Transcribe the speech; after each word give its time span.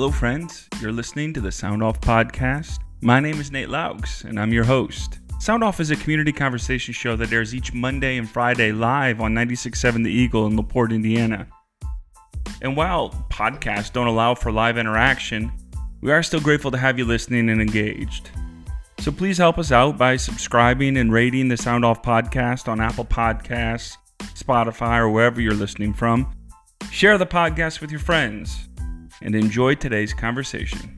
Hello, 0.00 0.10
friends. 0.10 0.66
You're 0.80 0.92
listening 0.92 1.34
to 1.34 1.42
the 1.42 1.52
Sound 1.52 1.82
Off 1.82 2.00
Podcast. 2.00 2.78
My 3.02 3.20
name 3.20 3.38
is 3.38 3.52
Nate 3.52 3.68
Laux, 3.68 4.24
and 4.24 4.40
I'm 4.40 4.50
your 4.50 4.64
host. 4.64 5.18
Sound 5.38 5.62
Off 5.62 5.78
is 5.78 5.90
a 5.90 5.96
community 5.96 6.32
conversation 6.32 6.94
show 6.94 7.16
that 7.16 7.30
airs 7.30 7.54
each 7.54 7.74
Monday 7.74 8.16
and 8.16 8.26
Friday 8.26 8.72
live 8.72 9.20
on 9.20 9.34
96.7 9.34 10.02
The 10.02 10.10
Eagle 10.10 10.46
in 10.46 10.56
LaPorte, 10.56 10.92
Indiana. 10.92 11.46
And 12.62 12.78
while 12.78 13.10
podcasts 13.28 13.92
don't 13.92 14.06
allow 14.06 14.34
for 14.34 14.50
live 14.50 14.78
interaction, 14.78 15.52
we 16.00 16.10
are 16.10 16.22
still 16.22 16.40
grateful 16.40 16.70
to 16.70 16.78
have 16.78 16.98
you 16.98 17.04
listening 17.04 17.50
and 17.50 17.60
engaged. 17.60 18.30
So 19.00 19.12
please 19.12 19.36
help 19.36 19.58
us 19.58 19.70
out 19.70 19.98
by 19.98 20.16
subscribing 20.16 20.96
and 20.96 21.12
rating 21.12 21.48
the 21.48 21.58
Sound 21.58 21.84
Off 21.84 22.02
Podcast 22.02 22.68
on 22.68 22.80
Apple 22.80 23.04
Podcasts, 23.04 23.98
Spotify, 24.18 25.00
or 25.00 25.10
wherever 25.10 25.42
you're 25.42 25.52
listening 25.52 25.92
from. 25.92 26.34
Share 26.90 27.18
the 27.18 27.26
podcast 27.26 27.82
with 27.82 27.90
your 27.90 28.00
friends 28.00 28.69
and 29.22 29.34
enjoy 29.34 29.74
today's 29.74 30.12
conversation. 30.12 30.96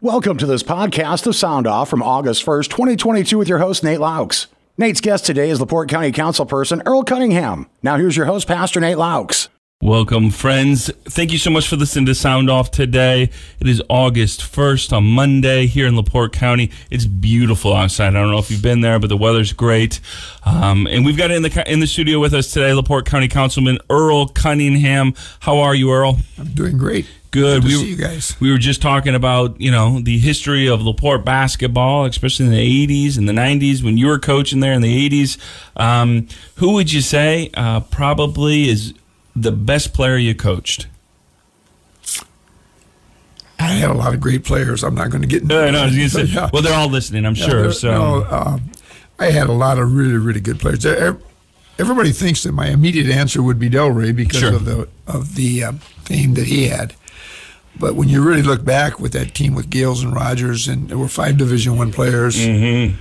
Welcome 0.00 0.36
to 0.38 0.46
this 0.46 0.62
podcast 0.62 1.26
of 1.26 1.34
Sound 1.34 1.66
Off 1.66 1.88
from 1.88 2.02
August 2.02 2.44
1st, 2.46 2.68
2022, 2.68 3.38
with 3.38 3.48
your 3.48 3.58
host, 3.58 3.82
Nate 3.82 3.98
Laux. 3.98 4.46
Nate's 4.78 5.00
guest 5.00 5.24
today 5.24 5.50
is 5.50 5.58
LaPorte 5.58 5.88
County 5.88 6.12
Councilperson 6.12 6.82
Earl 6.86 7.02
Cunningham. 7.02 7.66
Now, 7.82 7.96
here's 7.96 8.16
your 8.16 8.26
host, 8.26 8.46
Pastor 8.46 8.78
Nate 8.78 8.98
Laux. 8.98 9.48
Welcome, 9.82 10.30
friends. 10.30 10.90
Thank 11.04 11.32
you 11.32 11.38
so 11.38 11.50
much 11.50 11.68
for 11.68 11.76
listening 11.76 12.06
to 12.06 12.14
Sound 12.14 12.48
Off 12.48 12.70
today. 12.70 13.24
It 13.60 13.68
is 13.68 13.82
August 13.90 14.40
1st 14.40 14.96
on 14.96 15.04
Monday 15.04 15.66
here 15.66 15.86
in 15.86 15.94
LaPorte 15.94 16.32
County. 16.32 16.70
It's 16.90 17.04
beautiful 17.04 17.74
outside. 17.74 18.16
I 18.16 18.20
don't 18.20 18.30
know 18.30 18.38
if 18.38 18.50
you've 18.50 18.62
been 18.62 18.80
there, 18.80 18.98
but 18.98 19.08
the 19.08 19.18
weather's 19.18 19.52
great. 19.52 20.00
Um, 20.46 20.86
and 20.86 21.04
we've 21.04 21.18
got 21.18 21.30
in 21.30 21.42
the 21.42 21.70
in 21.70 21.80
the 21.80 21.86
studio 21.86 22.18
with 22.18 22.32
us 22.32 22.50
today, 22.50 22.72
LaPorte 22.72 23.04
County 23.04 23.28
Councilman 23.28 23.78
Earl 23.90 24.28
Cunningham. 24.28 25.12
How 25.40 25.58
are 25.58 25.74
you, 25.74 25.92
Earl? 25.92 26.20
I'm 26.38 26.54
doing 26.54 26.78
great. 26.78 27.06
Good. 27.30 27.62
Good 27.62 27.68
to 27.68 27.68
we, 27.68 27.74
see 27.74 27.90
you 27.90 27.96
guys. 27.96 28.34
We 28.40 28.50
were 28.50 28.58
just 28.58 28.80
talking 28.80 29.14
about, 29.14 29.60
you 29.60 29.70
know, 29.70 30.00
the 30.00 30.16
history 30.18 30.68
of 30.68 30.80
LaPorte 30.80 31.22
basketball, 31.22 32.06
especially 32.06 32.46
in 32.46 32.52
the 32.52 32.86
80s 32.86 33.18
and 33.18 33.28
the 33.28 33.34
90s 33.34 33.84
when 33.84 33.98
you 33.98 34.06
were 34.06 34.18
coaching 34.18 34.60
there 34.60 34.72
in 34.72 34.80
the 34.80 35.10
80s. 35.10 35.36
Um, 35.76 36.28
who 36.54 36.72
would 36.72 36.90
you 36.90 37.02
say 37.02 37.50
uh, 37.52 37.80
probably 37.80 38.70
is 38.70 38.94
the 39.36 39.52
best 39.52 39.92
player 39.94 40.16
you 40.16 40.34
coached? 40.34 40.86
I 43.58 43.68
had 43.68 43.90
a 43.90 43.94
lot 43.94 44.12
of 44.14 44.20
great 44.20 44.44
players. 44.44 44.82
I'm 44.84 44.94
not 44.94 45.10
going 45.10 45.22
to 45.22 45.28
get 45.28 45.42
into 45.42 45.54
No, 45.54 45.70
no, 45.70 45.84
was 45.84 46.32
Yeah. 46.34 46.50
well, 46.52 46.62
they're 46.62 46.74
all 46.74 46.88
listening, 46.90 47.24
I'm 47.24 47.34
Yeah, 47.34 47.48
sure. 47.48 47.72
So, 47.72 47.90
no, 47.90 48.24
um, 48.30 48.70
I 49.18 49.26
had 49.30 49.48
a 49.48 49.52
lot 49.52 49.78
of 49.78 49.94
really, 49.94 50.16
really 50.16 50.40
good 50.40 50.58
players. 50.60 50.84
Everybody 50.84 52.12
thinks 52.12 52.42
that 52.42 52.52
my 52.52 52.68
immediate 52.68 53.08
answer 53.08 53.42
would 53.42 53.58
be 53.58 53.68
Delray 53.70 54.14
because 54.14 54.40
Sure. 54.40 54.54
of 54.54 54.64
the 54.64 54.88
of 55.06 55.34
the 55.36 55.64
um, 55.64 55.78
fame 56.04 56.34
that 56.34 56.46
he 56.46 56.68
had. 56.68 56.94
But 57.78 57.94
when 57.94 58.08
you 58.08 58.22
really 58.22 58.42
look 58.42 58.64
back 58.64 58.98
with 58.98 59.12
that 59.12 59.34
team 59.34 59.54
with 59.54 59.68
Gales 59.68 60.02
and 60.02 60.14
Rogers, 60.14 60.68
and 60.68 60.88
there 60.88 60.96
were 60.96 61.08
five 61.08 61.36
Division 61.36 61.76
One 61.76 61.92
players, 61.92 62.36
Mm-hmm. 62.38 62.96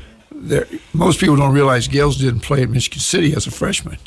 there, 0.48 0.68
most 0.94 1.20
people 1.22 1.36
don't 1.38 1.54
realize 1.54 1.88
Gales 1.88 2.18
didn't 2.18 2.42
play 2.42 2.64
at 2.64 2.70
Michigan 2.70 3.00
City 3.00 3.34
as 3.34 3.48
a 3.48 3.52
freshman. 3.52 3.98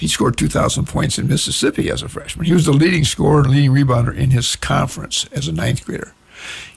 He 0.00 0.08
scored 0.08 0.38
2,000 0.38 0.86
points 0.86 1.18
in 1.18 1.28
Mississippi 1.28 1.90
as 1.90 2.02
a 2.02 2.08
freshman. 2.08 2.46
He 2.46 2.54
was 2.54 2.64
the 2.64 2.72
leading 2.72 3.04
scorer 3.04 3.42
and 3.42 3.50
leading 3.50 3.70
rebounder 3.72 4.16
in 4.16 4.30
his 4.30 4.56
conference 4.56 5.26
as 5.30 5.46
a 5.46 5.52
ninth 5.52 5.84
grader. 5.84 6.14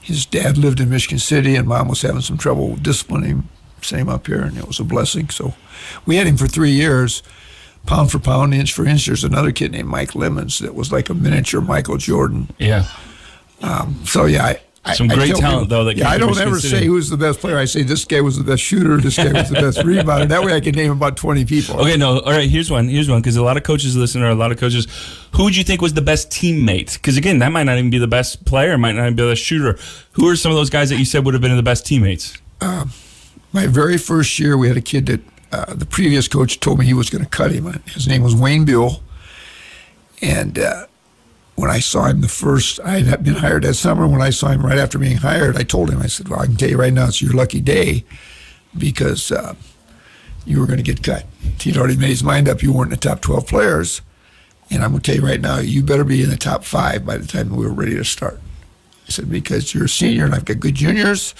His 0.00 0.26
dad 0.26 0.58
lived 0.58 0.78
in 0.78 0.90
Michigan 0.90 1.18
City, 1.18 1.56
and 1.56 1.66
mom 1.66 1.88
was 1.88 2.02
having 2.02 2.20
some 2.20 2.36
trouble 2.36 2.76
disciplining 2.76 3.28
him. 3.30 3.48
Same 3.80 4.10
up 4.10 4.26
here, 4.26 4.42
and 4.42 4.58
it 4.58 4.66
was 4.66 4.78
a 4.78 4.84
blessing. 4.84 5.30
So 5.30 5.54
we 6.04 6.16
had 6.16 6.26
him 6.26 6.36
for 6.36 6.46
three 6.46 6.70
years, 6.72 7.22
pound 7.86 8.10
for 8.12 8.18
pound, 8.18 8.52
inch 8.54 8.72
for 8.74 8.84
inch. 8.86 9.06
There's 9.06 9.24
another 9.24 9.52
kid 9.52 9.72
named 9.72 9.88
Mike 9.88 10.14
Lemons 10.14 10.58
that 10.58 10.74
was 10.74 10.92
like 10.92 11.08
a 11.08 11.14
miniature 11.14 11.60
Michael 11.62 11.96
Jordan. 11.96 12.48
yeah. 12.58 12.86
Um, 13.62 14.02
so 14.04 14.26
yeah, 14.26 14.44
I- 14.44 14.60
Some 14.92 15.10
I 15.10 15.14
great 15.14 15.28
tell 15.28 15.40
talent, 15.40 15.70
though, 15.70 15.84
that 15.84 15.96
yeah, 15.96 16.10
I 16.10 16.18
don't 16.18 16.38
ever 16.38 16.60
say 16.60 16.84
who's 16.84 17.08
the 17.08 17.16
best 17.16 17.40
player. 17.40 17.56
I 17.56 17.64
say 17.64 17.82
this 17.82 18.04
guy 18.04 18.20
was 18.20 18.36
the 18.36 18.44
best 18.44 18.62
shooter. 18.62 18.98
This 18.98 19.16
guy 19.16 19.32
was 19.32 19.48
the 19.48 19.54
best 19.54 19.78
rebounder. 19.78 20.28
That 20.28 20.44
way, 20.44 20.52
I 20.54 20.60
can 20.60 20.74
name 20.74 20.92
about 20.92 21.16
twenty 21.16 21.46
people. 21.46 21.80
Okay, 21.80 21.96
no. 21.96 22.20
All 22.20 22.32
right, 22.32 22.50
here's 22.50 22.70
one. 22.70 22.88
Here's 22.88 23.08
one 23.08 23.20
because 23.22 23.36
a 23.36 23.42
lot 23.42 23.56
of 23.56 23.62
coaches 23.62 23.96
listen, 23.96 24.22
or 24.22 24.28
a 24.28 24.34
lot 24.34 24.52
of 24.52 24.58
coaches. 24.58 24.86
Who 25.36 25.44
would 25.44 25.56
you 25.56 25.64
think 25.64 25.80
was 25.80 25.94
the 25.94 26.02
best 26.02 26.30
teammate? 26.30 26.94
Because 26.94 27.16
again, 27.16 27.38
that 27.38 27.50
might 27.50 27.64
not 27.64 27.78
even 27.78 27.88
be 27.88 27.98
the 27.98 28.06
best 28.06 28.44
player, 28.44 28.76
might 28.76 28.92
not 28.92 29.04
even 29.04 29.16
be 29.16 29.22
the 29.22 29.30
best 29.30 29.42
shooter. 29.42 29.78
Who 30.12 30.28
are 30.28 30.36
some 30.36 30.52
of 30.52 30.56
those 30.56 30.70
guys 30.70 30.90
that 30.90 30.98
you 30.98 31.06
said 31.06 31.24
would 31.24 31.32
have 31.32 31.40
been 31.40 31.56
the 31.56 31.62
best 31.62 31.86
teammates? 31.86 32.36
My 32.60 33.66
very 33.66 33.96
first 33.96 34.38
year, 34.38 34.58
we 34.58 34.68
had 34.68 34.76
a 34.76 34.82
kid 34.82 35.06
that 35.06 35.20
uh, 35.52 35.74
the 35.74 35.86
previous 35.86 36.28
coach 36.28 36.60
told 36.60 36.78
me 36.78 36.84
he 36.86 36.94
was 36.94 37.08
going 37.08 37.22
to 37.22 37.30
cut 37.30 37.52
him. 37.52 37.72
His 37.86 38.08
name 38.08 38.22
was 38.22 38.34
Wayne 38.34 38.64
Bill, 38.64 39.02
and 40.20 40.58
uh, 40.58 40.86
when 41.56 41.70
I 41.70 41.78
saw 41.78 42.06
him 42.06 42.20
the 42.20 42.28
first, 42.28 42.80
I 42.80 43.00
had 43.00 43.22
been 43.22 43.34
hired 43.34 43.62
that 43.62 43.74
summer. 43.74 44.06
When 44.06 44.22
I 44.22 44.30
saw 44.30 44.48
him 44.48 44.64
right 44.66 44.78
after 44.78 44.98
being 44.98 45.18
hired, 45.18 45.56
I 45.56 45.62
told 45.62 45.90
him, 45.90 46.00
I 46.00 46.06
said, 46.06 46.28
"Well, 46.28 46.40
I 46.40 46.46
can 46.46 46.56
tell 46.56 46.70
you 46.70 46.78
right 46.78 46.92
now, 46.92 47.06
it's 47.06 47.22
your 47.22 47.32
lucky 47.32 47.60
day 47.60 48.04
because 48.76 49.30
uh, 49.30 49.54
you 50.44 50.58
were 50.58 50.66
going 50.66 50.78
to 50.78 50.82
get 50.82 51.02
cut." 51.02 51.26
He'd 51.60 51.76
already 51.76 51.96
made 51.96 52.08
his 52.08 52.24
mind 52.24 52.48
up. 52.48 52.62
You 52.62 52.72
weren't 52.72 52.92
in 52.92 52.98
the 52.98 53.08
top 53.08 53.20
twelve 53.20 53.46
players, 53.46 54.00
and 54.70 54.82
I'm 54.82 54.90
going 54.90 55.02
to 55.02 55.12
tell 55.12 55.20
you 55.20 55.26
right 55.26 55.40
now, 55.40 55.58
you 55.58 55.82
better 55.82 56.04
be 56.04 56.22
in 56.22 56.30
the 56.30 56.36
top 56.36 56.64
five 56.64 57.06
by 57.06 57.18
the 57.18 57.26
time 57.26 57.54
we 57.54 57.64
were 57.64 57.72
ready 57.72 57.94
to 57.94 58.04
start. 58.04 58.40
I 59.06 59.10
said 59.10 59.30
because 59.30 59.74
you're 59.74 59.84
a 59.84 59.88
senior 59.88 60.24
and 60.24 60.34
I've 60.34 60.44
got 60.44 60.60
good 60.60 60.74
juniors. 60.74 61.34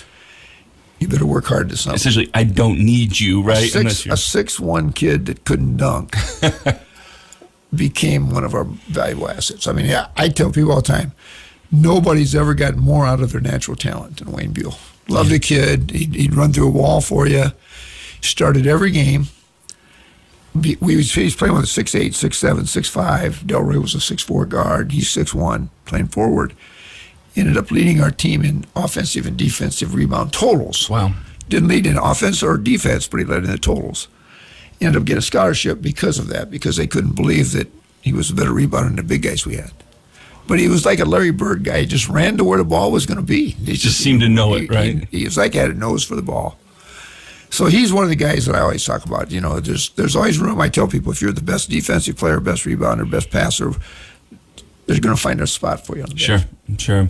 You 1.00 1.08
better 1.08 1.26
work 1.26 1.46
hard 1.46 1.70
this 1.70 1.82
summer 1.82 1.96
Essentially, 1.96 2.30
I 2.34 2.44
don't 2.44 2.78
need 2.78 3.18
you, 3.18 3.42
right? 3.42 3.74
Unless 3.74 4.04
six, 4.04 4.12
a 4.12 4.16
six 4.16 4.60
one 4.60 4.92
kid 4.92 5.26
that 5.26 5.44
couldn't 5.44 5.78
dunk 5.78 6.14
became 7.76 8.30
one 8.30 8.44
of 8.44 8.54
our 8.54 8.64
valuable 8.64 9.30
assets. 9.30 9.66
I 9.66 9.72
mean, 9.72 9.86
yeah, 9.86 10.08
I 10.16 10.28
tell 10.28 10.50
people 10.50 10.72
all 10.72 10.80
the 10.80 10.82
time, 10.82 11.12
nobody's 11.70 12.34
ever 12.34 12.54
gotten 12.54 12.80
more 12.80 13.06
out 13.06 13.20
of 13.20 13.32
their 13.32 13.40
natural 13.40 13.76
talent 13.76 14.18
than 14.18 14.32
Wayne 14.32 14.52
Buell. 14.52 14.78
Loved 15.08 15.30
the 15.30 15.38
kid. 15.38 15.90
He'd, 15.90 16.14
he'd 16.14 16.34
run 16.34 16.52
through 16.52 16.68
a 16.68 16.70
wall 16.70 17.00
for 17.00 17.26
you. 17.26 17.46
Started 18.20 18.66
every 18.66 18.90
game. 18.90 19.26
We 20.54 20.76
was, 20.80 21.12
he 21.12 21.24
was 21.24 21.34
playing 21.34 21.54
with 21.54 21.64
a 21.64 21.66
6'8", 21.66 22.10
6'7", 22.10 22.60
6'5". 22.60 23.44
Delray 23.44 23.82
was 23.82 23.94
a 23.94 23.98
6'4 23.98 24.48
guard. 24.48 24.92
He's 24.92 25.08
6'1", 25.08 25.68
playing 25.84 26.08
forward. 26.08 26.54
Ended 27.36 27.56
up 27.56 27.72
leading 27.72 28.00
our 28.00 28.12
team 28.12 28.44
in 28.44 28.64
offensive 28.76 29.26
and 29.26 29.36
defensive 29.36 29.94
rebound 29.94 30.32
totals 30.32 30.88
wow. 30.88 31.12
didn't 31.48 31.68
lead 31.68 31.86
in 31.86 31.98
offense 31.98 32.42
or 32.42 32.56
defense, 32.56 33.08
but 33.08 33.18
he 33.18 33.26
led 33.26 33.44
in 33.44 33.50
the 33.50 33.58
totals. 33.58 34.06
Ended 34.84 35.00
up 35.00 35.06
getting 35.06 35.18
a 35.18 35.22
scholarship 35.22 35.80
because 35.80 36.18
of 36.18 36.28
that, 36.28 36.50
because 36.50 36.76
they 36.76 36.86
couldn't 36.86 37.14
believe 37.14 37.52
that 37.52 37.68
he 38.02 38.12
was 38.12 38.30
a 38.30 38.34
better 38.34 38.50
rebounder 38.50 38.88
than 38.88 38.96
the 38.96 39.02
big 39.02 39.22
guys 39.22 39.46
we 39.46 39.56
had. 39.56 39.72
But 40.46 40.58
he 40.58 40.68
was 40.68 40.84
like 40.84 40.98
a 40.98 41.06
Larry 41.06 41.30
Bird 41.30 41.64
guy. 41.64 41.80
He 41.80 41.86
just 41.86 42.08
ran 42.08 42.36
to 42.36 42.44
where 42.44 42.58
the 42.58 42.64
ball 42.64 42.92
was 42.92 43.06
going 43.06 43.16
to 43.16 43.24
be. 43.24 43.50
He 43.50 43.72
just 43.74 43.98
seemed 43.98 44.20
to 44.20 44.28
know 44.28 44.54
it, 44.54 44.68
right? 44.70 45.08
He, 45.10 45.20
he 45.20 45.24
was 45.24 45.38
like 45.38 45.54
had 45.54 45.70
a 45.70 45.74
nose 45.74 46.04
for 46.04 46.16
the 46.16 46.22
ball. 46.22 46.58
So 47.48 47.66
he's 47.66 47.92
one 47.92 48.02
of 48.02 48.10
the 48.10 48.16
guys 48.16 48.46
that 48.46 48.56
I 48.56 48.60
always 48.60 48.84
talk 48.84 49.06
about. 49.06 49.30
You 49.30 49.40
know, 49.40 49.60
there's 49.60 49.90
there's 49.90 50.16
always 50.16 50.38
room. 50.38 50.60
I 50.60 50.68
tell 50.68 50.88
people 50.88 51.12
if 51.12 51.22
you're 51.22 51.32
the 51.32 51.40
best 51.40 51.70
defensive 51.70 52.16
player, 52.16 52.40
best 52.40 52.64
rebounder, 52.64 53.08
best 53.10 53.30
passer, 53.30 53.72
there's 54.86 55.00
going 55.00 55.14
to 55.16 55.20
find 55.20 55.40
a 55.40 55.46
spot 55.46 55.86
for 55.86 55.96
you 55.96 56.02
on 56.02 56.10
the 56.10 56.14
bench. 56.14 56.44
Sure, 56.78 57.06
sure. 57.06 57.08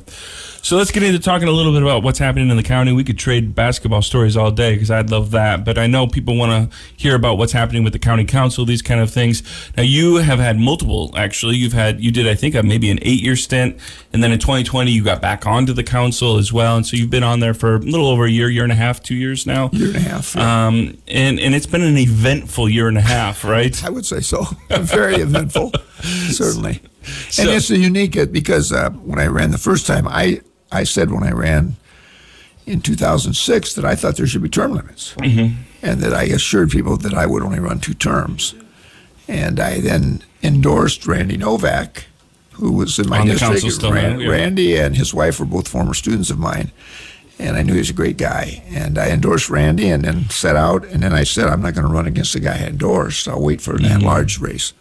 So 0.63 0.77
let's 0.79 0.91
get 0.91 1.03
into 1.03 1.19
talking 1.19 1.47
a 1.47 1.51
little 1.51 1.73
bit 1.73 1.83
about 1.83 2.03
what's 2.03 2.19
happening 2.19 2.49
in 2.49 2.57
the 2.57 2.63
county. 2.63 2.91
We 2.93 3.05
could 3.05 3.19
trade 3.19 3.55
basketball 3.55 4.01
stories 4.01 4.35
all 4.35 4.51
day 4.51 4.73
because 4.75 4.91
I'd 4.91 5.11
love 5.11 5.33
that. 5.33 5.63
But 5.63 5.77
I 5.77 5.87
know 5.87 6.07
people 6.07 6.37
want 6.39 6.71
to 6.71 6.77
hear 6.97 7.15
about 7.15 7.37
what's 7.37 7.53
happening 7.53 7.85
with 7.85 7.93
the 7.93 7.99
county 7.99 8.25
council, 8.25 8.65
these 8.65 8.81
kind 8.81 9.01
of 9.01 9.11
things. 9.11 9.43
Now 9.77 9.83
you 9.83 10.17
have 10.17 10.39
had 10.39 10.59
multiple. 10.59 11.13
Actually, 11.17 11.57
you've 11.57 11.75
had 11.75 12.01
you 12.01 12.11
did 12.11 12.27
I 12.27 12.35
think 12.35 12.55
maybe 12.65 12.91
an 12.91 12.99
eight 13.03 13.21
year 13.21 13.37
stint, 13.37 13.79
and 14.15 14.23
then 14.23 14.33
in 14.33 14.39
2020 14.39 14.91
you 14.91 15.05
got 15.05 15.21
back 15.21 15.47
onto 15.47 15.75
the 15.75 15.85
council 15.85 16.39
as 16.39 16.51
well. 16.51 16.77
And 16.77 16.87
so 16.87 16.97
you've 16.97 17.11
been 17.11 17.25
on 17.25 17.41
there 17.41 17.53
for 17.53 17.75
a 17.75 17.79
little 17.79 18.07
over 18.07 18.25
a 18.25 18.31
year, 18.31 18.49
year 18.49 18.63
and 18.63 18.73
a 18.73 18.77
half, 18.77 19.03
two 19.03 19.17
years 19.17 19.47
now. 19.47 19.69
Year 19.73 19.89
and 19.89 19.97
a 19.97 20.01
half. 20.01 20.35
yeah. 20.35 20.67
Um, 20.67 20.97
and 21.09 21.39
and 21.39 21.55
it's 21.55 21.67
been 21.67 21.83
an 21.83 21.99
eventful 21.99 22.71
year 22.71 22.89
and 22.89 22.97
a 22.97 23.03
half, 23.03 23.45
right? 23.45 23.85
I 23.85 23.91
would 23.91 24.07
say 24.07 24.21
so. 24.21 24.45
Very 24.71 25.17
eventful, 25.17 25.73
certainly. 26.31 26.81
So- 27.31 27.43
and 27.43 27.51
it's 27.53 27.71
a 27.71 27.77
unique 27.79 28.17
uh, 28.17 28.27
because 28.27 28.73
uh, 28.73 28.91
when 28.91 29.19
I 29.19 29.27
ran 29.27 29.51
the 29.51 29.59
first 29.59 29.87
time, 29.87 30.07
I, 30.09 30.41
I 30.73 30.85
said 30.85 31.11
when 31.11 31.23
I 31.23 31.31
ran 31.33 31.77
in 32.67 32.81
2006 32.81 33.75
that 33.75 33.85
I 33.85 33.95
thought 33.95 34.17
there 34.17 34.27
should 34.27 34.43
be 34.43 34.49
term 34.49 34.73
limits, 34.73 35.15
and 35.19 35.57
that 36.01 36.15
I 36.15 36.23
assured 36.25 36.71
people 36.71 36.97
that 36.99 37.13
I 37.15 37.27
would 37.27 37.43
only 37.43 37.59
run 37.61 37.79
two 37.81 37.95
terms. 37.95 38.55
And 39.29 39.59
I 39.61 39.81
then 39.81 40.23
endorsed 40.43 41.07
Randy 41.07 41.37
Novak, 41.37 42.07
who 42.53 42.73
was 42.73 42.99
in 42.99 43.09
my 43.09 43.21
On 43.21 43.27
district. 43.27 43.53
council 43.53 43.71
still 43.71 43.93
Ran- 43.93 44.21
yeah. 44.21 44.29
Randy 44.29 44.77
and 44.77 44.97
his 44.97 45.13
wife 45.15 45.41
were 45.41 45.47
both 45.47 45.69
former 45.69 45.95
students 45.95 46.31
of 46.31 46.39
mine, 46.39 46.73
and 47.39 47.57
I 47.57 47.63
knew 47.63 47.73
he 47.73 47.79
was 47.81 47.91
a 47.91 47.95
great 47.95 48.17
guy. 48.17 48.63
And 48.69 48.99
I 48.99 49.11
endorsed 49.11 49.51
Randy, 49.51 49.89
and 49.89 50.05
then 50.05 50.29
set 50.31 50.57
out. 50.57 50.85
And 50.87 51.03
then 51.03 51.13
I 51.13 51.25
said, 51.25 51.49
I'm 51.49 51.63
not 51.63 51.75
going 51.75 51.87
to 51.87 51.93
run 51.93 52.07
against 52.07 52.33
the 52.33 52.41
guy 52.41 52.57
I 52.65 52.67
endorsed. 52.69 53.27
I'll 53.29 53.43
wait 53.43 53.61
for 53.61 53.73
an 53.77 53.83
Mm-hmm. 53.83 54.45
race. 54.45 54.73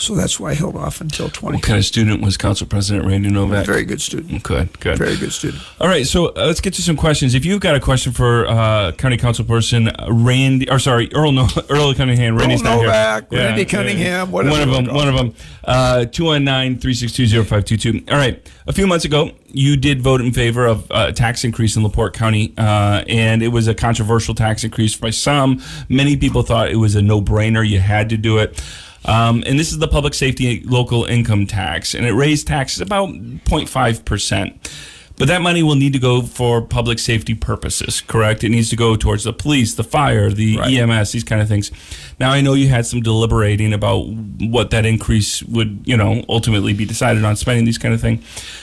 So 0.00 0.14
that's 0.14 0.40
why 0.40 0.52
I 0.52 0.54
held 0.54 0.76
off 0.76 1.02
until 1.02 1.28
20. 1.28 1.56
What 1.56 1.62
kind 1.62 1.78
of 1.78 1.84
student 1.84 2.22
was 2.22 2.38
Council 2.38 2.66
President 2.66 3.06
Randy 3.06 3.28
Novak? 3.28 3.66
Very 3.66 3.84
good 3.84 4.00
student. 4.00 4.42
Good, 4.42 4.80
good. 4.80 4.96
Very 4.96 5.14
good 5.14 5.30
student. 5.30 5.62
All 5.78 5.88
right, 5.88 6.06
so 6.06 6.28
uh, 6.28 6.46
let's 6.46 6.62
get 6.62 6.72
to 6.74 6.82
some 6.82 6.96
questions. 6.96 7.34
If 7.34 7.44
you've 7.44 7.60
got 7.60 7.74
a 7.74 7.80
question 7.80 8.12
for 8.12 8.46
uh, 8.46 8.92
County 8.92 9.18
Council 9.18 9.44
Person 9.44 9.90
Randy, 10.08 10.70
or 10.70 10.78
sorry, 10.78 11.12
Earl 11.12 11.32
no, 11.32 11.48
Earl 11.68 11.92
Cunningham, 11.92 12.34
Randy's 12.38 12.62
Earl 12.62 12.76
not 12.76 12.82
Novak, 12.82 13.30
here. 13.30 13.40
Randy 13.40 13.66
Cunningham, 13.66 14.32
whatever 14.32 14.52
one 14.58 14.68
of 14.68 14.74
them. 14.86 14.94
One 14.94 15.08
of 15.08 15.14
them. 15.16 15.34
Uh, 15.64 16.06
Two 16.06 16.24
one 16.24 16.44
nine 16.44 16.78
three 16.78 16.94
six 16.94 17.12
two 17.12 17.26
zero 17.26 17.44
five 17.44 17.66
two 17.66 17.76
two. 17.76 18.02
All 18.10 18.16
right, 18.16 18.50
a 18.66 18.72
few 18.72 18.86
months 18.86 19.04
ago, 19.04 19.32
you 19.48 19.76
did 19.76 20.00
vote 20.00 20.22
in 20.22 20.32
favor 20.32 20.64
of 20.66 20.90
uh, 20.90 21.06
a 21.08 21.12
tax 21.12 21.44
increase 21.44 21.76
in 21.76 21.82
Laporte 21.82 22.14
County, 22.14 22.54
uh, 22.56 23.04
and 23.06 23.42
it 23.42 23.48
was 23.48 23.68
a 23.68 23.74
controversial 23.74 24.34
tax 24.34 24.64
increase 24.64 24.96
by 24.96 25.10
some. 25.10 25.60
Many 25.90 26.16
people 26.16 26.42
thought 26.42 26.70
it 26.70 26.76
was 26.76 26.94
a 26.94 27.02
no-brainer. 27.02 27.68
You 27.68 27.80
had 27.80 28.08
to 28.08 28.16
do 28.16 28.38
it. 28.38 28.62
Um, 29.04 29.42
and 29.46 29.58
this 29.58 29.72
is 29.72 29.78
the 29.78 29.88
public 29.88 30.14
safety 30.14 30.62
local 30.64 31.04
income 31.04 31.46
tax, 31.46 31.94
and 31.94 32.04
it 32.06 32.12
raised 32.12 32.46
taxes 32.46 32.80
about 32.80 33.08
0.5 33.10 34.04
percent. 34.04 34.70
But 35.16 35.28
that 35.28 35.42
money 35.42 35.62
will 35.62 35.74
need 35.74 35.92
to 35.92 35.98
go 35.98 36.22
for 36.22 36.62
public 36.62 36.98
safety 36.98 37.34
purposes, 37.34 38.00
correct? 38.00 38.42
It 38.42 38.48
needs 38.48 38.70
to 38.70 38.76
go 38.76 38.96
towards 38.96 39.24
the 39.24 39.34
police, 39.34 39.74
the 39.74 39.84
fire, 39.84 40.30
the 40.30 40.56
Right. 40.56 40.72
EMS, 40.78 41.12
these 41.12 41.24
kind 41.24 41.42
of 41.42 41.48
things. 41.48 41.70
Now, 42.18 42.30
I 42.30 42.40
know 42.40 42.54
you 42.54 42.68
had 42.68 42.86
some 42.86 43.02
deliberating 43.02 43.74
about 43.74 44.06
what 44.06 44.70
that 44.70 44.86
increase 44.86 45.42
would, 45.42 45.82
you 45.84 45.94
know, 45.94 46.24
ultimately 46.30 46.72
be 46.72 46.86
decided 46.86 47.22
on 47.22 47.36
spending 47.36 47.66
these 47.66 47.76
kind 47.76 47.92
of 47.92 48.00
thing. 48.00 48.22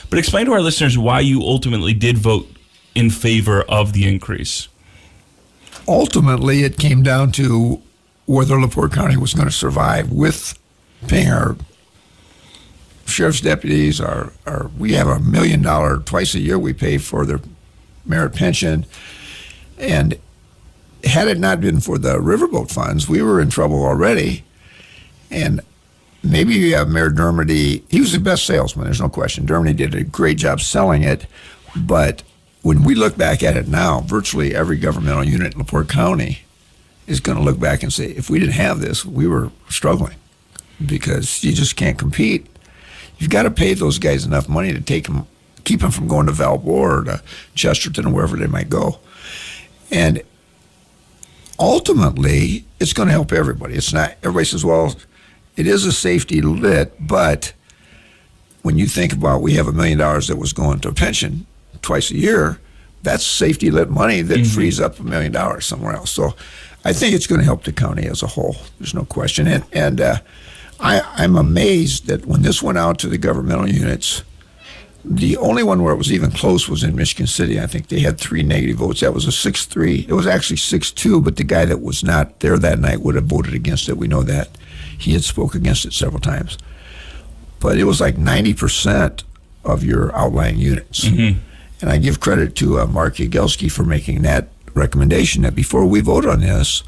But 0.09 0.17
explain 0.17 0.47
to 0.47 0.53
our 0.53 0.61
listeners 0.61 0.97
why 0.97 1.19
you 1.19 1.41
ultimately 1.43 1.93
did 1.93 2.17
vote 2.17 2.49
in 2.95 3.11
favor 3.11 3.61
of 3.69 3.93
the 3.93 4.07
increase. 4.07 4.67
Ultimately, 5.87 6.63
it 6.63 6.77
came 6.79 7.03
down 7.03 7.31
to 7.33 7.81
whether 8.27 8.59
LaPorte 8.59 8.91
County 8.91 9.17
was 9.17 9.33
going 9.33 9.47
to 9.47 9.53
survive 9.53 10.11
with 10.11 10.59
paying 11.07 11.31
our 11.31 11.55
sheriff's 13.05 13.41
deputies. 13.41 13.99
Our, 13.99 14.33
our 14.45 14.69
we 14.77 14.93
have 14.93 15.07
a 15.07 15.19
million 15.19 15.63
dollar 15.63 15.97
twice 15.97 16.35
a 16.35 16.39
year 16.39 16.59
we 16.59 16.73
pay 16.73 16.99
for 16.99 17.25
their 17.25 17.39
merit 18.05 18.35
pension, 18.35 18.85
and 19.79 20.19
had 21.03 21.27
it 21.27 21.39
not 21.39 21.61
been 21.61 21.79
for 21.79 21.97
the 21.97 22.15
riverboat 22.15 22.71
funds, 22.71 23.07
we 23.09 23.21
were 23.21 23.41
in 23.41 23.49
trouble 23.49 23.83
already. 23.83 24.43
And 25.31 25.61
maybe 26.23 26.75
uh, 26.75 26.85
Mayor 26.85 27.09
Dermody, 27.09 27.83
he 27.89 28.01
was 28.01 28.11
the 28.11 28.19
best 28.19 28.45
salesman. 28.45 28.85
There's 28.85 29.01
no 29.01 29.09
question. 29.09 29.45
Dermody 29.45 29.75
did 29.75 29.95
a 29.95 30.03
great 30.03 30.37
job 30.37 30.59
selling 30.59 31.03
it, 31.03 31.27
but 31.75 32.23
when 32.61 32.83
we 32.83 32.95
look 32.95 33.15
back 33.17 33.43
at 33.43 33.55
it 33.55 33.67
now, 33.67 34.01
virtually 34.01 34.53
every 34.53 34.77
governmental 34.77 35.23
unit 35.23 35.53
in 35.53 35.59
LaPorte 35.59 35.87
County 35.89 36.39
is 37.07 37.19
going 37.19 37.37
to 37.37 37.43
look 37.43 37.59
back 37.59 37.83
and 37.83 37.91
say, 37.91 38.07
if 38.11 38.29
we 38.29 38.39
didn't 38.39 38.53
have 38.53 38.79
this, 38.79 39.05
we 39.05 39.27
were 39.27 39.49
struggling 39.69 40.15
because 40.85 41.43
you 41.43 41.53
just 41.53 41.75
can't 41.75 41.97
compete. 41.97 42.45
You've 43.17 43.31
got 43.31 43.43
to 43.43 43.51
pay 43.51 43.73
those 43.73 43.97
guys 43.97 44.25
enough 44.25 44.47
money 44.47 44.73
to 44.73 44.81
take 44.81 45.05
them, 45.05 45.25
keep 45.63 45.79
them 45.79 45.91
from 45.91 46.07
going 46.07 46.27
to 46.27 46.31
Valpo 46.31 46.67
or 46.67 47.03
to 47.05 47.23
Chesterton 47.55 48.05
or 48.05 48.13
wherever 48.13 48.37
they 48.37 48.47
might 48.47 48.69
go. 48.69 48.99
And 49.89 50.21
ultimately, 51.57 52.65
it's 52.79 52.93
going 52.93 53.07
to 53.07 53.13
help 53.13 53.31
everybody. 53.31 53.75
It's 53.75 53.93
not, 53.93 54.11
everybody 54.21 54.45
says, 54.45 54.63
well, 54.63 54.95
it 55.55 55.65
is 55.65 55.85
a 55.85 55.91
safety 55.91 56.41
lit, 56.41 56.93
but 56.99 57.53
when 58.61 58.77
you 58.77 58.85
think 58.85 59.13
about 59.13 59.41
we 59.41 59.53
have 59.53 59.67
a 59.67 59.71
million 59.71 59.97
dollars 59.97 60.27
that 60.27 60.37
was 60.37 60.53
going 60.53 60.79
to 60.81 60.89
a 60.89 60.93
pension 60.93 61.47
twice 61.81 62.11
a 62.11 62.17
year, 62.17 62.59
that's 63.01 63.25
safety 63.25 63.71
lit 63.71 63.89
money 63.89 64.21
that 64.21 64.39
mm-hmm. 64.39 64.53
frees 64.53 64.79
up 64.79 64.99
a 64.99 65.03
million 65.03 65.31
dollars 65.31 65.65
somewhere 65.65 65.95
else. 65.95 66.11
So 66.11 66.35
I 66.85 66.93
think 66.93 67.13
it's 67.13 67.27
going 67.27 67.39
to 67.39 67.45
help 67.45 67.63
the 67.63 67.73
county 67.73 68.07
as 68.07 68.23
a 68.23 68.27
whole. 68.27 68.55
There's 68.79 68.93
no 68.93 69.03
question. 69.03 69.47
And, 69.47 69.65
and 69.73 69.99
uh, 69.99 70.17
I, 70.79 71.01
I'm 71.15 71.35
amazed 71.35 72.07
that 72.07 72.25
when 72.25 72.43
this 72.43 72.61
went 72.61 72.77
out 72.77 72.99
to 72.99 73.07
the 73.07 73.17
governmental 73.17 73.69
units, 73.69 74.23
the 75.03 75.37
only 75.37 75.63
one 75.63 75.83
where 75.83 75.93
it 75.93 75.97
was 75.97 76.11
even 76.11 76.31
close 76.31 76.67
was 76.67 76.83
in 76.83 76.95
Michigan 76.95 77.27
City. 77.27 77.59
I 77.59 77.67
think 77.67 77.87
they 77.87 77.99
had 78.01 78.19
three 78.19 78.43
negative 78.43 78.77
votes. 78.77 78.99
That 79.01 79.13
was 79.13 79.25
a 79.25 79.31
6 79.31 79.65
3. 79.65 80.05
It 80.07 80.13
was 80.13 80.27
actually 80.27 80.57
6 80.57 80.91
2, 80.91 81.21
but 81.21 81.37
the 81.37 81.43
guy 81.43 81.65
that 81.65 81.81
was 81.81 82.03
not 82.03 82.39
there 82.41 82.57
that 82.57 82.79
night 82.79 83.01
would 83.01 83.15
have 83.15 83.25
voted 83.25 83.53
against 83.53 83.89
it. 83.89 83.97
We 83.97 84.07
know 84.07 84.23
that. 84.23 84.49
He 84.97 85.13
had 85.13 85.23
spoke 85.23 85.55
against 85.55 85.85
it 85.85 85.93
several 85.93 86.19
times. 86.19 86.57
But 87.59 87.77
it 87.77 87.85
was 87.85 88.01
like 88.01 88.15
90% 88.15 89.23
of 89.63 89.83
your 89.83 90.15
outlying 90.15 90.57
units. 90.57 91.05
And 91.79 91.89
I 91.89 91.97
give 91.97 92.19
credit 92.19 92.55
to 92.57 92.79
uh, 92.79 92.85
Mark 92.87 93.15
Yagelski 93.15 93.71
for 93.71 93.83
making 93.83 94.23
that 94.23 94.49
recommendation 94.77 95.43
that 95.43 95.55
before 95.55 95.85
we 95.85 96.01
vote 96.01 96.25
on 96.25 96.41
this, 96.41 96.83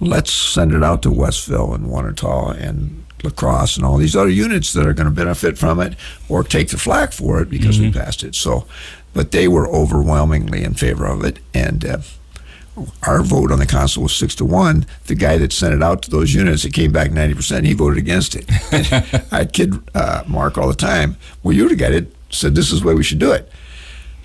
let's 0.00 0.32
send 0.32 0.72
it 0.72 0.82
out 0.82 1.02
to 1.02 1.10
Westville 1.10 1.74
and 1.74 1.86
Wanatah 1.86 2.60
and 2.60 3.04
Lacrosse 3.22 3.76
and 3.76 3.84
all 3.84 3.96
these 3.96 4.16
other 4.16 4.30
units 4.30 4.72
that 4.72 4.86
are 4.86 4.92
going 4.92 5.08
to 5.08 5.14
benefit 5.14 5.58
from 5.58 5.80
it 5.80 5.94
or 6.28 6.44
take 6.44 6.68
the 6.68 6.78
flack 6.78 7.12
for 7.12 7.40
it 7.40 7.50
because 7.50 7.80
we 7.80 7.90
passed 7.90 8.22
it. 8.22 8.34
So, 8.34 8.66
but 9.14 9.32
they 9.32 9.48
were 9.48 9.68
overwhelmingly 9.68 10.62
in 10.62 10.74
favor 10.74 11.06
of 11.06 11.24
it. 11.24 11.38
And 11.54 11.84
uh, 11.84 11.98
our 13.02 13.22
vote 13.22 13.50
on 13.50 13.58
the 13.58 13.66
council 13.66 14.02
was 14.02 14.14
six 14.14 14.34
to 14.36 14.44
one. 14.44 14.86
The 15.06 15.14
guy 15.14 15.38
that 15.38 15.52
sent 15.52 15.74
it 15.74 15.82
out 15.82 16.02
to 16.02 16.10
those 16.10 16.34
units, 16.34 16.64
it 16.64 16.74
came 16.74 16.92
back 16.92 17.10
90%. 17.10 17.64
He 17.64 17.72
voted 17.72 17.98
against 17.98 18.36
it. 18.36 18.44
I 19.32 19.46
kid 19.46 19.74
uh, 19.94 20.24
Mark 20.26 20.58
all 20.58 20.68
the 20.68 20.74
time. 20.74 21.16
Well, 21.42 21.54
you're 21.54 21.68
the 21.68 21.76
guy 21.76 21.90
that 21.90 22.12
said 22.30 22.54
this 22.54 22.70
is 22.70 22.80
the 22.80 22.86
way 22.86 22.94
we 22.94 23.04
should 23.04 23.18
do 23.18 23.32
it. 23.32 23.50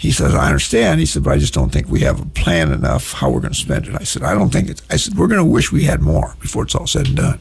He 0.02 0.12
says, 0.12 0.34
I 0.34 0.48
understand. 0.48 1.00
He 1.00 1.06
said, 1.06 1.24
but 1.24 1.34
I 1.34 1.38
just 1.38 1.54
don't 1.54 1.72
think 1.72 1.88
we 1.88 2.00
have 2.00 2.20
a 2.20 2.26
plan 2.26 2.72
enough 2.72 3.14
how 3.14 3.30
we're 3.30 3.40
going 3.40 3.54
to 3.54 3.60
spend 3.60 3.86
it. 3.86 3.94
I 3.94 4.04
said, 4.04 4.24
I 4.24 4.34
don't 4.34 4.50
think 4.50 4.68
it's, 4.68 4.82
I 4.90 4.96
said, 4.96 5.16
we're 5.16 5.28
going 5.28 5.38
to 5.38 5.46
wish 5.46 5.72
we 5.72 5.84
had 5.84 6.02
more 6.02 6.34
before 6.40 6.64
it's 6.64 6.74
all 6.74 6.88
said 6.88 7.06
and 7.06 7.18
done. 7.18 7.40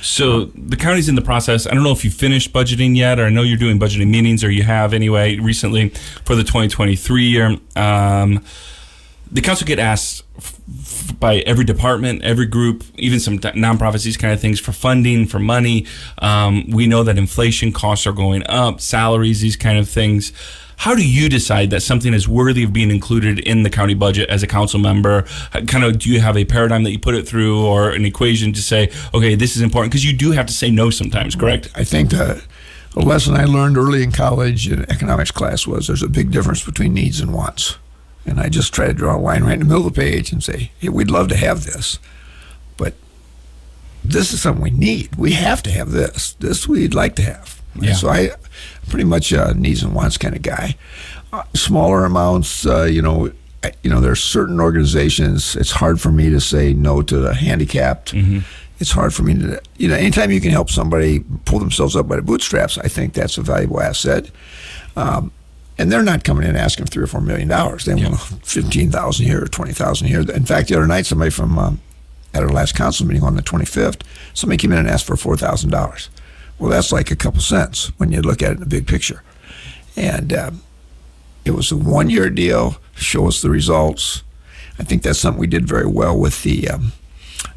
So 0.00 0.46
the 0.46 0.76
county's 0.76 1.10
in 1.10 1.16
the 1.16 1.22
process. 1.22 1.66
I 1.66 1.74
don't 1.74 1.82
know 1.82 1.92
if 1.92 2.06
you 2.06 2.10
finished 2.10 2.50
budgeting 2.50 2.96
yet, 2.96 3.20
or 3.20 3.26
I 3.26 3.28
know 3.28 3.42
you're 3.42 3.58
doing 3.58 3.78
budgeting 3.78 4.08
meetings, 4.08 4.42
or 4.42 4.50
you 4.50 4.62
have 4.62 4.94
anyway 4.94 5.36
recently 5.36 5.90
for 6.24 6.34
the 6.34 6.44
2023 6.44 7.24
year. 7.24 7.58
Um, 7.76 8.42
the 9.30 9.42
council 9.42 9.66
get 9.66 9.78
asked 9.78 10.24
by 11.20 11.40
every 11.40 11.66
department, 11.66 12.22
every 12.22 12.46
group, 12.46 12.84
even 12.94 13.20
some 13.20 13.38
nonprofits, 13.38 14.04
these 14.04 14.16
kind 14.16 14.32
of 14.32 14.40
things 14.40 14.58
for 14.58 14.72
funding, 14.72 15.26
for 15.26 15.38
money. 15.38 15.84
Um, 16.22 16.70
we 16.70 16.86
know 16.86 17.02
that 17.02 17.18
inflation 17.18 17.70
costs 17.70 18.06
are 18.06 18.12
going 18.12 18.44
up, 18.46 18.80
salaries, 18.80 19.42
these 19.42 19.56
kind 19.56 19.78
of 19.78 19.90
things. 19.90 20.32
How 20.78 20.94
do 20.94 21.06
you 21.06 21.28
decide 21.28 21.70
that 21.70 21.82
something 21.82 22.14
is 22.14 22.28
worthy 22.28 22.62
of 22.62 22.72
being 22.72 22.92
included 22.92 23.40
in 23.40 23.64
the 23.64 23.68
county 23.68 23.94
budget 23.94 24.30
as 24.30 24.44
a 24.44 24.46
council 24.46 24.78
member? 24.78 25.22
Kind 25.66 25.82
of, 25.82 25.98
do 25.98 26.08
you 26.08 26.20
have 26.20 26.36
a 26.36 26.44
paradigm 26.44 26.84
that 26.84 26.92
you 26.92 27.00
put 27.00 27.16
it 27.16 27.26
through, 27.26 27.66
or 27.66 27.90
an 27.90 28.04
equation 28.04 28.52
to 28.52 28.62
say, 28.62 28.90
okay, 29.12 29.34
this 29.34 29.56
is 29.56 29.62
important? 29.62 29.90
Because 29.90 30.04
you 30.04 30.16
do 30.16 30.30
have 30.30 30.46
to 30.46 30.52
say 30.52 30.70
no 30.70 30.88
sometimes, 30.90 31.34
correct? 31.34 31.68
I 31.74 31.82
think 31.82 32.10
the, 32.10 32.44
the 32.94 33.00
lesson 33.00 33.34
I 33.34 33.44
learned 33.44 33.76
early 33.76 34.04
in 34.04 34.12
college 34.12 34.70
in 34.70 34.88
economics 34.88 35.32
class 35.32 35.66
was 35.66 35.88
there's 35.88 36.04
a 36.04 36.08
big 36.08 36.30
difference 36.30 36.64
between 36.64 36.94
needs 36.94 37.20
and 37.20 37.34
wants. 37.34 37.76
And 38.24 38.38
I 38.38 38.48
just 38.48 38.72
try 38.72 38.86
to 38.86 38.94
draw 38.94 39.16
a 39.16 39.18
line 39.18 39.42
right 39.42 39.54
in 39.54 39.58
the 39.58 39.64
middle 39.64 39.88
of 39.88 39.94
the 39.94 40.00
page 40.00 40.30
and 40.30 40.44
say, 40.44 40.70
hey, 40.78 40.90
we'd 40.90 41.10
love 41.10 41.26
to 41.28 41.36
have 41.36 41.64
this, 41.64 41.98
but 42.76 42.94
this 44.04 44.32
is 44.32 44.40
something 44.42 44.62
we 44.62 44.70
need. 44.70 45.16
We 45.16 45.32
have 45.32 45.60
to 45.64 45.72
have 45.72 45.90
this. 45.90 46.34
This 46.34 46.68
we'd 46.68 46.94
like 46.94 47.16
to 47.16 47.22
have. 47.22 47.57
Yeah. 47.82 47.94
So 47.94 48.08
I 48.08 48.30
pretty 48.88 49.04
much 49.04 49.32
a 49.32 49.54
needs 49.54 49.82
and 49.82 49.94
wants 49.94 50.16
kind 50.18 50.34
of 50.36 50.42
guy. 50.42 50.76
Uh, 51.32 51.42
smaller 51.54 52.04
amounts, 52.04 52.64
uh, 52.66 52.84
you 52.84 53.02
know, 53.02 53.30
I- 53.62 53.72
you 53.82 53.90
know, 53.90 54.00
there 54.00 54.12
are 54.12 54.16
certain 54.16 54.60
organizations. 54.60 55.56
It's 55.56 55.72
hard 55.72 56.00
for 56.00 56.10
me 56.10 56.30
to 56.30 56.40
say 56.40 56.72
no 56.72 57.02
to 57.02 57.18
the 57.18 57.34
handicapped. 57.34 58.14
It's 58.80 58.92
hard 58.92 59.12
for 59.12 59.24
me 59.24 59.34
to, 59.34 59.60
you 59.76 59.88
know, 59.88 59.96
anytime 59.96 60.30
you 60.30 60.40
can 60.40 60.52
help 60.52 60.70
somebody 60.70 61.24
pull 61.44 61.58
themselves 61.58 61.96
up 61.96 62.06
by 62.06 62.16
the 62.16 62.22
bootstraps, 62.22 62.78
I 62.78 62.86
think 62.88 63.12
that's 63.12 63.36
a 63.36 63.42
valuable 63.42 63.80
asset. 63.82 64.30
Um, 64.96 65.32
and 65.76 65.90
they're 65.92 66.02
not 66.02 66.24
coming 66.24 66.48
in 66.48 66.56
asking 66.56 66.86
three 66.86 67.02
or 67.02 67.06
four 67.06 67.20
million 67.20 67.48
dollars. 67.48 67.84
They 67.84 67.94
want 67.94 68.18
fifteen 68.44 68.90
thousand 68.90 69.26
here 69.26 69.42
or 69.42 69.46
twenty 69.48 69.72
thousand 69.72 70.06
here. 70.08 70.20
In 70.20 70.44
fact, 70.44 70.68
the 70.68 70.76
other 70.76 70.86
night, 70.86 71.06
somebody 71.06 71.30
from 71.30 71.58
um, 71.58 71.80
at 72.34 72.42
our 72.42 72.48
last 72.48 72.74
council 72.74 73.06
meeting 73.06 73.22
on 73.22 73.36
the 73.36 73.42
twenty 73.42 73.64
fifth, 73.64 74.02
somebody 74.34 74.56
came 74.58 74.72
in 74.72 74.78
and 74.78 74.88
asked 74.88 75.06
for 75.06 75.16
four 75.16 75.36
thousand 75.36 75.70
dollars. 75.70 76.08
Well, 76.58 76.70
that's 76.70 76.92
like 76.92 77.10
a 77.10 77.16
couple 77.16 77.40
cents 77.40 77.92
when 77.98 78.12
you 78.12 78.20
look 78.20 78.42
at 78.42 78.50
it 78.50 78.54
in 78.54 78.60
the 78.60 78.66
big 78.66 78.86
picture. 78.86 79.22
And 79.96 80.32
um, 80.32 80.62
it 81.44 81.52
was 81.52 81.70
a 81.72 81.76
one 81.76 82.10
year 82.10 82.30
deal. 82.30 82.76
Show 82.94 83.28
us 83.28 83.40
the 83.42 83.50
results. 83.50 84.22
I 84.78 84.84
think 84.84 85.02
that's 85.02 85.18
something 85.18 85.40
we 85.40 85.46
did 85.46 85.66
very 85.66 85.86
well 85.86 86.18
with 86.18 86.42
the 86.42 86.68
um, 86.68 86.92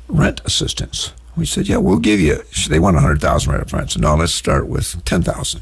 rent 0.08 0.42
assistance. 0.46 1.14
We 1.36 1.46
said, 1.46 1.68
yeah, 1.68 1.78
we'll 1.78 2.00
give 2.00 2.20
you. 2.20 2.44
They 2.68 2.80
want 2.80 2.98
a 2.98 3.00
hundred 3.00 3.22
thousand 3.22 3.54
right 3.54 3.62
up 3.62 3.70
front. 3.70 3.92
So 3.92 4.00
no, 4.00 4.16
let's 4.16 4.34
start 4.34 4.68
with 4.68 5.04
ten 5.06 5.24
thousand, 5.24 5.62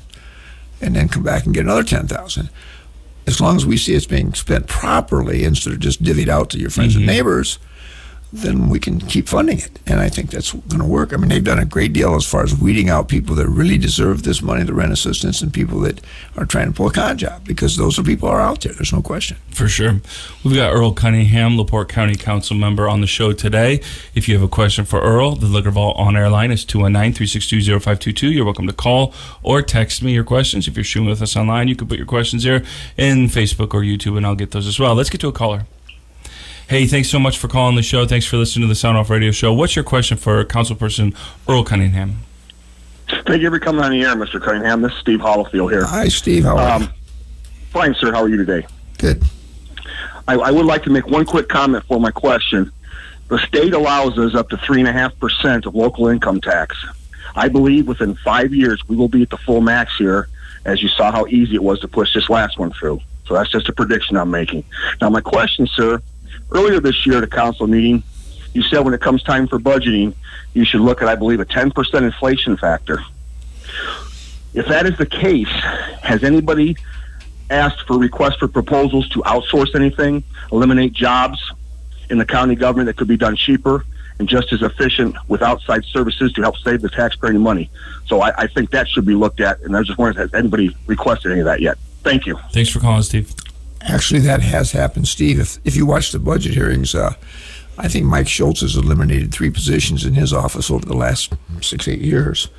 and 0.81 0.95
then 0.95 1.07
come 1.07 1.23
back 1.23 1.45
and 1.45 1.53
get 1.53 1.63
another 1.63 1.83
ten 1.83 2.07
thousand. 2.07 2.49
As 3.27 3.39
long 3.39 3.55
as 3.55 3.65
we 3.65 3.77
see 3.77 3.93
it's 3.93 4.07
being 4.07 4.33
spent 4.33 4.67
properly 4.67 5.43
instead 5.43 5.73
of 5.73 5.79
just 5.79 6.01
divvied 6.01 6.29
out 6.29 6.49
to 6.49 6.59
your 6.59 6.71
friends 6.71 6.95
and 6.95 7.05
neighbors, 7.05 7.59
then 8.31 8.69
we 8.69 8.79
can 8.79 8.99
keep 8.99 9.27
funding 9.27 9.59
it. 9.59 9.79
And 9.87 9.99
I 9.99 10.09
think 10.09 10.29
that's 10.29 10.53
going 10.53 10.81
to 10.81 10.85
work. 10.85 11.13
I 11.13 11.17
mean, 11.17 11.29
they've 11.29 11.43
done 11.43 11.59
a 11.59 11.65
great 11.65 11.93
deal 11.93 12.15
as 12.15 12.25
far 12.25 12.43
as 12.43 12.55
weeding 12.55 12.89
out 12.89 13.07
people 13.07 13.35
that 13.35 13.47
really 13.47 13.77
deserve 13.77 14.23
this 14.23 14.41
money, 14.41 14.63
the 14.63 14.73
rent 14.73 14.91
assistance, 14.91 15.41
and 15.41 15.53
people 15.53 15.79
that 15.81 16.01
are 16.37 16.45
trying 16.45 16.67
to 16.67 16.71
pull 16.73 16.87
a 16.87 16.93
con 16.93 17.17
job 17.17 17.43
because 17.45 17.77
those 17.77 17.97
are 17.97 18.03
people 18.03 18.29
are 18.29 18.39
out 18.39 18.61
there. 18.61 18.73
There's 18.73 18.93
no 18.93 19.01
question. 19.01 19.37
For 19.49 19.67
sure. 19.67 19.99
We've 20.43 20.55
got 20.55 20.73
Earl 20.73 20.93
Cunningham, 20.93 21.57
LaPorte 21.57 21.89
County 21.89 22.15
Council 22.15 22.55
member, 22.55 22.87
on 22.87 23.01
the 23.01 23.07
show 23.07 23.33
today. 23.33 23.81
If 24.13 24.27
you 24.27 24.35
have 24.35 24.43
a 24.43 24.47
question 24.47 24.85
for 24.85 25.01
Earl, 25.01 25.35
the 25.35 25.47
Liquor 25.47 25.71
Vault 25.71 25.97
on 25.97 26.15
air 26.15 26.29
line 26.29 26.51
is 26.51 26.63
219 26.65 27.13
362 27.13 27.79
0522. 27.79 28.31
You're 28.31 28.45
welcome 28.45 28.67
to 28.67 28.73
call 28.73 29.13
or 29.41 29.61
text 29.61 30.03
me 30.03 30.13
your 30.13 30.23
questions. 30.23 30.67
If 30.67 30.77
you're 30.77 30.83
shooting 30.83 31.09
with 31.09 31.21
us 31.21 31.35
online, 31.35 31.67
you 31.67 31.75
can 31.75 31.87
put 31.87 31.97
your 31.97 32.07
questions 32.07 32.43
there 32.43 32.63
in 32.95 33.27
Facebook 33.27 33.73
or 33.73 33.81
YouTube, 33.81 34.17
and 34.17 34.25
I'll 34.25 34.35
get 34.35 34.51
those 34.51 34.67
as 34.67 34.79
well. 34.79 34.93
Let's 34.93 35.09
get 35.09 35.21
to 35.21 35.27
a 35.27 35.33
caller. 35.33 35.65
Hey, 36.69 36.85
thanks 36.85 37.09
so 37.09 37.17
much 37.19 37.39
for 37.39 37.47
calling 37.47 37.75
the 37.75 37.81
show. 37.81 38.05
Thanks 38.05 38.27
for 38.27 38.37
listening 38.37 38.61
to 38.63 38.67
the 38.67 38.75
Sound 38.75 38.95
Off 38.95 39.09
Radio 39.09 39.31
Show. 39.31 39.51
What's 39.53 39.75
your 39.75 39.83
question 39.83 40.17
for 40.17 40.43
Councilperson 40.45 41.15
Earl 41.47 41.63
Cunningham? 41.63 42.17
Thank 43.25 43.41
you 43.41 43.49
for 43.49 43.57
coming 43.59 43.81
on 43.83 43.89
the 43.89 44.01
air, 44.03 44.15
Mr. 44.15 44.39
Cunningham. 44.39 44.81
This 44.83 44.91
is 44.93 44.99
Steve 44.99 45.19
Hollifield 45.19 45.71
here. 45.71 45.83
Hi, 45.85 46.07
Steve. 46.09 46.43
How 46.43 46.57
are 46.57 46.75
Um, 46.75 46.81
you? 46.83 46.87
fine, 47.71 47.95
sir. 47.95 48.11
How 48.11 48.21
are 48.21 48.29
you 48.29 48.37
today? 48.37 48.67
Good. 48.99 49.23
I, 50.27 50.35
I 50.35 50.51
would 50.51 50.65
like 50.65 50.83
to 50.83 50.91
make 50.91 51.07
one 51.07 51.25
quick 51.25 51.49
comment 51.49 51.83
for 51.87 51.99
my 51.99 52.11
question. 52.11 52.71
The 53.29 53.39
state 53.39 53.73
allows 53.73 54.19
us 54.19 54.35
up 54.35 54.49
to 54.49 54.57
three 54.57 54.79
and 54.79 54.87
a 54.87 54.93
half 54.93 55.17
percent 55.19 55.65
of 55.65 55.73
local 55.73 56.07
income 56.07 56.39
tax. 56.39 56.77
I 57.35 57.47
believe 57.47 57.87
within 57.87 58.13
five 58.13 58.53
years 58.53 58.87
we 58.87 58.95
will 58.95 59.09
be 59.09 59.23
at 59.23 59.31
the 59.31 59.37
full 59.37 59.61
max 59.61 59.95
here, 59.97 60.27
as 60.65 60.83
you 60.83 60.89
saw 60.89 61.11
how 61.11 61.25
easy 61.27 61.55
it 61.55 61.63
was 61.63 61.79
to 61.79 61.87
push 61.87 62.13
this 62.13 62.29
last 62.29 62.59
one 62.59 62.71
through. 62.73 62.99
So 63.25 63.33
that's 63.33 63.49
just 63.49 63.69
a 63.69 63.73
prediction 63.73 64.17
I'm 64.17 64.29
making. 64.29 64.63
Now, 65.01 65.09
my 65.09 65.21
question, 65.21 65.65
sir, 65.67 65.99
earlier 66.51 66.79
this 66.79 67.05
year 67.05 67.17
at 67.17 67.23
a 67.23 67.27
council 67.27 67.67
meeting, 67.67 68.03
you 68.53 68.63
said 68.63 68.79
when 68.79 68.93
it 68.93 69.01
comes 69.01 69.23
time 69.23 69.47
for 69.47 69.59
budgeting, 69.59 70.13
you 70.53 70.65
should 70.65 70.81
look 70.81 71.01
at, 71.01 71.07
I 71.07 71.15
believe, 71.15 71.39
a 71.39 71.45
10% 71.45 72.01
inflation 72.01 72.57
factor. 72.57 73.01
If 74.53 74.67
that 74.67 74.85
is 74.85 74.97
the 74.97 75.05
case, 75.05 75.49
has 76.01 76.23
anybody 76.23 76.75
asked 77.49 77.81
for 77.87 77.97
requests 77.97 78.37
for 78.37 78.47
proposals 78.47 79.07
to 79.09 79.19
outsource 79.21 79.75
anything, 79.75 80.23
eliminate 80.51 80.93
jobs 80.93 81.39
in 82.09 82.17
the 82.17 82.25
county 82.25 82.55
government 82.55 82.87
that 82.87 82.97
could 82.97 83.07
be 83.07 83.17
done 83.17 83.35
cheaper 83.35 83.85
and 84.17 84.27
just 84.27 84.51
as 84.51 84.61
efficient 84.61 85.15
with 85.27 85.41
outside 85.41 85.85
services 85.85 86.33
to 86.33 86.41
help 86.41 86.57
save 86.57 86.81
the 86.81 86.89
taxpayer 86.89 87.33
money. 87.33 87.69
So 88.07 88.21
I, 88.21 88.33
I 88.37 88.47
think 88.47 88.71
that 88.71 88.87
should 88.87 89.05
be 89.05 89.15
looked 89.15 89.39
at, 89.39 89.61
and 89.61 89.75
I 89.75 89.79
was 89.79 89.87
just 89.87 89.97
wondering 89.97 90.17
has 90.17 90.33
anybody 90.33 90.75
requested 90.87 91.31
any 91.31 91.41
of 91.41 91.45
that 91.45 91.61
yet? 91.61 91.77
Thank 92.03 92.25
you. 92.25 92.37
Thanks 92.51 92.69
for 92.69 92.79
calling, 92.79 93.03
Steve. 93.03 93.33
Actually, 93.81 94.19
that 94.21 94.41
has 94.41 94.71
happened, 94.71 95.07
Steve. 95.07 95.39
If, 95.39 95.57
if 95.63 95.75
you 95.75 95.85
watch 95.85 96.11
the 96.11 96.19
budget 96.19 96.53
hearings, 96.53 96.93
uh, 96.93 97.13
I 97.77 97.87
think 97.87 98.05
Mike 98.05 98.27
Schultz 98.27 98.61
has 98.61 98.75
eliminated 98.75 99.33
three 99.33 99.49
positions 99.49 100.05
in 100.05 100.13
his 100.13 100.33
office 100.33 100.69
over 100.69 100.85
the 100.85 100.97
last 100.97 101.33
six, 101.61 101.87
eight 101.87 102.01
years. 102.01 102.49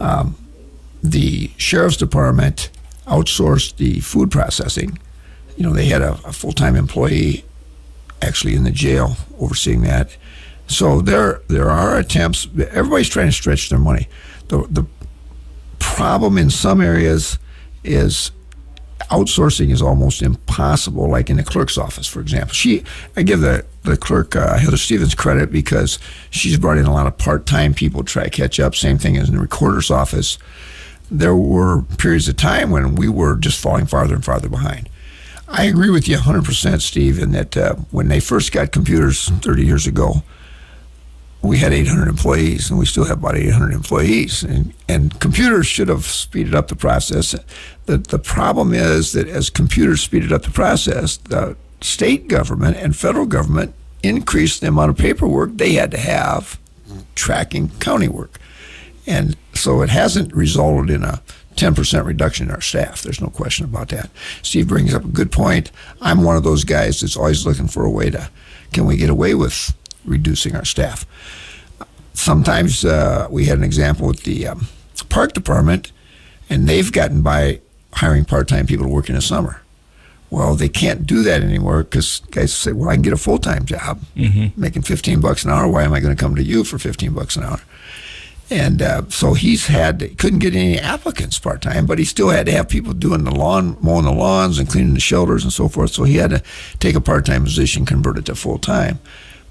Um, 0.00 0.36
the 1.02 1.50
sheriff's 1.56 1.96
department 1.96 2.70
outsourced 3.06 3.76
the 3.76 4.00
food 4.00 4.30
processing. 4.30 4.98
You 5.56 5.64
know, 5.64 5.72
they 5.72 5.86
had 5.86 6.02
a, 6.02 6.14
a 6.24 6.32
full 6.32 6.52
time 6.52 6.74
employee 6.74 7.44
actually 8.20 8.54
in 8.54 8.64
the 8.64 8.72
jail 8.72 9.16
overseeing 9.38 9.82
that. 9.82 10.16
So 10.66 11.00
there 11.00 11.42
there 11.48 11.70
are 11.70 11.96
attempts. 11.96 12.48
Everybody's 12.70 13.08
trying 13.08 13.28
to 13.28 13.32
stretch 13.32 13.68
their 13.68 13.78
money. 13.78 14.08
The 14.48 14.66
the 14.68 14.86
problem 15.78 16.36
in 16.38 16.50
some 16.50 16.80
areas 16.80 17.38
is 17.84 18.32
outsourcing 19.10 19.70
is 19.70 19.82
almost 19.82 20.22
impossible. 20.22 21.08
Like 21.08 21.30
in 21.30 21.36
the 21.36 21.44
clerk's 21.44 21.78
office, 21.78 22.06
for 22.06 22.20
example, 22.20 22.54
she 22.54 22.84
I 23.16 23.22
give 23.22 23.40
the 23.40 23.64
the 23.82 23.96
clerk 23.96 24.34
uh, 24.34 24.58
Heather 24.58 24.76
Stevens 24.76 25.14
credit 25.14 25.50
because 25.50 25.98
she's 26.30 26.58
brought 26.58 26.78
in 26.78 26.86
a 26.86 26.92
lot 26.92 27.06
of 27.06 27.18
part 27.18 27.46
time 27.46 27.74
people 27.74 28.02
to 28.02 28.12
try 28.12 28.24
to 28.24 28.30
catch 28.30 28.58
up. 28.58 28.74
Same 28.74 28.98
thing 28.98 29.16
as 29.16 29.28
in 29.28 29.36
the 29.36 29.40
recorder's 29.40 29.90
office. 29.90 30.38
There 31.10 31.36
were 31.36 31.82
periods 31.82 32.28
of 32.28 32.36
time 32.36 32.70
when 32.70 32.96
we 32.96 33.08
were 33.08 33.36
just 33.36 33.60
falling 33.60 33.86
farther 33.86 34.14
and 34.14 34.24
farther 34.24 34.48
behind. 34.48 34.88
I 35.48 35.64
agree 35.66 35.90
with 35.90 36.08
you 36.08 36.16
100%, 36.16 36.80
Steve, 36.80 37.20
in 37.20 37.30
that 37.30 37.56
uh, 37.56 37.76
when 37.92 38.08
they 38.08 38.18
first 38.18 38.50
got 38.50 38.72
computers 38.72 39.28
30 39.28 39.64
years 39.64 39.86
ago, 39.86 40.24
we 41.46 41.58
had 41.58 41.72
800 41.72 42.08
employees, 42.08 42.70
and 42.70 42.78
we 42.78 42.86
still 42.86 43.04
have 43.04 43.18
about 43.18 43.36
800 43.36 43.72
employees. 43.72 44.42
And, 44.42 44.72
and 44.88 45.18
computers 45.20 45.66
should 45.66 45.88
have 45.88 46.04
speeded 46.04 46.54
up 46.54 46.68
the 46.68 46.76
process. 46.76 47.34
The, 47.86 47.98
the 47.98 48.18
problem 48.18 48.74
is 48.74 49.12
that 49.12 49.28
as 49.28 49.50
computers 49.50 50.00
speeded 50.00 50.32
up 50.32 50.42
the 50.42 50.50
process, 50.50 51.16
the 51.16 51.56
state 51.80 52.28
government 52.28 52.76
and 52.76 52.96
federal 52.96 53.26
government 53.26 53.74
increased 54.02 54.60
the 54.60 54.68
amount 54.68 54.90
of 54.90 54.96
paperwork 54.96 55.56
they 55.56 55.72
had 55.72 55.90
to 55.90 55.98
have 55.98 56.58
tracking 57.14 57.68
county 57.80 58.08
work. 58.08 58.38
And 59.06 59.36
so 59.54 59.82
it 59.82 59.88
hasn't 59.88 60.34
resulted 60.34 60.90
in 60.90 61.04
a 61.04 61.22
10% 61.56 62.04
reduction 62.04 62.48
in 62.48 62.54
our 62.54 62.60
staff. 62.60 63.02
There's 63.02 63.20
no 63.20 63.28
question 63.28 63.64
about 63.64 63.88
that. 63.88 64.10
Steve 64.42 64.68
brings 64.68 64.94
up 64.94 65.04
a 65.04 65.08
good 65.08 65.32
point. 65.32 65.70
I'm 66.00 66.22
one 66.22 66.36
of 66.36 66.42
those 66.42 66.64
guys 66.64 67.00
that's 67.00 67.16
always 67.16 67.46
looking 67.46 67.68
for 67.68 67.84
a 67.84 67.90
way 67.90 68.10
to, 68.10 68.30
can 68.72 68.84
we 68.84 68.96
get 68.96 69.10
away 69.10 69.34
with 69.34 69.74
reducing 70.06 70.56
our 70.56 70.64
staff? 70.64 71.06
Sometimes 72.14 72.84
uh, 72.84 73.28
we 73.30 73.44
had 73.44 73.58
an 73.58 73.64
example 73.64 74.06
with 74.06 74.22
the 74.22 74.46
um, 74.46 74.66
park 75.08 75.32
department, 75.34 75.92
and 76.48 76.68
they've 76.68 76.90
gotten 76.90 77.22
by 77.22 77.60
hiring 77.92 78.24
part 78.24 78.48
time 78.48 78.66
people 78.66 78.86
to 78.86 78.92
work 78.92 79.08
in 79.08 79.14
the 79.14 79.22
summer. 79.22 79.62
Well, 80.30 80.54
they 80.56 80.68
can't 80.68 81.06
do 81.06 81.22
that 81.22 81.42
anymore 81.42 81.84
because 81.84 82.20
guys 82.30 82.52
say, 82.52 82.72
"Well, 82.72 82.88
I 82.88 82.94
can 82.94 83.02
get 83.02 83.12
a 83.12 83.16
full 83.18 83.38
time 83.38 83.64
job, 83.64 84.00
making 84.56 84.82
fifteen 84.82 85.20
bucks 85.20 85.44
an 85.44 85.50
hour. 85.50 85.68
Why 85.68 85.84
am 85.84 85.92
I 85.92 86.00
going 86.00 86.16
to 86.16 86.20
come 86.20 86.34
to 86.34 86.42
you 86.42 86.64
for 86.64 86.78
fifteen 86.78 87.12
bucks 87.12 87.36
an 87.36 87.44
hour?" 87.44 87.60
And 88.48 88.80
uh, 88.80 89.02
so 89.08 89.34
he's 89.34 89.66
had 89.66 90.00
he 90.00 90.08
couldn't 90.14 90.38
get 90.40 90.54
any 90.54 90.78
applicants 90.78 91.38
part 91.38 91.62
time, 91.62 91.86
but 91.86 91.98
he 91.98 92.04
still 92.04 92.30
had 92.30 92.46
to 92.46 92.52
have 92.52 92.68
people 92.68 92.92
doing 92.92 93.24
the 93.24 93.34
lawn, 93.34 93.76
mowing 93.80 94.04
the 94.04 94.12
lawns, 94.12 94.58
and 94.58 94.68
cleaning 94.68 94.94
the 94.94 95.00
shelters 95.00 95.42
and 95.44 95.52
so 95.52 95.68
forth. 95.68 95.90
So 95.92 96.04
he 96.04 96.16
had 96.16 96.30
to 96.30 96.42
take 96.78 96.94
a 96.96 97.00
part 97.00 97.24
time 97.26 97.44
position, 97.44 97.86
convert 97.86 98.18
it 98.18 98.26
to 98.26 98.34
full 98.34 98.58
time, 98.58 98.98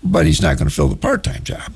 but 0.05 0.25
he's 0.25 0.41
not 0.41 0.57
going 0.57 0.69
to 0.69 0.73
fill 0.73 0.87
the 0.87 0.95
part 0.95 1.23
time 1.23 1.43
job. 1.43 1.73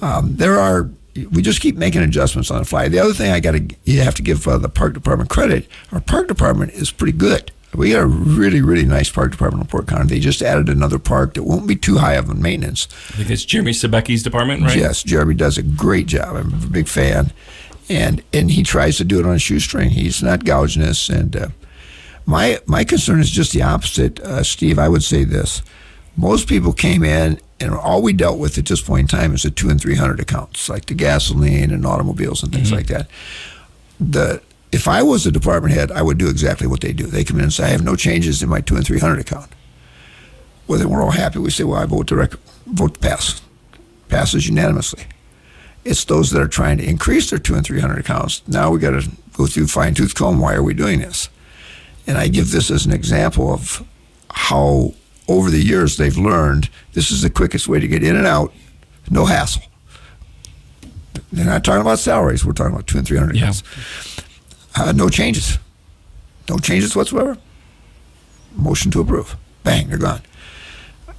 Um, 0.00 0.36
there 0.36 0.58
are 0.58 0.90
we 1.30 1.40
just 1.40 1.60
keep 1.60 1.76
making 1.76 2.02
adjustments 2.02 2.50
on 2.50 2.58
the 2.58 2.64
fly. 2.64 2.88
The 2.88 2.98
other 2.98 3.14
thing 3.14 3.32
I 3.32 3.40
got 3.40 3.52
to 3.52 3.66
you 3.84 4.00
have 4.02 4.14
to 4.16 4.22
give 4.22 4.46
uh, 4.46 4.58
the 4.58 4.68
park 4.68 4.94
department 4.94 5.30
credit. 5.30 5.66
Our 5.92 6.00
park 6.00 6.28
department 6.28 6.72
is 6.72 6.90
pretty 6.90 7.16
good. 7.16 7.50
We 7.74 7.92
got 7.92 8.02
a 8.02 8.06
really 8.06 8.62
really 8.62 8.84
nice 8.84 9.10
park 9.10 9.32
department 9.32 9.64
in 9.64 9.68
Port 9.68 9.86
County. 9.86 10.06
They 10.06 10.20
just 10.20 10.42
added 10.42 10.68
another 10.68 10.98
park 10.98 11.34
that 11.34 11.42
won't 11.42 11.66
be 11.66 11.76
too 11.76 11.98
high 11.98 12.14
of 12.14 12.28
a 12.28 12.34
maintenance. 12.34 12.88
I 13.10 13.16
think 13.16 13.30
it's 13.30 13.44
Jeremy 13.44 13.72
Sebecki's 13.72 14.22
department, 14.22 14.62
right? 14.62 14.76
Yes, 14.76 15.02
Jeremy 15.02 15.34
does 15.34 15.58
a 15.58 15.62
great 15.62 16.06
job. 16.06 16.36
I'm 16.36 16.52
a 16.52 16.66
big 16.68 16.88
fan, 16.88 17.32
and 17.88 18.22
and 18.32 18.50
he 18.50 18.62
tries 18.62 18.96
to 18.98 19.04
do 19.04 19.18
it 19.18 19.26
on 19.26 19.34
a 19.34 19.38
shoestring. 19.38 19.90
He's 19.90 20.22
not 20.22 20.44
gouging 20.44 20.82
us. 20.82 21.08
And 21.08 21.36
uh, 21.36 21.48
my 22.24 22.60
my 22.66 22.84
concern 22.84 23.20
is 23.20 23.30
just 23.30 23.52
the 23.52 23.62
opposite, 23.62 24.20
uh, 24.20 24.42
Steve. 24.42 24.78
I 24.78 24.88
would 24.88 25.02
say 25.04 25.24
this: 25.24 25.62
most 26.16 26.48
people 26.48 26.72
came 26.72 27.02
in, 27.02 27.38
and 27.58 27.74
all 27.74 28.02
we 28.02 28.12
dealt 28.12 28.38
with 28.38 28.58
at 28.58 28.66
this 28.66 28.80
point 28.80 29.12
in 29.12 29.18
time 29.18 29.34
is 29.34 29.42
the 29.42 29.50
two 29.50 29.70
and 29.70 29.80
three 29.80 29.94
hundred 29.94 30.20
accounts, 30.20 30.68
like 30.68 30.86
the 30.86 30.94
gasoline 30.94 31.70
and 31.70 31.86
automobiles 31.86 32.42
and 32.42 32.52
things 32.52 32.68
mm-hmm. 32.68 32.76
like 32.76 32.86
that. 32.88 33.08
The 33.98 34.42
if 34.72 34.88
I 34.88 35.02
was 35.02 35.26
a 35.26 35.32
department 35.32 35.74
head, 35.74 35.90
I 35.90 36.02
would 36.02 36.18
do 36.18 36.28
exactly 36.28 36.66
what 36.66 36.80
they 36.80 36.92
do. 36.92 37.06
They 37.06 37.24
come 37.24 37.38
in 37.38 37.44
and 37.44 37.52
say, 37.52 37.64
"I 37.64 37.68
have 37.68 37.84
no 37.84 37.96
changes 37.96 38.42
in 38.42 38.48
my 38.48 38.60
two 38.60 38.76
and 38.76 38.86
three 38.86 38.98
hundred 38.98 39.20
account." 39.20 39.50
Well, 40.66 40.78
then 40.78 40.90
we're 40.90 41.02
all 41.02 41.12
happy. 41.12 41.38
We 41.38 41.50
say, 41.50 41.64
"Well, 41.64 41.80
I 41.80 41.86
vote 41.86 42.08
to 42.08 42.16
rec- 42.16 42.38
vote 42.66 42.94
to 42.94 43.00
pass." 43.00 43.40
Passes 44.08 44.46
unanimously. 44.46 45.02
It's 45.84 46.04
those 46.04 46.30
that 46.30 46.40
are 46.40 46.48
trying 46.48 46.78
to 46.78 46.88
increase 46.88 47.30
their 47.30 47.38
two 47.38 47.54
and 47.54 47.64
three 47.64 47.80
hundred 47.80 47.98
accounts. 47.98 48.42
Now 48.46 48.70
we 48.70 48.78
got 48.78 49.00
to 49.00 49.10
go 49.32 49.46
through 49.46 49.66
fine 49.68 49.94
tooth 49.94 50.14
comb. 50.14 50.38
Why 50.38 50.54
are 50.54 50.62
we 50.62 50.74
doing 50.74 51.00
this? 51.00 51.28
And 52.06 52.18
I 52.18 52.28
give 52.28 52.52
this 52.52 52.70
as 52.70 52.86
an 52.86 52.92
example 52.92 53.52
of 53.52 53.84
how 54.30 54.94
over 55.28 55.50
the 55.50 55.62
years 55.62 55.96
they've 55.96 56.16
learned 56.16 56.68
this 56.92 57.10
is 57.10 57.22
the 57.22 57.30
quickest 57.30 57.68
way 57.68 57.80
to 57.80 57.88
get 57.88 58.02
in 58.02 58.16
and 58.16 58.26
out, 58.26 58.52
no 59.10 59.26
hassle. 59.26 59.62
They're 61.32 61.44
not 61.44 61.64
talking 61.64 61.80
about 61.80 61.98
salaries. 61.98 62.44
We're 62.44 62.52
talking 62.52 62.72
about 62.74 62.86
two 62.86 62.98
and 62.98 63.06
three 63.06 63.18
hundred 63.18 63.36
Yeah. 63.36 63.52
Uh, 64.76 64.92
no 64.92 65.08
changes. 65.08 65.58
No 66.48 66.58
changes 66.58 66.94
whatsoever. 66.94 67.38
Motion 68.54 68.90
to 68.92 69.00
approve. 69.00 69.36
Bang, 69.64 69.88
they're 69.88 69.98
gone. 69.98 70.20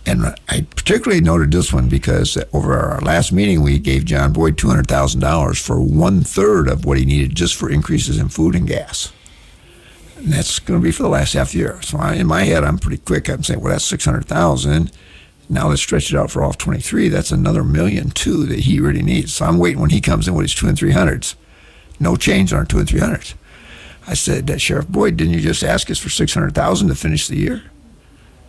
And 0.06 0.26
I 0.48 0.62
particularly 0.76 1.20
noted 1.22 1.52
this 1.52 1.74
one 1.74 1.90
because 1.90 2.38
over 2.54 2.78
our 2.78 3.02
last 3.02 3.34
meeting, 3.34 3.62
we 3.62 3.78
gave 3.78 4.06
John 4.06 4.32
Boyd 4.32 4.56
$200,000 4.56 5.62
for 5.62 5.82
one 5.82 6.22
third 6.22 6.70
of 6.70 6.86
what 6.86 6.98
he 6.98 7.04
needed 7.04 7.36
just 7.36 7.56
for 7.56 7.70
increases 7.70 8.18
in 8.18 8.30
food 8.30 8.56
and 8.56 8.66
gas. 8.66 9.12
And 10.18 10.34
that's 10.34 10.60
going 10.60 10.80
to 10.80 10.84
be 10.84 10.92
for 10.92 11.04
the 11.04 11.10
last 11.10 11.34
half 11.34 11.54
year. 11.54 11.82
So 11.82 11.98
I, 11.98 12.16
in 12.16 12.28
my 12.28 12.44
head, 12.44 12.64
I'm 12.64 12.80
pretty 12.80 12.98
quick. 12.98 13.30
I'm 13.30 13.44
saying, 13.44 13.62
well, 13.62 13.72
that's 13.72 13.86
600000 13.86 14.92
Now 15.50 15.70
let's 15.70 15.82
stretch 15.82 16.12
it 16.12 16.18
out 16.18 16.32
for 16.32 16.44
off 16.44 16.58
23. 16.58 17.10
That's 17.10 17.32
another 17.32 17.64
million 17.64 18.10
two 18.10 18.46
that 18.48 18.60
he 18.60 18.80
really 18.80 19.04
needs. 19.04 19.34
So 19.34 19.46
I'm 19.46 19.58
waiting 19.58 19.80
when 19.80 19.92
he 19.92 20.02
comes 20.02 20.28
in 20.28 20.34
with 20.34 20.46
his 20.46 20.56
two 20.56 20.68
and 20.68 20.78
300s. 20.78 21.36
No 22.00 22.16
change 22.16 22.52
on 22.52 22.60
our 22.60 22.66
two 22.66 22.80
and 22.80 22.88
300s. 22.88 23.36
I 24.08 24.14
said, 24.14 24.50
uh, 24.50 24.58
Sheriff 24.58 24.88
Boyd, 24.88 25.18
didn't 25.18 25.34
you 25.34 25.42
just 25.42 25.64
ask 25.64 25.92
us 25.92 26.00
for 26.00 26.10
600000 26.10 26.88
to 26.88 26.96
finish 26.96 27.28
the 27.28 27.38
year? 27.38 27.64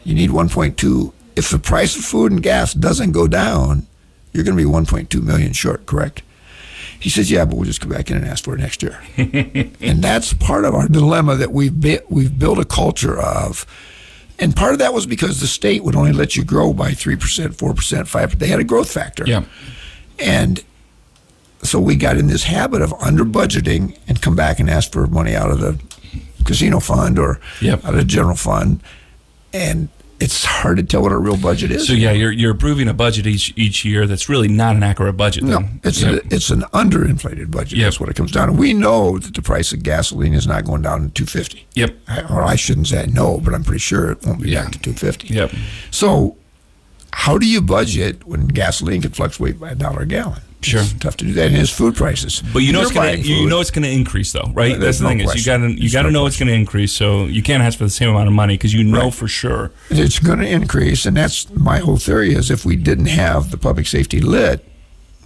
You 0.04 0.14
need 0.14 0.30
1.2 0.30 1.12
if 1.38 1.50
the 1.50 1.58
price 1.60 1.96
of 1.96 2.04
food 2.04 2.32
and 2.32 2.42
gas 2.42 2.74
doesn't 2.74 3.12
go 3.12 3.28
down, 3.28 3.86
you're 4.32 4.42
going 4.42 4.56
to 4.56 4.64
be 4.64 4.68
1.2 4.68 5.22
million 5.22 5.52
short, 5.52 5.86
correct? 5.86 6.22
He 7.00 7.10
says, 7.10 7.30
"Yeah, 7.30 7.44
but 7.44 7.54
we'll 7.56 7.64
just 7.64 7.80
come 7.80 7.90
back 7.90 8.10
in 8.10 8.16
and 8.16 8.26
ask 8.26 8.44
for 8.44 8.54
it 8.54 8.60
next 8.60 8.82
year." 8.82 9.00
and 9.16 10.02
that's 10.02 10.32
part 10.34 10.64
of 10.64 10.74
our 10.74 10.88
dilemma 10.88 11.36
that 11.36 11.52
we've 11.52 11.78
be- 11.80 12.00
we've 12.08 12.38
built 12.38 12.58
a 12.58 12.64
culture 12.64 13.18
of. 13.18 13.64
And 14.40 14.54
part 14.54 14.72
of 14.72 14.78
that 14.78 14.94
was 14.94 15.04
because 15.06 15.40
the 15.40 15.46
state 15.48 15.82
would 15.84 15.96
only 15.96 16.12
let 16.12 16.36
you 16.36 16.44
grow 16.44 16.72
by 16.72 16.92
three 16.92 17.16
percent, 17.16 17.56
four 17.56 17.74
percent, 17.74 18.08
five. 18.08 18.38
They 18.38 18.48
had 18.48 18.60
a 18.60 18.64
growth 18.64 18.90
factor. 18.90 19.24
Yeah. 19.26 19.44
And 20.18 20.62
so 21.62 21.80
we 21.80 21.96
got 21.96 22.16
in 22.16 22.28
this 22.28 22.44
habit 22.44 22.82
of 22.82 22.92
under 23.00 23.24
budgeting 23.24 23.96
and 24.06 24.20
come 24.22 24.36
back 24.36 24.60
and 24.60 24.70
ask 24.70 24.92
for 24.92 25.06
money 25.08 25.34
out 25.34 25.50
of 25.50 25.60
the 25.60 25.78
casino 26.44 26.78
fund 26.80 27.18
or 27.18 27.40
Yep. 27.60 27.84
out 27.84 27.90
of 27.94 27.98
the 27.98 28.04
general 28.04 28.36
fund. 28.36 28.80
And 29.52 29.88
it's 30.20 30.44
hard 30.44 30.76
to 30.78 30.82
tell 30.82 31.02
what 31.02 31.12
our 31.12 31.20
real 31.20 31.36
budget 31.36 31.70
is. 31.70 31.86
So 31.86 31.92
yeah, 31.92 32.10
you're 32.12 32.32
you're 32.32 32.50
approving 32.52 32.88
a 32.88 32.94
budget 32.94 33.26
each 33.26 33.52
each 33.56 33.84
year 33.84 34.06
that's 34.06 34.28
really 34.28 34.48
not 34.48 34.74
an 34.76 34.82
accurate 34.82 35.16
budget. 35.16 35.44
No, 35.44 35.60
it's 35.84 36.02
Yep. 36.02 36.24
a, 36.24 36.34
it's 36.34 36.50
an 36.50 36.62
underinflated 36.72 37.50
budget. 37.50 37.78
Yep. 37.78 37.86
That's 37.86 38.00
what 38.00 38.08
it 38.08 38.16
comes 38.16 38.32
down 38.32 38.48
to. 38.48 38.52
We 38.54 38.72
know 38.74 39.18
that 39.18 39.34
the 39.34 39.42
price 39.42 39.72
of 39.72 39.82
gasoline 39.82 40.34
is 40.34 40.46
not 40.46 40.64
going 40.64 40.82
down 40.82 41.02
to 41.04 41.08
two 41.10 41.26
fifty. 41.26 41.66
Yep. 41.74 41.94
Or 42.30 42.42
I 42.42 42.56
shouldn't 42.56 42.88
say 42.88 43.06
no, 43.06 43.38
but 43.38 43.54
I'm 43.54 43.62
pretty 43.64 43.78
sure 43.80 44.10
it 44.10 44.26
won't 44.26 44.42
be 44.42 44.50
Yeah. 44.50 44.64
back 44.64 44.72
to 44.72 44.78
two 44.80 44.92
fifty. 44.94 45.32
Yep. 45.34 45.52
So, 45.92 46.36
how 47.12 47.38
do 47.38 47.46
you 47.46 47.60
budget 47.60 48.26
when 48.26 48.48
gasoline 48.48 49.02
can 49.02 49.12
fluctuate 49.12 49.60
by 49.60 49.70
a 49.70 49.74
dollar 49.74 50.02
a 50.02 50.06
gallon? 50.06 50.42
Sure. 50.60 50.80
It's 50.80 50.92
tough 50.94 51.16
to 51.18 51.24
do 51.24 51.32
that. 51.34 51.46
And 51.46 51.56
his 51.56 51.70
food 51.70 51.94
prices. 51.94 52.42
But 52.52 52.60
you 52.60 52.72
know 52.72 52.82
it's 52.82 52.90
gonna 52.92 53.12
you 53.12 53.48
know 53.48 53.60
it's 53.60 53.70
gonna 53.70 53.86
increase 53.88 54.32
though, 54.32 54.50
right? 54.54 54.74
Uh, 54.74 54.78
That's 54.78 54.98
the 54.98 55.04
no 55.04 55.10
thing 55.10 55.20
is 55.20 55.34
you 55.36 55.44
gotta 55.44 55.70
you 55.70 55.88
gotta 55.90 56.10
no 56.10 56.20
know 56.22 56.26
it's 56.26 56.36
gonna 56.38 56.50
increase. 56.52 56.92
So 56.92 57.26
you 57.26 57.42
can't 57.42 57.62
ask 57.62 57.78
for 57.78 57.84
the 57.84 57.90
same 57.90 58.08
amount 58.08 58.26
of 58.26 58.34
money 58.34 58.54
because 58.54 58.74
you 58.74 58.82
know 58.82 59.04
Right. 59.04 59.14
for 59.14 59.28
sure. 59.28 59.70
it's 59.90 60.18
going 60.18 60.40
to 60.40 60.48
increase, 60.48 61.06
and 61.06 61.16
that's 61.16 61.48
my 61.54 61.78
whole 61.78 61.96
theory. 61.96 62.34
Is 62.34 62.50
if 62.50 62.64
we 62.64 62.74
didn't 62.74 63.06
have 63.06 63.50
the 63.52 63.56
public 63.56 63.86
safety 63.86 64.20
lit, 64.20 64.64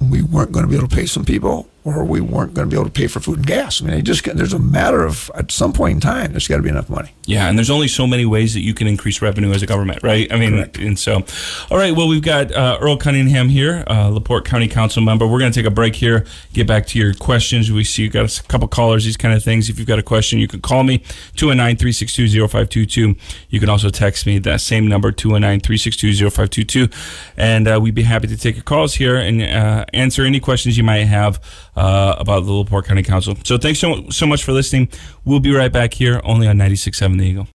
we 0.01 0.21
weren't 0.21 0.53
going 0.53 0.65
to 0.67 0.69
be 0.71 0.77
able 0.77 0.89
to 0.89 0.95
pay 0.95 1.07
some 1.07 1.25
people, 1.25 1.67
or 1.85 2.05
we 2.05 2.21
weren't 2.21 2.55
going 2.55 2.69
to 2.69 2.71
be 2.71 2.81
able 2.81 2.89
to 2.89 2.93
pay 2.93 3.09
for 3.09 3.19
food 3.19 3.39
and 3.39 3.47
gas. 3.47 3.83
I 3.83 3.87
mean, 3.87 3.99
it 3.99 4.03
just 4.03 4.25
there's 4.25 4.53
a 4.53 4.59
matter 4.59 5.05
of 5.05 5.31
at 5.35 5.51
some 5.51 5.73
point 5.73 5.95
in 5.95 6.01
time, 6.01 6.31
there's 6.31 6.47
got 6.47 6.59
to 6.59 6.63
be 6.63 6.69
enough 6.69 6.89
money. 6.89 7.11
Yeah, 7.27 7.49
and 7.49 7.59
there's 7.59 7.71
only 7.71 7.89
so 7.89 8.07
many 8.07 8.25
ways 8.25 8.55
that 8.55 8.61
you 8.61 8.73
can 8.73 8.87
increase 8.87 9.21
revenue 9.21 9.51
as 9.53 9.63
a 9.63 9.67
government, 9.67 10.03
right? 10.03 10.33
I 10.33 10.37
mean, 10.37 10.53
Correct. 10.53 10.79
and 10.79 10.99
so, 10.99 11.25
all 11.71 11.79
right. 11.79 11.95
Well, 11.95 12.07
we've 12.09 12.23
got 12.23 12.53
uh, 12.53 12.79
Earl 12.81 12.97
Cunningham 12.97 13.49
here, 13.49 13.85
uh, 13.89 14.09
Laporte 14.09 14.45
County 14.45 14.69
Council 14.69 15.03
member. 15.03 15.27
We're 15.27 15.41
going 15.41 15.51
to 15.53 15.59
take 15.59 15.67
a 15.67 15.75
break 15.75 15.97
here, 15.97 16.25
get 16.53 16.67
back 16.69 16.87
to 16.89 16.99
your 16.99 17.15
questions. 17.15 17.71
We 17.73 17.83
see 17.85 18.03
you 18.03 18.11
got 18.11 18.39
a 18.39 18.43
couple 18.45 18.69
callers, 18.69 19.05
these 19.05 19.17
kind 19.17 19.35
of 19.35 19.43
things. 19.43 19.69
If 19.69 19.79
you've 19.79 19.89
got 19.89 19.99
a 19.99 20.05
question, 20.05 20.39
you 20.39 20.47
can 20.49 20.61
call 20.61 20.85
me 20.85 20.99
219-362-0522. 21.37 23.19
You 23.51 23.61
can 23.61 23.69
also 23.69 23.91
text 23.91 24.27
me 24.27 24.39
that 24.41 24.61
same 24.61 24.87
number 24.87 25.11
219-362-0522, 25.13 26.93
and 27.37 27.67
uh, 27.69 27.79
we'd 27.83 27.95
be 27.95 28.03
happy 28.03 28.29
to 28.29 28.37
take 28.37 28.55
your 28.57 28.65
calls 28.65 28.95
here 28.95 29.17
and 29.17 29.43
uh, 29.43 29.85
answer 29.93 30.25
any 30.25 30.41
questions 30.41 30.77
you 30.77 30.85
might 30.85 31.05
have 31.05 31.41
uh, 31.77 32.17
about 32.19 32.45
the 32.45 32.53
Laporte 32.53 32.87
County 32.87 33.03
Council. 33.03 33.37
So 33.45 33.59
thanks 33.59 33.79
so 33.79 34.09
so 34.11 34.27
much 34.27 34.45
for 34.45 34.53
listening. 34.53 34.89
We'll 35.25 35.41
be 35.41 35.55
right 35.55 35.73
back 35.73 35.95
here 35.95 36.21
only 36.25 36.47
on 36.47 36.57
96.7 36.57 37.19
The 37.19 37.25
Eagle. 37.25 37.49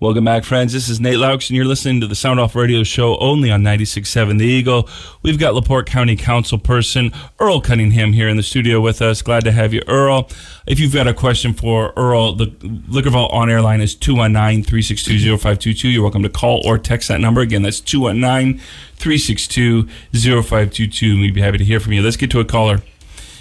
Welcome 0.00 0.26
back, 0.26 0.44
friends. 0.44 0.72
This 0.72 0.88
is 0.88 1.00
Nate 1.00 1.16
Laux, 1.16 1.48
and 1.48 1.56
you're 1.56 1.64
listening 1.64 2.00
to 2.02 2.06
the 2.06 2.14
Sound 2.14 2.38
Off 2.38 2.54
Radio 2.54 2.84
Show 2.84 3.18
only 3.18 3.50
on 3.50 3.64
96.7 3.64 4.38
The 4.38 4.44
Eagle. 4.44 4.88
We've 5.22 5.40
got 5.40 5.54
Laporte 5.54 5.86
County 5.86 6.14
Council 6.14 6.56
person 6.56 7.10
Earl 7.40 7.60
Cunningham 7.60 8.12
here 8.12 8.28
in 8.28 8.36
the 8.36 8.44
studio 8.44 8.80
with 8.80 9.02
us. 9.02 9.22
Glad 9.22 9.42
to 9.42 9.50
have 9.50 9.74
you, 9.74 9.82
Earl. 9.88 10.30
If 10.68 10.78
you've 10.78 10.94
got 10.94 11.08
a 11.08 11.14
question 11.14 11.52
for 11.52 11.92
Earl, 11.96 12.34
the 12.36 12.54
Liquor 12.86 13.10
Vault 13.10 13.32
on 13.32 13.50
air 13.50 13.60
line 13.60 13.80
is 13.80 13.96
219 13.96 14.62
362 14.62 15.36
0522. 15.36 15.88
You're 15.88 16.02
welcome 16.02 16.22
to 16.22 16.28
call 16.28 16.64
or 16.64 16.78
text 16.78 17.08
that 17.08 17.18
number. 17.18 17.40
Again, 17.40 17.62
that's 17.62 17.80
219 17.80 18.60
362 18.98 19.88
0522. 20.12 21.20
We'd 21.20 21.34
be 21.34 21.40
happy 21.40 21.58
to 21.58 21.64
hear 21.64 21.80
from 21.80 21.94
you. 21.94 22.02
Let's 22.02 22.16
get 22.16 22.30
to 22.30 22.38
a 22.38 22.44
caller. 22.44 22.82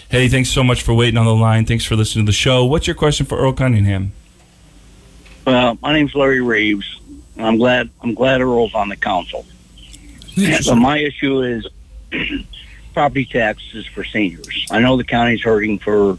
Hey, 0.09 0.29
thanks 0.29 0.49
so 0.49 0.63
much 0.63 0.83
for 0.83 0.93
waiting 0.93 1.17
on 1.17 1.25
the 1.25 1.35
line. 1.35 1.65
Thanks 1.65 1.83
for 1.83 1.97
listening 1.97 2.25
to 2.25 2.29
the 2.29 2.33
show. 2.33 2.63
What's 2.63 2.87
your 2.87 2.95
question 2.95 3.25
for 3.25 3.37
Earl 3.37 3.51
Cunningham? 3.51 4.13
Well, 5.45 5.77
my 5.81 5.91
name's 5.91 6.15
Larry 6.15 6.39
Reeves, 6.39 7.01
and 7.35 7.45
I'm 7.45 7.57
glad 7.57 7.89
I'm 8.01 8.13
glad 8.13 8.39
Earl's 8.39 8.73
on 8.73 8.87
the 8.87 8.95
council. 8.95 9.45
But 10.37 10.75
my 10.75 10.99
issue 10.99 11.41
is 11.41 11.67
property 12.93 13.25
taxes 13.25 13.85
for 13.87 14.05
seniors. 14.05 14.67
I 14.71 14.79
know 14.79 14.95
the 14.95 15.03
county's 15.03 15.41
hurting 15.41 15.79
for 15.79 16.17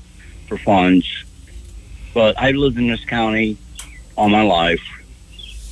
for 0.49 0.59
funds, 0.59 1.25
but 2.13 2.39
I've 2.39 2.57
lived 2.57 2.77
in 2.77 2.89
this 2.89 3.05
county 3.07 3.57
all 4.17 4.29
my 4.29 4.43
life, 4.43 4.83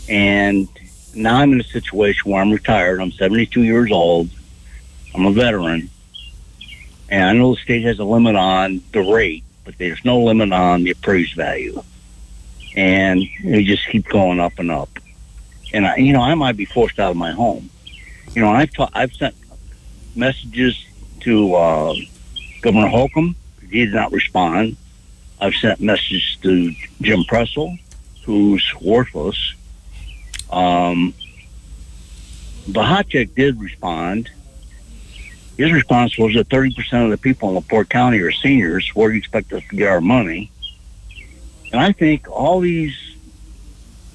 and 0.08 0.68
now 1.14 1.36
I'm 1.36 1.52
in 1.52 1.60
a 1.60 1.64
situation 1.64 2.30
where 2.30 2.40
I'm 2.40 2.50
retired. 2.50 2.98
I'm 2.98 3.12
72 3.12 3.62
years 3.62 3.92
old. 3.92 4.30
I'm 5.14 5.26
a 5.26 5.32
veteran, 5.32 5.90
and 7.08 7.24
I 7.24 7.32
know 7.32 7.54
the 7.54 7.60
state 7.60 7.84
has 7.84 7.98
a 7.98 8.04
limit 8.04 8.36
on 8.36 8.82
the 8.92 9.00
rate, 9.00 9.44
but 9.64 9.78
there's 9.78 10.04
no 10.04 10.20
limit 10.20 10.52
on 10.52 10.84
the 10.84 10.90
appraised 10.90 11.34
value 11.34 11.82
and 12.76 13.22
it 13.42 13.64
just 13.64 13.88
keeps 13.88 14.06
going 14.08 14.38
up 14.38 14.58
and 14.58 14.70
up. 14.70 14.90
And 15.72 15.86
I, 15.86 15.96
you 15.96 16.12
know, 16.12 16.20
I 16.20 16.34
might 16.34 16.56
be 16.56 16.66
forced 16.66 17.00
out 17.00 17.10
of 17.10 17.16
my 17.16 17.32
home. 17.32 17.70
You 18.34 18.42
know, 18.42 18.50
I've 18.50 18.72
ta- 18.72 18.90
I've 18.92 19.12
sent 19.14 19.34
messages 20.14 20.84
to 21.20 21.54
uh, 21.54 21.94
Governor 22.60 22.88
Holcomb. 22.88 23.34
He 23.70 23.86
did 23.86 23.94
not 23.94 24.12
respond. 24.12 24.76
I've 25.40 25.54
sent 25.54 25.80
messages 25.80 26.36
to 26.42 26.72
Jim 27.00 27.24
Pressel, 27.24 27.78
who's 28.24 28.64
worthless. 28.80 29.54
Um, 30.50 31.14
Bohacek 32.68 33.34
did 33.34 33.60
respond. 33.60 34.30
His 35.56 35.72
response 35.72 36.18
was 36.18 36.34
that 36.34 36.48
30% 36.48 37.04
of 37.04 37.10
the 37.10 37.16
people 37.16 37.48
in 37.48 37.54
LaPorte 37.54 37.88
County 37.88 38.18
are 38.18 38.32
seniors. 38.32 38.88
Where 38.94 39.08
do 39.08 39.14
you 39.14 39.18
expect 39.18 39.52
us 39.52 39.62
to 39.70 39.76
get 39.76 39.88
our 39.88 40.02
money? 40.02 40.50
And 41.72 41.80
I 41.80 41.92
think 41.92 42.28
all 42.30 42.60
these 42.60 42.94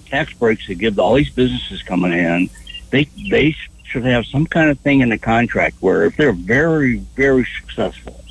tax 0.05 0.33
breaks 0.33 0.67
that 0.67 0.75
give 0.75 0.95
to 0.95 1.01
all 1.01 1.15
these 1.15 1.31
businesses 1.31 1.81
coming 1.81 2.13
in, 2.13 2.49
they 2.91 3.05
they 3.29 3.55
should 3.83 4.05
have 4.05 4.25
some 4.25 4.45
kind 4.45 4.69
of 4.69 4.79
thing 4.79 5.01
in 5.01 5.09
the 5.09 5.17
contract 5.17 5.77
where 5.79 6.05
if 6.05 6.15
they're 6.15 6.31
very 6.31 6.97
very 6.97 7.45
successful, 7.59 8.23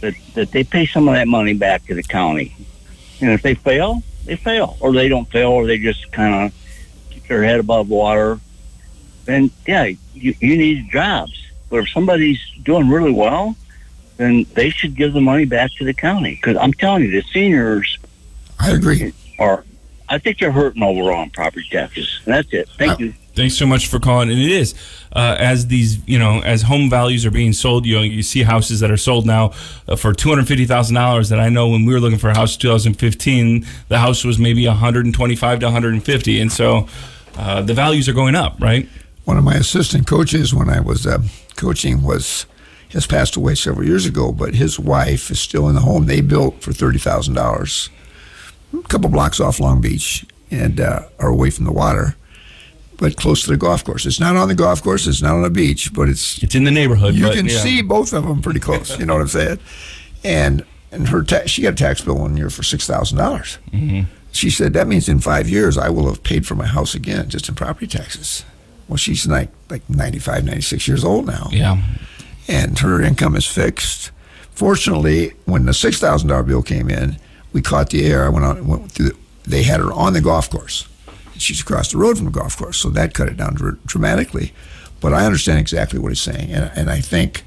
that 0.00 0.14
that 0.34 0.50
they 0.50 0.64
pay 0.64 0.86
some 0.86 1.08
of 1.08 1.14
that 1.14 1.28
money 1.28 1.54
back 1.54 1.84
to 1.86 1.94
the 1.94 2.02
county. 2.02 2.54
And 3.20 3.30
if 3.30 3.42
they 3.42 3.54
fail, 3.54 4.02
they 4.24 4.36
fail, 4.36 4.76
or 4.80 4.92
they 4.92 5.08
don't 5.08 5.30
fail, 5.30 5.50
or 5.50 5.66
they 5.66 5.78
just 5.78 6.10
kind 6.12 6.46
of 6.46 6.54
keep 7.10 7.26
their 7.26 7.42
head 7.42 7.60
above 7.60 7.88
water. 7.88 8.38
Then 9.24 9.50
yeah, 9.66 9.84
you, 10.14 10.34
you 10.40 10.56
need 10.56 10.90
jobs. 10.90 11.41
But 11.72 11.84
if 11.84 11.88
somebody's 11.88 12.38
doing 12.62 12.90
really 12.90 13.12
well, 13.12 13.56
then 14.18 14.44
they 14.52 14.68
should 14.68 14.94
give 14.94 15.14
the 15.14 15.22
money 15.22 15.46
back 15.46 15.70
to 15.78 15.86
the 15.86 15.94
county. 15.94 16.34
Because 16.34 16.58
I'm 16.58 16.74
telling 16.74 17.04
you, 17.04 17.10
the 17.10 17.22
seniors 17.32 17.98
I 18.60 18.72
agree. 18.72 19.14
are, 19.38 19.64
I 20.06 20.18
think 20.18 20.38
they're 20.38 20.52
hurting 20.52 20.82
overall 20.82 21.20
on 21.20 21.30
property 21.30 21.66
taxes. 21.70 22.20
And 22.26 22.34
that's 22.34 22.52
it. 22.52 22.68
Thank 22.76 23.00
you. 23.00 23.14
Thanks 23.34 23.56
so 23.56 23.64
much 23.64 23.86
for 23.88 23.98
calling. 23.98 24.28
And 24.30 24.38
it 24.38 24.52
is 24.52 24.74
uh, 25.16 25.36
as 25.38 25.68
these, 25.68 26.06
you 26.06 26.18
know, 26.18 26.42
as 26.42 26.60
home 26.60 26.90
values 26.90 27.24
are 27.24 27.30
being 27.30 27.54
sold. 27.54 27.86
You 27.86 27.96
know, 27.96 28.02
you 28.02 28.22
see 28.22 28.42
houses 28.42 28.80
that 28.80 28.90
are 28.90 28.98
sold 28.98 29.24
now 29.24 29.54
uh, 29.88 29.96
for 29.96 30.12
two 30.12 30.28
hundred 30.28 30.48
fifty 30.48 30.66
thousand 30.66 30.96
dollars. 30.96 31.30
That 31.30 31.40
I 31.40 31.48
know 31.48 31.70
when 31.70 31.86
we 31.86 31.94
were 31.94 32.00
looking 32.00 32.18
for 32.18 32.28
a 32.28 32.36
house 32.36 32.54
in 32.54 32.60
2015, 32.60 33.64
the 33.88 33.98
house 33.98 34.24
was 34.24 34.38
maybe 34.38 34.66
one 34.66 34.76
hundred 34.76 35.06
and 35.06 35.14
twenty-five 35.14 35.60
to 35.60 35.66
one 35.66 35.72
hundred 35.72 35.94
and 35.94 36.04
fifty, 36.04 36.38
and 36.38 36.52
so 36.52 36.86
uh, 37.38 37.62
the 37.62 37.72
values 37.72 38.10
are 38.10 38.12
going 38.12 38.34
up, 38.34 38.60
right? 38.60 38.86
One 39.24 39.38
of 39.38 39.44
my 39.44 39.54
assistant 39.54 40.06
coaches 40.06 40.52
when 40.54 40.68
I 40.68 40.80
was 40.80 41.06
uh, 41.06 41.22
coaching 41.56 42.02
was 42.02 42.46
has 42.92 43.06
passed 43.06 43.36
away 43.36 43.54
several 43.54 43.86
years 43.86 44.04
ago, 44.04 44.32
but 44.32 44.54
his 44.54 44.78
wife 44.78 45.30
is 45.30 45.40
still 45.40 45.68
in 45.68 45.74
the 45.74 45.80
home 45.80 46.06
they 46.06 46.20
built 46.20 46.60
for 46.62 46.72
thirty 46.72 46.98
thousand 46.98 47.34
dollars, 47.34 47.88
a 48.74 48.82
couple 48.88 49.08
blocks 49.08 49.40
off 49.40 49.60
Long 49.60 49.80
Beach, 49.80 50.26
and 50.50 50.80
uh, 50.80 51.02
are 51.18 51.28
away 51.28 51.50
from 51.50 51.64
the 51.64 51.72
water, 51.72 52.16
but 52.98 53.16
close 53.16 53.42
to 53.44 53.50
the 53.50 53.56
golf 53.56 53.84
course. 53.84 54.04
It's 54.06 54.20
not 54.20 54.36
on 54.36 54.48
the 54.48 54.54
golf 54.54 54.82
course, 54.82 55.06
it's 55.06 55.22
not 55.22 55.34
on 55.34 55.42
the 55.42 55.50
beach, 55.50 55.92
but 55.94 56.08
it's 56.08 56.42
It's 56.42 56.54
in 56.54 56.64
the 56.64 56.70
neighborhood. 56.70 57.14
you 57.14 57.24
but, 57.24 57.34
can 57.36 57.46
yeah. 57.46 57.58
see 57.58 57.80
both 57.82 58.12
of 58.12 58.24
them 58.26 58.42
pretty 58.42 58.60
close. 58.60 58.98
You 58.98 59.06
know 59.06 59.14
what 59.14 59.22
I'm 59.22 59.28
saying? 59.28 59.58
And 60.24 60.64
and 60.90 61.08
her 61.08 61.22
ta- 61.22 61.46
she 61.46 61.62
got 61.62 61.72
a 61.72 61.76
tax 61.76 62.00
bill 62.02 62.18
one 62.18 62.36
year 62.36 62.50
for 62.50 62.62
six 62.62 62.86
dollars. 62.86 63.16
Mm-hmm. 63.16 64.02
She 64.32 64.50
said 64.50 64.72
that 64.72 64.86
means 64.88 65.08
in 65.08 65.20
five 65.20 65.48
years 65.48 65.78
I 65.78 65.88
will 65.90 66.06
have 66.08 66.22
paid 66.22 66.46
for 66.46 66.54
my 66.54 66.66
house 66.66 66.94
again 66.94 67.28
just 67.28 67.48
in 67.48 67.54
property 67.54 67.86
taxes. 67.86 68.44
Well, 68.88 68.96
she's 68.96 69.26
like 69.26 69.50
like 69.70 69.88
95, 69.88 70.44
96 70.44 70.86
years 70.88 71.04
old 71.04 71.26
now, 71.26 71.48
Yeah. 71.50 71.82
and 72.48 72.78
her 72.80 73.00
income 73.00 73.36
is 73.36 73.46
fixed. 73.46 74.10
Fortunately, 74.50 75.32
when 75.46 75.64
the 75.64 75.72
six 75.74 75.98
thousand 75.98 76.28
dollar 76.28 76.42
bill 76.42 76.62
came 76.62 76.90
in, 76.90 77.16
we 77.52 77.62
caught 77.62 77.90
the 77.90 78.04
air. 78.06 78.24
I 78.24 78.28
went 78.28 78.44
on 78.44 78.66
went 78.66 78.92
through. 78.92 79.10
The, 79.10 79.16
they 79.44 79.62
had 79.62 79.80
her 79.80 79.92
on 79.92 80.12
the 80.12 80.20
golf 80.20 80.50
course. 80.50 80.86
She's 81.38 81.60
across 81.60 81.90
the 81.90 81.98
road 81.98 82.16
from 82.16 82.26
the 82.26 82.30
golf 82.32 82.56
course, 82.56 82.76
so 82.76 82.90
that 82.90 83.14
cut 83.14 83.28
it 83.28 83.36
down 83.36 83.54
dr- 83.54 83.84
dramatically. 83.86 84.52
But 85.00 85.12
I 85.14 85.24
understand 85.26 85.58
exactly 85.58 85.98
what 85.98 86.10
he's 86.10 86.20
saying, 86.20 86.52
and, 86.52 86.70
and 86.76 86.90
I 86.90 87.00
think 87.00 87.44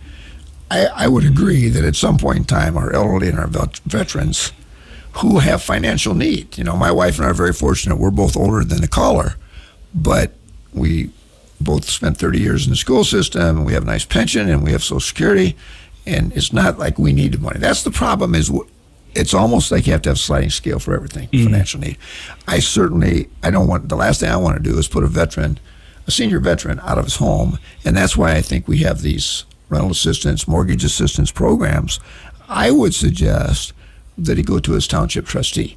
I, 0.69 0.87
I 0.87 1.07
would 1.07 1.23
agree 1.25 1.69
that 1.69 1.85
at 1.85 1.95
some 1.95 2.17
point 2.17 2.39
in 2.39 2.43
time, 2.45 2.75
our 2.75 2.91
elderly 2.91 3.29
and 3.29 3.39
our 3.39 3.47
vet- 3.47 3.79
veterans 3.85 4.51
who 5.19 5.39
have 5.39 5.61
financial 5.63 6.13
need. 6.15 6.57
You 6.57 6.65
know, 6.65 6.75
my 6.75 6.91
wife 6.91 7.17
and 7.17 7.25
I 7.25 7.29
are 7.29 7.33
very 7.33 7.53
fortunate. 7.53 7.95
We're 7.97 8.11
both 8.11 8.35
older 8.35 8.63
than 8.65 8.81
the 8.81 8.87
caller, 8.89 9.35
but 9.93 10.33
we 10.73 11.11
both 11.65 11.89
spent 11.89 12.17
30 12.17 12.39
years 12.39 12.65
in 12.65 12.69
the 12.69 12.77
school 12.77 13.03
system, 13.03 13.57
and 13.57 13.65
we 13.65 13.73
have 13.73 13.83
a 13.83 13.87
nice 13.87 14.05
pension, 14.05 14.49
and 14.49 14.63
we 14.63 14.71
have 14.71 14.83
Social 14.83 14.99
Security, 14.99 15.55
and 16.05 16.31
it's 16.33 16.53
not 16.53 16.79
like 16.79 16.97
we 16.97 17.11
need 17.11 17.33
the 17.33 17.39
money. 17.39 17.59
That's 17.59 17.83
the 17.83 17.91
problem. 17.91 18.35
Is 18.35 18.51
it's 19.13 19.33
almost 19.33 19.71
like 19.71 19.87
you 19.87 19.93
have 19.93 20.01
to 20.03 20.09
have 20.09 20.17
a 20.17 20.19
sliding 20.19 20.49
scale 20.49 20.79
for 20.79 20.93
everything 20.93 21.27
mm-hmm. 21.29 21.45
financial 21.45 21.79
need. 21.79 21.97
I 22.47 22.59
certainly 22.59 23.29
I 23.43 23.49
don't 23.49 23.67
want 23.67 23.89
the 23.89 23.95
last 23.95 24.21
thing 24.21 24.29
I 24.29 24.37
want 24.37 24.57
to 24.57 24.63
do 24.63 24.77
is 24.77 24.87
put 24.87 25.03
a 25.03 25.07
veteran, 25.07 25.59
a 26.07 26.11
senior 26.11 26.39
veteran, 26.39 26.79
out 26.81 26.97
of 26.97 27.05
his 27.05 27.17
home, 27.17 27.59
and 27.83 27.97
that's 27.97 28.15
why 28.15 28.35
I 28.35 28.41
think 28.41 28.67
we 28.67 28.77
have 28.79 29.01
these 29.01 29.43
rental 29.67 29.91
assistance, 29.91 30.47
mortgage 30.47 30.83
assistance 30.83 31.31
programs. 31.31 31.99
I 32.47 32.71
would 32.71 32.93
suggest 32.93 33.73
that 34.17 34.37
he 34.37 34.43
go 34.43 34.59
to 34.59 34.73
his 34.73 34.87
township 34.87 35.25
trustee 35.25 35.75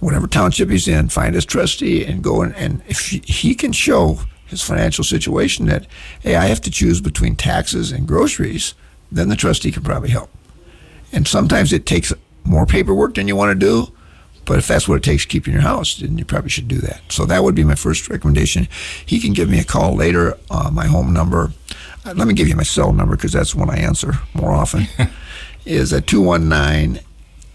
whatever 0.00 0.26
township 0.26 0.70
he's 0.70 0.88
in, 0.88 1.08
find 1.08 1.34
his 1.34 1.44
trustee 1.44 2.04
and 2.04 2.24
go 2.24 2.42
in. 2.42 2.52
And 2.54 2.82
if 2.88 3.00
he 3.00 3.54
can 3.54 3.72
show 3.72 4.20
his 4.50 4.62
financial 4.62 5.04
situation 5.04 5.66
that, 5.66 5.86
hey, 6.20 6.34
I 6.34 6.46
have 6.46 6.60
to 6.62 6.70
choose 6.70 7.00
between 7.00 7.36
taxes 7.36 7.92
and 7.92 8.06
groceries, 8.06 8.74
then 9.10 9.28
the 9.28 9.36
trustee 9.36 9.72
can 9.72 9.82
probably 9.82 10.10
help. 10.10 10.28
And 11.12 11.26
sometimes 11.26 11.72
it 11.72 11.86
takes 11.86 12.12
more 12.44 12.66
paperwork 12.66 13.14
than 13.14 13.28
you 13.28 13.36
want 13.36 13.58
to 13.58 13.66
do. 13.66 13.92
But 14.44 14.58
if 14.58 14.66
that's 14.66 14.88
what 14.88 14.96
it 14.96 15.02
takes 15.04 15.22
to 15.22 15.28
keep 15.28 15.46
in 15.46 15.52
your 15.52 15.62
house, 15.62 15.96
then 15.98 16.18
you 16.18 16.24
probably 16.24 16.50
should 16.50 16.66
do 16.66 16.78
that. 16.78 17.00
So 17.08 17.24
that 17.26 17.44
would 17.44 17.54
be 17.54 17.62
my 17.62 17.76
first 17.76 18.08
recommendation. 18.08 18.68
He 19.06 19.20
can 19.20 19.32
give 19.32 19.48
me 19.48 19.60
a 19.60 19.64
call 19.64 19.94
later. 19.94 20.36
Uh, 20.50 20.70
my 20.72 20.86
home 20.86 21.12
number, 21.12 21.52
uh, 22.04 22.14
let 22.16 22.26
me 22.26 22.34
give 22.34 22.48
you 22.48 22.56
my 22.56 22.64
cell 22.64 22.92
number 22.92 23.14
because 23.14 23.32
that's 23.32 23.52
the 23.52 23.58
one 23.58 23.70
I 23.70 23.78
answer 23.78 24.14
more 24.34 24.50
often, 24.50 24.88
is 25.64 25.92
at 25.92 26.08
219 26.08 27.04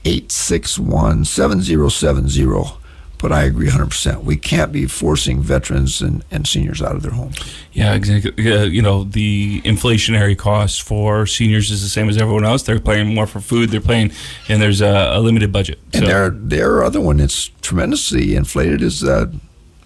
861 0.05 1.25
7070. 1.25 2.84
But 3.17 3.31
I 3.31 3.43
agree 3.43 3.67
100%. 3.69 4.23
We 4.23 4.35
can't 4.35 4.71
be 4.71 4.85
forcing 4.87 5.41
veterans 5.41 6.01
and, 6.01 6.23
and 6.31 6.45
seniors 6.47 6.81
out 6.81 6.95
of 6.95 7.01
their 7.01 7.11
homes. 7.13 7.37
Yeah, 7.71 7.93
exactly. 7.95 8.33
Yeah, 8.37 8.63
you 8.63 8.81
know, 8.81 9.03
the 9.05 9.61
inflationary 9.61 10.37
cost 10.37 10.83
for 10.83 11.25
seniors 11.25 11.71
is 11.71 11.81
the 11.81 11.89
same 11.89 12.09
as 12.09 12.17
everyone 12.17 12.43
else. 12.45 12.63
They're 12.63 12.79
paying 12.79 13.15
more 13.15 13.25
for 13.25 13.39
food. 13.39 13.69
They're 13.69 13.81
paying, 13.81 14.11
and 14.49 14.61
there's 14.61 14.81
a, 14.81 15.11
a 15.13 15.19
limited 15.21 15.51
budget. 15.51 15.79
And 15.93 16.03
So, 16.03 16.07
their, 16.07 16.29
their 16.29 16.83
other 16.83 16.99
one 17.01 17.17
that's 17.17 17.47
tremendously 17.61 18.35
inflated 18.35 18.81
is 18.81 19.03
uh, 19.03 19.27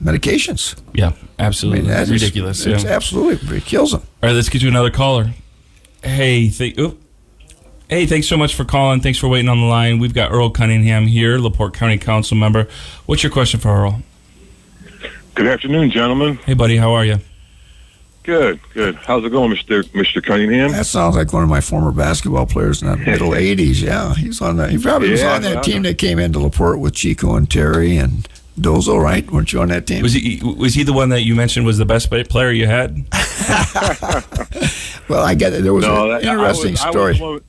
medications. 0.04 0.76
yeah, 0.94 1.14
I 1.38 1.44
absolutely 1.44 1.82
mean, 1.82 1.92
that 1.92 2.04
is- 2.04 2.10
ridiculous. 2.12 2.66
It's 2.66 2.84
yeah. 2.84 2.90
absolutely, 2.92 3.58
it 3.58 3.66
kills 3.66 3.92
them. 3.92 4.02
All 4.24 4.30
right, 4.30 4.34
let's 4.36 4.50
get 4.50 4.62
you 4.62 4.68
another 4.70 4.92
caller. 4.92 5.32
Hey, 6.04 6.50
th- 6.50 6.78
oop. 6.80 7.02
Hey, 7.90 8.06
thanks 8.06 8.28
so 8.28 8.38
much 8.38 8.56
for 8.56 8.66
calling. 8.66 9.02
Thanks 9.02 9.20
for 9.20 9.28
waiting 9.28 9.50
on 9.50 9.60
the 9.60 9.66
line. 9.66 10.00
We've 10.00 10.14
got 10.14 10.32
Earl 10.32 10.50
Cunningham 10.52 11.08
here, 11.08 11.38
Laporte 11.38 11.74
County 11.74 11.98
Council 11.98 12.38
member. 12.38 12.68
What's 13.06 13.24
your 13.24 13.32
question 13.32 13.60
for 13.60 13.70
Earl? 13.70 14.02
Good 15.36 15.48
afternoon, 15.48 15.92
gentlemen. 15.92 16.36
Hey, 16.46 16.54
buddy, 16.54 16.78
how 16.78 16.94
are 16.94 17.06
you? 17.06 17.18
Good, 18.24 18.60
good. 18.74 18.96
How's 18.96 19.24
it 19.24 19.30
going, 19.30 19.50
Mister 19.50 19.84
Mister 19.94 20.22
Cunningham? 20.22 20.72
That 20.72 20.86
sounds 20.86 21.16
like 21.16 21.34
one 21.34 21.42
of 21.42 21.50
my 21.50 21.62
former 21.62 21.92
basketball 21.92 22.46
players 22.46 22.82
in 22.82 22.90
the 22.90 22.98
middle 22.98 23.30
'80s. 23.32 23.82
Yeah, 23.82 24.14
he's 24.14 24.42
on 24.42 24.58
that. 24.58 24.70
He 24.70 24.78
probably 24.78 25.10
was 25.10 25.24
on 25.24 25.42
that 25.44 25.64
team 25.64 25.84
that 25.84 25.98
came 25.98 26.20
into 26.20 26.40
Laporte 26.40 26.80
with 26.80 26.94
Chico 26.94 27.36
and 27.36 27.50
Terry 27.50 27.98
and 27.98 28.28
Dozo, 28.60 29.02
right? 29.02 29.30
Weren't 29.32 29.54
you 29.54 29.62
on 29.62 29.70
that 29.70 29.88
team? 29.88 30.04
Was 30.04 30.14
he 30.14 30.42
was 30.44 30.76
he 30.76 30.84
the 30.84 30.94
one 30.94 31.10
that 31.10 31.22
you 31.22 31.34
mentioned 31.34 31.66
was 31.66 31.78
the 31.78 31.86
best 31.86 32.12
player 32.30 32.52
you 32.52 32.68
had? 32.68 32.92
well, 35.10 35.24
I 35.24 35.34
get 35.34 35.54
it. 35.54 35.64
There 35.64 35.74
was 35.74 35.86
No, 35.86 36.12
an 36.12 36.22
that, 36.22 36.24
interesting 36.24 36.70
I 36.70 36.72
was, 36.72 36.82
story. 36.82 36.94
I 36.94 37.10
was, 37.12 37.18
the 37.20 37.24
one, 37.26 37.42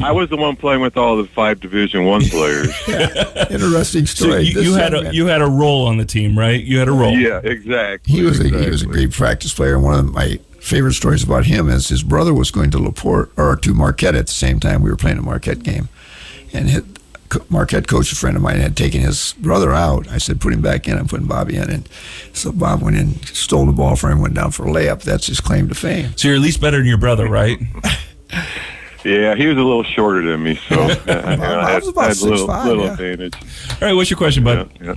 I 0.00 0.10
was 0.12 0.28
the 0.30 0.36
one 0.36 0.56
playing 0.56 0.80
with 0.80 0.96
all 0.96 1.16
the 1.16 1.24
five 1.28 1.60
Division 1.60 2.04
One 2.04 2.22
players. 2.22 2.68
interesting 3.50 4.06
So 4.06 4.26
story. 4.26 4.42
you, 4.42 4.60
you 4.60 4.74
had 4.74 4.92
young 4.92 5.00
a 5.00 5.04
man- 5.04 5.14
you 5.14 5.26
had 5.26 5.42
a 5.42 5.46
role 5.46 5.86
on 5.86 5.96
the 5.98 6.04
team, 6.04 6.38
right? 6.38 6.62
You 6.62 6.78
had 6.78 6.88
a 6.88 6.92
role. 6.92 7.16
yeah, 7.16 7.40
exactly. 7.42 8.12
He 8.14 8.22
was 8.22 8.40
a, 8.40 8.48
he 8.48 8.68
was 8.70 8.82
a 8.82 8.86
great 8.86 9.12
practice 9.12 9.54
player. 9.54 9.78
One 9.78 9.98
of 9.98 10.12
my 10.12 10.38
favorite 10.60 10.94
stories 10.94 11.22
about 11.22 11.44
him 11.46 11.68
is 11.68 11.88
his 11.88 12.02
brother 12.02 12.32
was 12.34 12.50
going 12.50 12.70
to 12.72 12.78
Laporte 12.78 13.30
or 13.36 13.56
to 13.56 13.74
Marquette 13.74 14.14
at 14.14 14.26
the 14.26 14.32
same 14.32 14.58
time. 14.60 14.82
We 14.82 14.90
were 14.90 14.96
playing 14.96 15.18
a 15.18 15.22
Marquette 15.22 15.62
game, 15.62 15.88
and 16.52 16.68
his, 16.70 16.82
Marquette 17.48 17.86
coach, 17.88 18.12
a 18.12 18.16
friend 18.16 18.36
of 18.36 18.42
mine, 18.42 18.58
had 18.60 18.76
taken 18.76 19.00
his 19.00 19.34
brother 19.38 19.72
out. 19.72 20.08
I 20.08 20.18
said, 20.18 20.40
"Put 20.40 20.52
him 20.52 20.62
back 20.62 20.86
in." 20.88 20.96
I'm 20.98 21.06
putting 21.08 21.26
Bobby 21.26 21.56
in, 21.56 21.70
and 21.70 21.88
so 22.32 22.50
Bob 22.52 22.82
went 22.82 22.96
in, 22.96 23.14
stole 23.26 23.66
the 23.66 23.72
ball 23.72 23.94
from 23.96 24.12
him, 24.12 24.20
went 24.20 24.34
down 24.34 24.50
for 24.50 24.66
a 24.66 24.70
layup. 24.70 25.02
That's 25.02 25.26
his 25.28 25.40
claim 25.40 25.68
to 25.68 25.74
fame. 25.74 26.12
So 26.16 26.28
you're 26.28 26.36
at 26.36 26.42
least 26.42 26.60
better 26.60 26.78
than 26.78 26.86
your 26.86 26.98
brother, 26.98 27.28
right? 27.28 27.58
Yeah, 29.04 29.34
he 29.34 29.46
was 29.46 29.56
a 29.56 29.62
little 29.62 29.84
shorter 29.84 30.22
than 30.22 30.42
me, 30.42 30.56
so 30.68 30.80
uh, 30.80 30.96
I 31.06 31.12
I 31.12 31.70
had, 31.70 31.82
was 31.82 31.94
had 31.94 32.16
a 32.16 32.30
little, 32.30 32.48
6'5", 32.48 32.64
little 32.64 32.84
yeah. 32.84 32.92
advantage. 32.92 33.34
All 33.34 33.88
right, 33.88 33.92
what's 33.92 34.10
your 34.10 34.16
question, 34.16 34.44
bud? 34.44 34.70
Yeah, 34.80 34.86
yeah. 34.86 34.94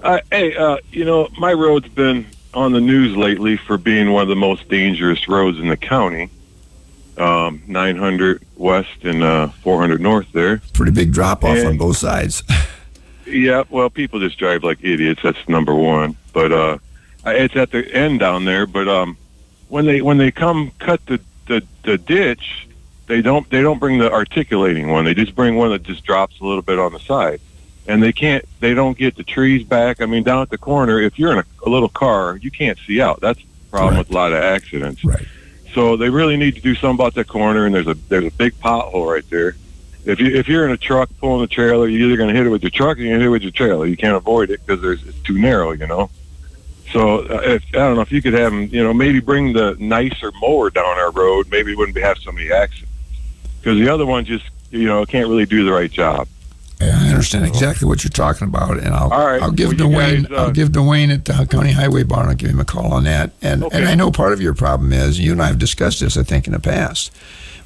Uh, 0.00 0.20
hey, 0.30 0.56
uh, 0.56 0.78
you 0.90 1.04
know, 1.04 1.28
my 1.38 1.52
road's 1.52 1.88
been 1.88 2.26
on 2.54 2.72
the 2.72 2.80
news 2.80 3.16
lately 3.16 3.56
for 3.56 3.76
being 3.76 4.12
one 4.12 4.22
of 4.22 4.28
the 4.28 4.36
most 4.36 4.68
dangerous 4.68 5.28
roads 5.28 5.58
in 5.58 5.68
the 5.68 5.76
county. 5.76 6.30
Um, 7.16 7.62
900 7.66 8.46
west 8.56 9.02
and 9.02 9.24
uh, 9.24 9.48
400 9.48 10.00
north 10.00 10.30
there. 10.32 10.62
Pretty 10.72 10.92
big 10.92 11.12
drop 11.12 11.42
off 11.42 11.64
on 11.64 11.76
both 11.76 11.96
sides. 11.96 12.44
Yeah, 13.30 13.64
well, 13.68 13.90
people 13.90 14.20
just 14.20 14.38
drive 14.38 14.64
like 14.64 14.78
idiots. 14.82 15.20
That's 15.22 15.48
number 15.48 15.74
one. 15.74 16.16
But 16.32 16.50
uh, 16.50 16.78
it's 17.26 17.56
at 17.56 17.70
the 17.70 17.86
end 17.94 18.20
down 18.20 18.44
there. 18.44 18.66
But 18.66 18.88
um, 18.88 19.18
when 19.68 19.84
they 19.84 20.00
when 20.00 20.16
they 20.16 20.30
come 20.30 20.72
cut 20.78 21.04
the, 21.06 21.20
the 21.46 21.62
the 21.82 21.98
ditch, 21.98 22.67
they 23.08 23.22
don't 23.22 23.48
they 23.50 23.62
don't 23.62 23.78
bring 23.80 23.98
the 23.98 24.12
articulating 24.12 24.88
one. 24.90 25.04
They 25.04 25.14
just 25.14 25.34
bring 25.34 25.56
one 25.56 25.70
that 25.70 25.82
just 25.82 26.04
drops 26.04 26.40
a 26.40 26.44
little 26.44 26.62
bit 26.62 26.78
on 26.78 26.92
the 26.92 27.00
side, 27.00 27.40
and 27.86 28.02
they 28.02 28.12
can't 28.12 28.44
they 28.60 28.74
don't 28.74 28.96
get 28.96 29.16
the 29.16 29.24
trees 29.24 29.64
back. 29.64 30.00
I 30.00 30.06
mean, 30.06 30.22
down 30.22 30.42
at 30.42 30.50
the 30.50 30.58
corner, 30.58 31.00
if 31.00 31.18
you're 31.18 31.32
in 31.32 31.38
a, 31.38 31.44
a 31.66 31.70
little 31.70 31.88
car, 31.88 32.36
you 32.40 32.50
can't 32.50 32.78
see 32.86 33.00
out. 33.00 33.20
That's 33.20 33.40
the 33.40 33.46
problem 33.70 33.94
Right. 33.94 33.98
with 33.98 34.10
a 34.10 34.14
lot 34.14 34.32
of 34.32 34.38
accidents. 34.42 35.04
right. 35.04 35.26
So 35.74 35.96
they 35.96 36.08
really 36.10 36.36
need 36.36 36.54
to 36.54 36.60
do 36.62 36.74
something 36.74 36.94
about 37.04 37.14
that 37.14 37.28
corner. 37.28 37.66
And 37.66 37.74
there's 37.74 37.86
a 37.88 37.94
there's 37.94 38.24
a 38.26 38.30
big 38.30 38.54
pothole 38.60 39.10
right 39.12 39.28
there. 39.30 39.56
If 40.04 40.20
you 40.20 40.34
if 40.34 40.48
you're 40.48 40.64
in 40.64 40.70
a 40.72 40.76
truck 40.78 41.10
pulling 41.20 41.42
a 41.44 41.46
trailer, 41.46 41.86
you're 41.88 42.06
either 42.08 42.16
going 42.16 42.30
to 42.30 42.34
hit 42.34 42.46
it 42.46 42.50
with 42.50 42.62
your 42.62 42.70
truck 42.70 42.96
or 42.96 43.00
you're 43.00 43.10
going 43.10 43.20
to 43.20 43.24
hit 43.24 43.28
it 43.28 43.30
with 43.30 43.42
your 43.42 43.52
trailer. 43.52 43.84
You 43.86 43.96
can't 43.96 44.16
avoid 44.16 44.50
it 44.50 44.64
because 44.64 44.80
there's 44.82 45.06
it's 45.06 45.18
too 45.20 45.38
narrow, 45.38 45.72
you 45.72 45.86
know. 45.86 46.08
So 46.92 47.18
uh, 47.18 47.42
if 47.44 47.62
I 47.74 47.78
don't 47.78 47.96
know 47.96 48.00
if 48.00 48.10
you 48.10 48.22
could 48.22 48.32
have 48.32 48.50
them, 48.50 48.62
you 48.72 48.82
know, 48.82 48.94
maybe 48.94 49.20
bring 49.20 49.52
the 49.52 49.76
nicer 49.78 50.32
mower 50.40 50.70
down 50.70 50.98
our 50.98 51.10
road, 51.10 51.48
maybe 51.50 51.72
we 51.72 51.76
wouldn't 51.76 51.98
have 51.98 52.16
so 52.16 52.32
many 52.32 52.50
accidents. 52.50 52.90
Because 53.60 53.78
the 53.78 53.88
other 53.88 54.06
one 54.06 54.24
just 54.24 54.44
you 54.70 54.86
know 54.86 55.04
can't 55.06 55.28
really 55.28 55.46
do 55.46 55.64
the 55.64 55.72
right 55.72 55.90
job. 55.90 56.28
Yeah, 56.80 56.96
I 57.00 57.08
understand 57.08 57.44
exactly 57.44 57.88
what 57.88 58.04
you're 58.04 58.10
talking 58.10 58.46
about, 58.46 58.78
and 58.78 58.94
I'll 58.94 59.08
right. 59.08 59.42
I'll 59.42 59.50
give 59.50 59.70
Well, 59.76 59.88
Dwayne 59.88 60.28
guys, 60.28 60.38
uh, 60.38 60.42
I'll 60.44 60.52
give 60.52 60.68
Dwayne 60.68 61.12
at 61.12 61.24
the 61.24 61.44
County 61.50 61.72
Highway 61.72 62.04
Barn. 62.04 62.28
I'll 62.28 62.34
give 62.36 62.50
him 62.50 62.60
a 62.60 62.64
call 62.64 62.92
on 62.92 63.02
that. 63.04 63.32
And 63.42 63.64
Okay. 63.64 63.78
and 63.78 63.88
I 63.88 63.96
know 63.96 64.12
part 64.12 64.32
of 64.32 64.40
your 64.40 64.54
problem 64.54 64.92
is 64.92 65.18
you 65.18 65.32
and 65.32 65.42
I 65.42 65.48
have 65.48 65.58
discussed 65.58 65.98
this. 66.00 66.16
I 66.16 66.22
think 66.22 66.46
in 66.46 66.52
the 66.52 66.60
past, 66.60 67.10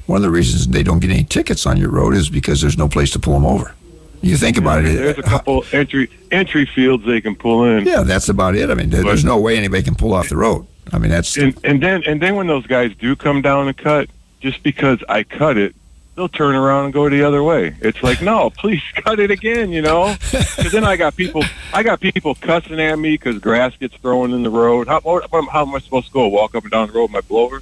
one 0.07 0.15
of 0.17 0.23
the 0.23 0.31
reasons 0.31 0.67
they 0.67 0.81
don't 0.81 0.97
get 0.99 1.11
any 1.11 1.23
tickets 1.23 1.67
on 1.67 1.77
your 1.77 1.89
road 1.91 2.15
is 2.15 2.29
because 2.29 2.59
there's 2.59 2.77
no 2.77 2.87
place 2.87 3.11
to 3.11 3.19
pull 3.19 3.33
them 3.35 3.45
over. 3.45 3.75
You 4.23 4.35
think 4.37 4.57
about 4.57 4.83
it. 4.85 4.95
There's 4.95 5.17
a 5.19 5.21
couple 5.21 5.63
entry 5.73 6.09
entry 6.31 6.65
fields 6.65 7.05
they 7.05 7.21
can 7.21 7.35
pull 7.35 7.65
in. 7.65 7.85
Yeah, 7.85 8.01
that's 8.01 8.29
about 8.29 8.55
it. 8.55 8.71
I 8.71 8.73
mean, 8.73 8.89
there, 8.89 9.03
there's 9.03 9.25
no 9.25 9.37
way 9.37 9.57
anybody 9.57 9.83
can 9.83 9.93
pull 9.95 10.13
off 10.13 10.29
the 10.29 10.37
road. 10.37 10.65
I 10.91 10.97
mean, 10.97 11.11
that's 11.11 11.37
and 11.37 11.55
and 11.63 11.83
then 11.83 12.01
and 12.07 12.19
then 12.19 12.35
when 12.35 12.47
those 12.47 12.65
guys 12.65 12.95
do 12.95 13.15
come 13.15 13.43
down 13.43 13.67
and 13.67 13.77
cut, 13.77 14.09
just 14.41 14.63
because 14.63 15.03
I 15.07 15.21
cut 15.23 15.57
it, 15.57 15.75
they'll 16.15 16.29
turn 16.29 16.55
around 16.55 16.85
and 16.85 16.93
go 16.93 17.09
the 17.09 17.23
other 17.23 17.43
way. 17.43 17.75
It's 17.81 18.01
like, 18.03 18.21
no, 18.21 18.49
please 18.57 18.81
cut 18.95 19.19
it 19.19 19.31
again, 19.31 19.71
you 19.71 19.81
know. 19.81 20.15
Because 20.31 20.71
then 20.71 20.83
I 20.83 20.95
got 20.95 21.15
people, 21.15 21.43
I 21.73 21.83
got 21.83 21.99
people 21.99 22.35
cussing 22.35 22.79
at 22.79 22.97
me 22.97 23.13
because 23.13 23.39
grass 23.39 23.75
gets 23.77 23.95
thrown 23.97 24.33
in 24.33 24.43
the 24.43 24.49
road. 24.49 24.87
How, 24.87 25.01
what, 25.01 25.29
how 25.31 25.65
am 25.65 25.75
I 25.75 25.79
supposed 25.79 26.07
to 26.07 26.13
go? 26.13 26.27
Walk 26.27 26.55
up 26.55 26.63
and 26.63 26.71
down 26.71 26.87
the 26.87 26.93
road 26.93 27.03
with 27.03 27.11
my 27.11 27.21
blower? 27.21 27.61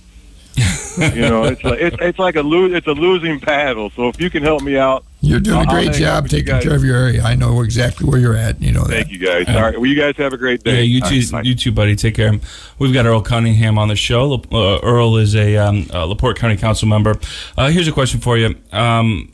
you 1.15 1.21
know, 1.21 1.45
it's 1.45 1.63
like 1.63 1.79
it's, 1.79 1.95
it's 2.01 2.19
like 2.19 2.35
a 2.35 2.41
lo- 2.41 2.65
it's 2.65 2.87
a 2.87 2.91
losing 2.91 3.39
battle. 3.39 3.89
So 3.91 4.09
if 4.09 4.19
you 4.19 4.29
can 4.29 4.43
help 4.43 4.61
me 4.61 4.77
out, 4.77 5.05
you're 5.21 5.39
doing 5.39 5.57
a 5.57 5.59
I'll 5.61 5.65
great 5.67 5.93
job 5.93 6.27
taking 6.27 6.59
care 6.59 6.75
of 6.75 6.83
your 6.83 6.97
area. 6.97 7.21
I 7.23 7.35
know 7.35 7.61
exactly 7.61 8.07
where 8.09 8.19
you're 8.19 8.35
at. 8.35 8.61
You 8.61 8.73
know 8.73 8.83
that. 8.83 8.89
thank 8.91 9.11
you 9.11 9.17
guys. 9.19 9.47
All 9.47 9.61
right, 9.61 9.75
well, 9.79 9.85
you 9.85 9.95
guys 9.95 10.17
have 10.17 10.33
a 10.33 10.37
great 10.37 10.61
Yeah, 10.65 10.73
day. 10.73 10.83
you 10.83 11.01
All 11.03 11.09
too, 11.09 11.21
right, 11.31 11.45
you 11.45 11.55
too, 11.55 11.71
buddy. 11.71 11.95
Take 11.95 12.15
care. 12.15 12.33
We've 12.79 12.93
got 12.93 13.05
Earl 13.05 13.21
Cunningham 13.21 13.77
on 13.77 13.87
the 13.87 13.95
show. 13.95 14.33
Uh, 14.51 14.79
Earl 14.83 15.17
is 15.17 15.35
a 15.35 15.55
um, 15.57 15.87
uh, 15.93 16.03
Laporte 16.05 16.37
County 16.37 16.57
Council 16.57 16.87
member. 16.87 17.15
Uh, 17.57 17.69
here's 17.69 17.87
a 17.87 17.91
question 17.93 18.19
for 18.19 18.37
you. 18.37 18.55
Um, 18.73 19.31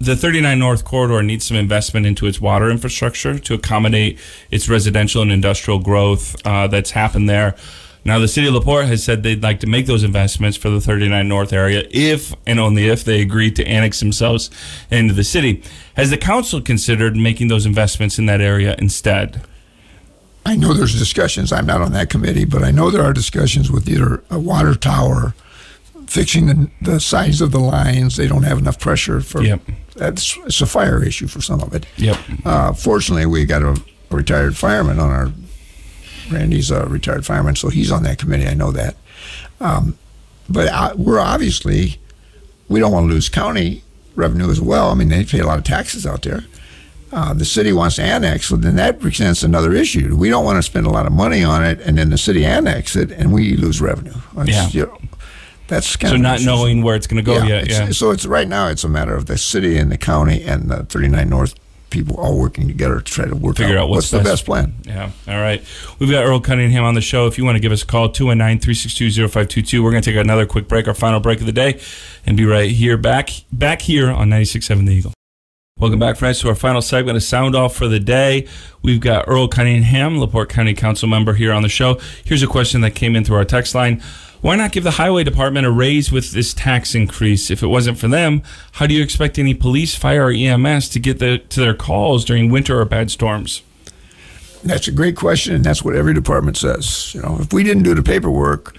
the 0.00 0.16
39 0.16 0.58
North 0.58 0.84
corridor 0.84 1.22
needs 1.22 1.46
some 1.46 1.56
investment 1.58 2.06
into 2.06 2.26
its 2.26 2.40
water 2.40 2.70
infrastructure 2.70 3.38
to 3.38 3.54
accommodate 3.54 4.18
its 4.50 4.68
residential 4.68 5.20
and 5.22 5.30
industrial 5.30 5.78
growth 5.78 6.34
uh, 6.46 6.66
that's 6.68 6.90
happened 6.90 7.28
there. 7.28 7.54
Now, 8.04 8.18
the 8.18 8.28
city 8.28 8.46
of 8.46 8.54
Laporte 8.54 8.86
has 8.86 9.04
said 9.04 9.22
they'd 9.22 9.42
like 9.42 9.60
to 9.60 9.66
make 9.66 9.86
those 9.86 10.02
investments 10.02 10.56
for 10.56 10.70
the 10.70 10.80
39 10.80 11.28
North 11.28 11.52
area 11.52 11.86
if 11.90 12.34
and 12.46 12.58
only 12.58 12.88
if 12.88 13.04
they 13.04 13.20
agree 13.20 13.50
to 13.52 13.66
annex 13.66 14.00
themselves 14.00 14.50
into 14.90 15.12
the 15.12 15.24
city. 15.24 15.62
Has 15.96 16.10
the 16.10 16.16
council 16.16 16.60
considered 16.60 17.14
making 17.14 17.48
those 17.48 17.66
investments 17.66 18.18
in 18.18 18.26
that 18.26 18.40
area 18.40 18.74
instead? 18.78 19.42
I 20.46 20.56
know 20.56 20.72
there's 20.72 20.98
discussions. 20.98 21.52
I'm 21.52 21.66
not 21.66 21.82
on 21.82 21.92
that 21.92 22.08
committee, 22.08 22.46
but 22.46 22.62
I 22.64 22.70
know 22.70 22.90
there 22.90 23.02
are 23.02 23.12
discussions 23.12 23.70
with 23.70 23.88
either 23.88 24.22
a 24.30 24.38
water 24.38 24.74
tower, 24.74 25.34
fixing 26.06 26.46
the, 26.46 26.70
the 26.80 27.00
size 27.00 27.40
of 27.40 27.52
the 27.52 27.60
lines. 27.60 28.16
They 28.16 28.26
don't 28.26 28.44
have 28.44 28.58
enough 28.58 28.78
pressure 28.78 29.20
for. 29.20 29.42
Yep. 29.42 29.60
That's 29.96 30.38
it's 30.46 30.60
a 30.62 30.66
fire 30.66 31.04
issue 31.04 31.26
for 31.26 31.42
some 31.42 31.60
of 31.60 31.74
it. 31.74 31.84
Yep. 31.98 32.16
Uh, 32.44 32.72
fortunately, 32.72 33.26
we 33.26 33.44
got 33.44 33.62
a, 33.62 33.80
a 34.10 34.16
retired 34.16 34.56
fireman 34.56 34.98
on 34.98 35.10
our 35.10 35.30
Randy's 36.30 36.70
a 36.70 36.86
retired 36.86 37.26
fireman, 37.26 37.56
so 37.56 37.68
he's 37.68 37.90
on 37.90 38.02
that 38.04 38.18
committee. 38.18 38.46
I 38.46 38.54
know 38.54 38.72
that. 38.72 38.96
Um, 39.60 39.98
but 40.48 40.68
uh, 40.68 40.94
we're 40.96 41.20
obviously 41.20 41.98
we 42.68 42.80
don't 42.80 42.92
want 42.92 43.08
to 43.08 43.12
lose 43.12 43.28
county 43.28 43.82
revenue 44.14 44.50
as 44.50 44.60
well. 44.60 44.90
I 44.90 44.94
mean, 44.94 45.08
they 45.08 45.24
pay 45.24 45.40
a 45.40 45.46
lot 45.46 45.58
of 45.58 45.64
taxes 45.64 46.06
out 46.06 46.22
there. 46.22 46.44
Uh, 47.12 47.34
the 47.34 47.44
city 47.44 47.72
wants 47.72 47.96
to 47.96 48.02
annex, 48.02 48.46
so 48.46 48.56
then 48.56 48.76
that 48.76 49.00
presents 49.00 49.42
another 49.42 49.72
issue. 49.72 50.14
We 50.16 50.28
don't 50.28 50.44
want 50.44 50.58
to 50.58 50.62
spend 50.62 50.86
a 50.86 50.90
lot 50.90 51.06
of 51.06 51.12
money 51.12 51.42
on 51.42 51.64
it, 51.64 51.80
and 51.80 51.98
then 51.98 52.10
the 52.10 52.18
city 52.18 52.44
annex 52.44 52.94
it, 52.94 53.10
and 53.10 53.32
we 53.32 53.56
lose 53.56 53.80
revenue. 53.80 54.14
It's, 54.38 54.50
Yeah. 54.50 54.68
you 54.68 54.86
know, 54.86 54.98
that's 55.66 55.96
kind 55.96 56.10
So 56.10 56.14
of 56.16 56.20
not 56.20 56.40
knowing 56.42 56.82
where 56.82 56.94
it's 56.94 57.08
going 57.08 57.22
to 57.24 57.28
go 57.28 57.42
yet. 57.42 57.64
it's- 57.64 57.78
Yeah. 57.80 57.90
So 57.90 58.12
it's 58.12 58.26
right 58.26 58.46
now 58.46 58.68
it's 58.68 58.84
a 58.84 58.88
matter 58.88 59.16
of 59.16 59.26
the 59.26 59.36
city 59.38 59.76
and 59.76 59.90
the 59.90 59.98
county 59.98 60.44
and 60.44 60.70
the 60.70 60.84
39 60.84 61.28
North 61.28 61.54
people 61.90 62.16
all 62.16 62.38
working 62.38 62.68
together 62.68 62.96
to 63.00 63.04
try 63.04 63.26
to 63.26 63.34
work 63.36 63.56
Figure 63.56 63.76
out 63.78 63.88
what's 63.88 64.10
the 64.10 64.18
best. 64.18 64.28
best 64.30 64.44
plan. 64.46 64.74
Yeah. 64.86 65.10
All 65.28 65.40
right. 65.40 65.62
We've 65.98 66.10
got 66.10 66.24
Earl 66.24 66.40
Cunningham 66.40 66.84
on 66.84 66.94
the 66.94 67.00
show. 67.00 67.26
If 67.26 67.36
you 67.36 67.44
want 67.44 67.56
to 67.56 67.60
give 67.60 67.72
us 67.72 67.82
a 67.82 67.86
call, 67.86 68.08
219 68.08 68.60
362 68.60 69.28
0522. 69.28 69.82
We're 69.82 69.90
going 69.90 70.02
to 70.02 70.10
take 70.10 70.18
another 70.20 70.46
quick 70.46 70.68
break, 70.68 70.88
our 70.88 70.94
final 70.94 71.20
break 71.20 71.40
of 71.40 71.46
the 71.46 71.52
day, 71.52 71.80
and 72.24 72.36
be 72.36 72.44
right 72.44 72.70
here 72.70 72.96
back 72.96 73.30
back 73.52 73.82
here 73.82 74.10
on 74.10 74.30
96.7 74.30 74.86
The 74.86 74.92
Eagle. 74.94 75.12
Welcome 75.78 75.98
back, 75.98 76.16
friends, 76.18 76.40
to 76.40 76.48
our 76.50 76.54
final 76.54 76.82
segment 76.82 77.16
of 77.16 77.22
Sound 77.22 77.56
Off 77.56 77.74
for 77.74 77.88
the 77.88 77.98
day. 77.98 78.46
We've 78.82 79.00
got 79.00 79.24
Earl 79.26 79.48
Cunningham, 79.48 80.18
LaPorte 80.20 80.50
County 80.50 80.74
Council 80.74 81.08
member, 81.08 81.32
here 81.32 81.52
on 81.52 81.62
the 81.62 81.70
show. 81.70 81.98
Here's 82.22 82.42
a 82.42 82.46
question 82.46 82.82
that 82.82 82.90
came 82.90 83.16
in 83.16 83.24
through 83.24 83.36
our 83.36 83.46
text 83.46 83.74
line. 83.74 84.02
Why 84.40 84.56
not 84.56 84.72
give 84.72 84.84
the 84.84 84.92
Highway 84.92 85.24
Department 85.24 85.66
a 85.66 85.70
raise 85.70 86.10
with 86.10 86.32
this 86.32 86.54
tax 86.54 86.94
increase? 86.94 87.50
If 87.50 87.62
it 87.62 87.66
wasn't 87.66 87.98
for 87.98 88.08
them, 88.08 88.42
how 88.72 88.86
do 88.86 88.94
you 88.94 89.02
expect 89.02 89.38
any 89.38 89.52
police, 89.52 89.94
fire, 89.94 90.28
or 90.28 90.30
EMS 90.30 90.88
to 90.90 90.98
get 90.98 91.18
the, 91.18 91.38
to 91.38 91.60
their 91.60 91.74
calls 91.74 92.24
during 92.24 92.50
winter 92.50 92.80
or 92.80 92.86
bad 92.86 93.10
storms? 93.10 93.62
That's 94.64 94.88
a 94.88 94.92
great 94.92 95.16
question, 95.16 95.54
and 95.54 95.64
that's 95.64 95.84
what 95.84 95.94
every 95.94 96.14
department 96.14 96.56
says. 96.56 97.14
You 97.14 97.20
know, 97.20 97.38
if 97.40 97.52
we 97.52 97.62
didn't 97.62 97.82
do 97.82 97.94
the 97.94 98.02
paperwork, 98.02 98.76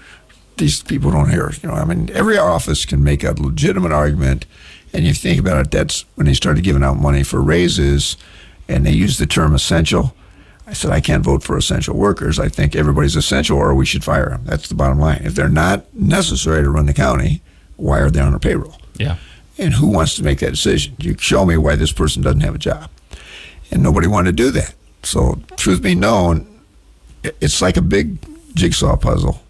these 0.56 0.82
people 0.82 1.12
don't 1.12 1.30
hear. 1.30 1.52
You 1.62 1.68
know, 1.68 1.74
I 1.74 1.84
mean, 1.84 2.10
every 2.12 2.38
office 2.38 2.84
can 2.84 3.04
make 3.04 3.22
a 3.22 3.32
legitimate 3.32 3.92
argument, 3.92 4.46
and 4.92 5.04
you 5.04 5.14
think 5.14 5.38
about 5.38 5.64
it. 5.64 5.70
That's 5.70 6.04
when 6.16 6.26
they 6.26 6.34
started 6.34 6.64
giving 6.64 6.82
out 6.82 6.96
money 6.96 7.22
for 7.22 7.40
raises, 7.40 8.16
and 8.68 8.84
they 8.84 8.92
used 8.92 9.20
the 9.20 9.26
term 9.26 9.54
essential. 9.54 10.14
I 10.66 10.72
said 10.74 10.90
I 10.92 11.00
can't 11.00 11.24
vote 11.24 11.42
for 11.42 11.56
essential 11.56 11.96
workers. 11.96 12.38
I 12.38 12.48
think 12.48 12.76
everybody's 12.76 13.16
essential, 13.16 13.58
or 13.58 13.74
we 13.74 13.84
should 13.84 14.04
fire 14.04 14.30
them. 14.30 14.42
That's 14.44 14.68
the 14.68 14.74
bottom 14.74 14.98
line. 14.98 15.22
If 15.24 15.34
they're 15.34 15.48
not 15.48 15.92
necessary 15.94 16.62
to 16.62 16.70
run 16.70 16.86
the 16.86 16.94
county, 16.94 17.42
why 17.76 17.98
are 17.98 18.10
they 18.10 18.20
on 18.20 18.32
our 18.32 18.38
payroll? 18.38 18.76
Yeah. 18.96 19.16
and 19.58 19.74
who 19.74 19.88
wants 19.88 20.14
to 20.16 20.22
make 20.22 20.38
that 20.40 20.50
decision? 20.50 20.94
You 20.98 21.16
show 21.18 21.44
me 21.44 21.56
why 21.56 21.76
this 21.76 21.92
person 21.92 22.22
doesn't 22.22 22.40
have 22.42 22.54
a 22.54 22.58
job, 22.58 22.90
and 23.70 23.82
nobody 23.82 24.06
wanted 24.06 24.36
to 24.36 24.42
do 24.44 24.50
that. 24.52 24.74
So, 25.02 25.40
truth 25.56 25.82
be 25.82 25.94
known, 25.96 26.46
it's 27.24 27.60
like 27.60 27.76
a 27.76 27.82
big 27.82 28.18
jigsaw 28.54 28.96
puzzle, 28.96 29.42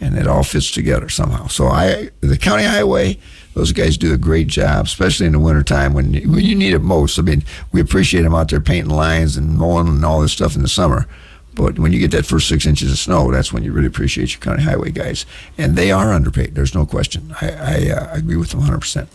and 0.00 0.16
it 0.18 0.26
all 0.26 0.42
fits 0.42 0.70
together 0.70 1.08
somehow. 1.08 1.46
So, 1.46 1.68
I 1.68 2.10
the 2.20 2.36
county 2.36 2.64
highway, 2.64 3.18
those 3.54 3.72
guys 3.72 3.96
do 3.96 4.14
a 4.14 4.18
great 4.18 4.46
job, 4.46 4.86
especially 4.86 5.26
in 5.26 5.32
the 5.32 5.38
wintertime 5.38 5.94
when 5.94 6.14
you, 6.14 6.30
when 6.30 6.44
you 6.44 6.54
need 6.54 6.72
it 6.72 6.80
most. 6.80 7.18
I 7.18 7.22
mean, 7.22 7.44
we 7.72 7.80
appreciate 7.80 8.22
them 8.22 8.34
out 8.34 8.48
there 8.50 8.60
painting 8.60 8.90
lines 8.94 9.36
and 9.36 9.56
mowing 9.56 9.88
and 9.88 10.04
all 10.04 10.20
this 10.20 10.32
stuff 10.32 10.56
in 10.56 10.62
the 10.62 10.68
summer. 10.68 11.06
But 11.54 11.78
when 11.78 11.92
you 11.92 11.98
get 11.98 12.10
that 12.12 12.24
first 12.24 12.48
six 12.48 12.64
inches 12.64 12.90
of 12.90 12.98
snow, 12.98 13.30
that's 13.30 13.52
when 13.52 13.62
you 13.62 13.72
really 13.72 13.86
appreciate 13.86 14.32
your 14.32 14.40
county 14.40 14.62
highway 14.62 14.90
guys, 14.90 15.26
and 15.58 15.76
they 15.76 15.92
are 15.92 16.12
underpaid. 16.12 16.54
There's 16.54 16.74
no 16.74 16.86
question. 16.86 17.34
I, 17.40 17.50
I 17.50 17.90
uh, 17.90 18.08
agree 18.12 18.36
with 18.36 18.50
them 18.50 18.60
100 18.60 18.78
percent. 18.78 19.08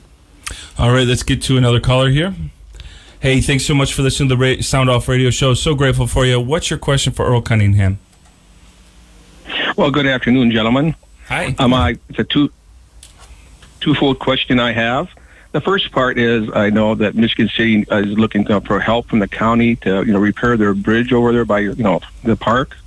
All 0.78 0.92
right, 0.92 1.08
let's 1.08 1.24
get 1.24 1.42
to 1.44 1.58
another 1.58 1.80
caller 1.80 2.10
here. 2.10 2.36
Hey, 3.20 3.42
thanks 3.42 3.66
so 3.66 3.74
much 3.74 3.94
for 3.94 4.04
listening 4.04 4.30
to 4.30 4.36
the 4.36 4.56
ra- 4.58 4.62
Sound 4.62 4.90
Off 4.90 5.08
Radio 5.08 5.32
Show. 5.32 5.56
So 5.56 5.74
grateful 5.74 6.06
for 6.06 6.26
you. 6.26 6.40
What's 6.40 6.70
your 6.70 6.78
question 6.78 7.12
for 7.12 7.26
Earl 7.26 7.42
Cunningham? 7.42 7.98
Well, 9.76 9.90
good 9.90 10.06
afternoon, 10.06 10.52
gentlemen. 10.52 10.96
Hi. 11.28 11.56
Um, 11.58 11.74
I, 11.74 11.98
it's 12.10 12.20
a 12.20 12.24
two 12.24 12.52
twofold 13.80 14.20
question 14.20 14.60
I 14.60 14.72
have. 14.72 15.10
The 15.52 15.62
first 15.62 15.92
part 15.92 16.20
is 16.20 16.50
I 16.54 16.70
know 16.70 16.96
that 16.96 17.16
Michigan 17.16 17.50
City 17.50 17.86
is 17.90 18.18
looking 18.18 18.46
for 18.62 18.80
help 18.80 19.08
from 19.08 19.20
the 19.20 19.28
county 19.28 19.76
to 19.78 20.04
you 20.04 20.14
know 20.14 20.20
repair 20.20 20.58
their 20.58 20.74
bridge 20.74 21.14
over 21.14 21.32
there 21.32 21.46
by 21.46 21.60
you 21.60 21.76
know 21.76 22.02
the 22.24 22.36
park, 22.36 22.78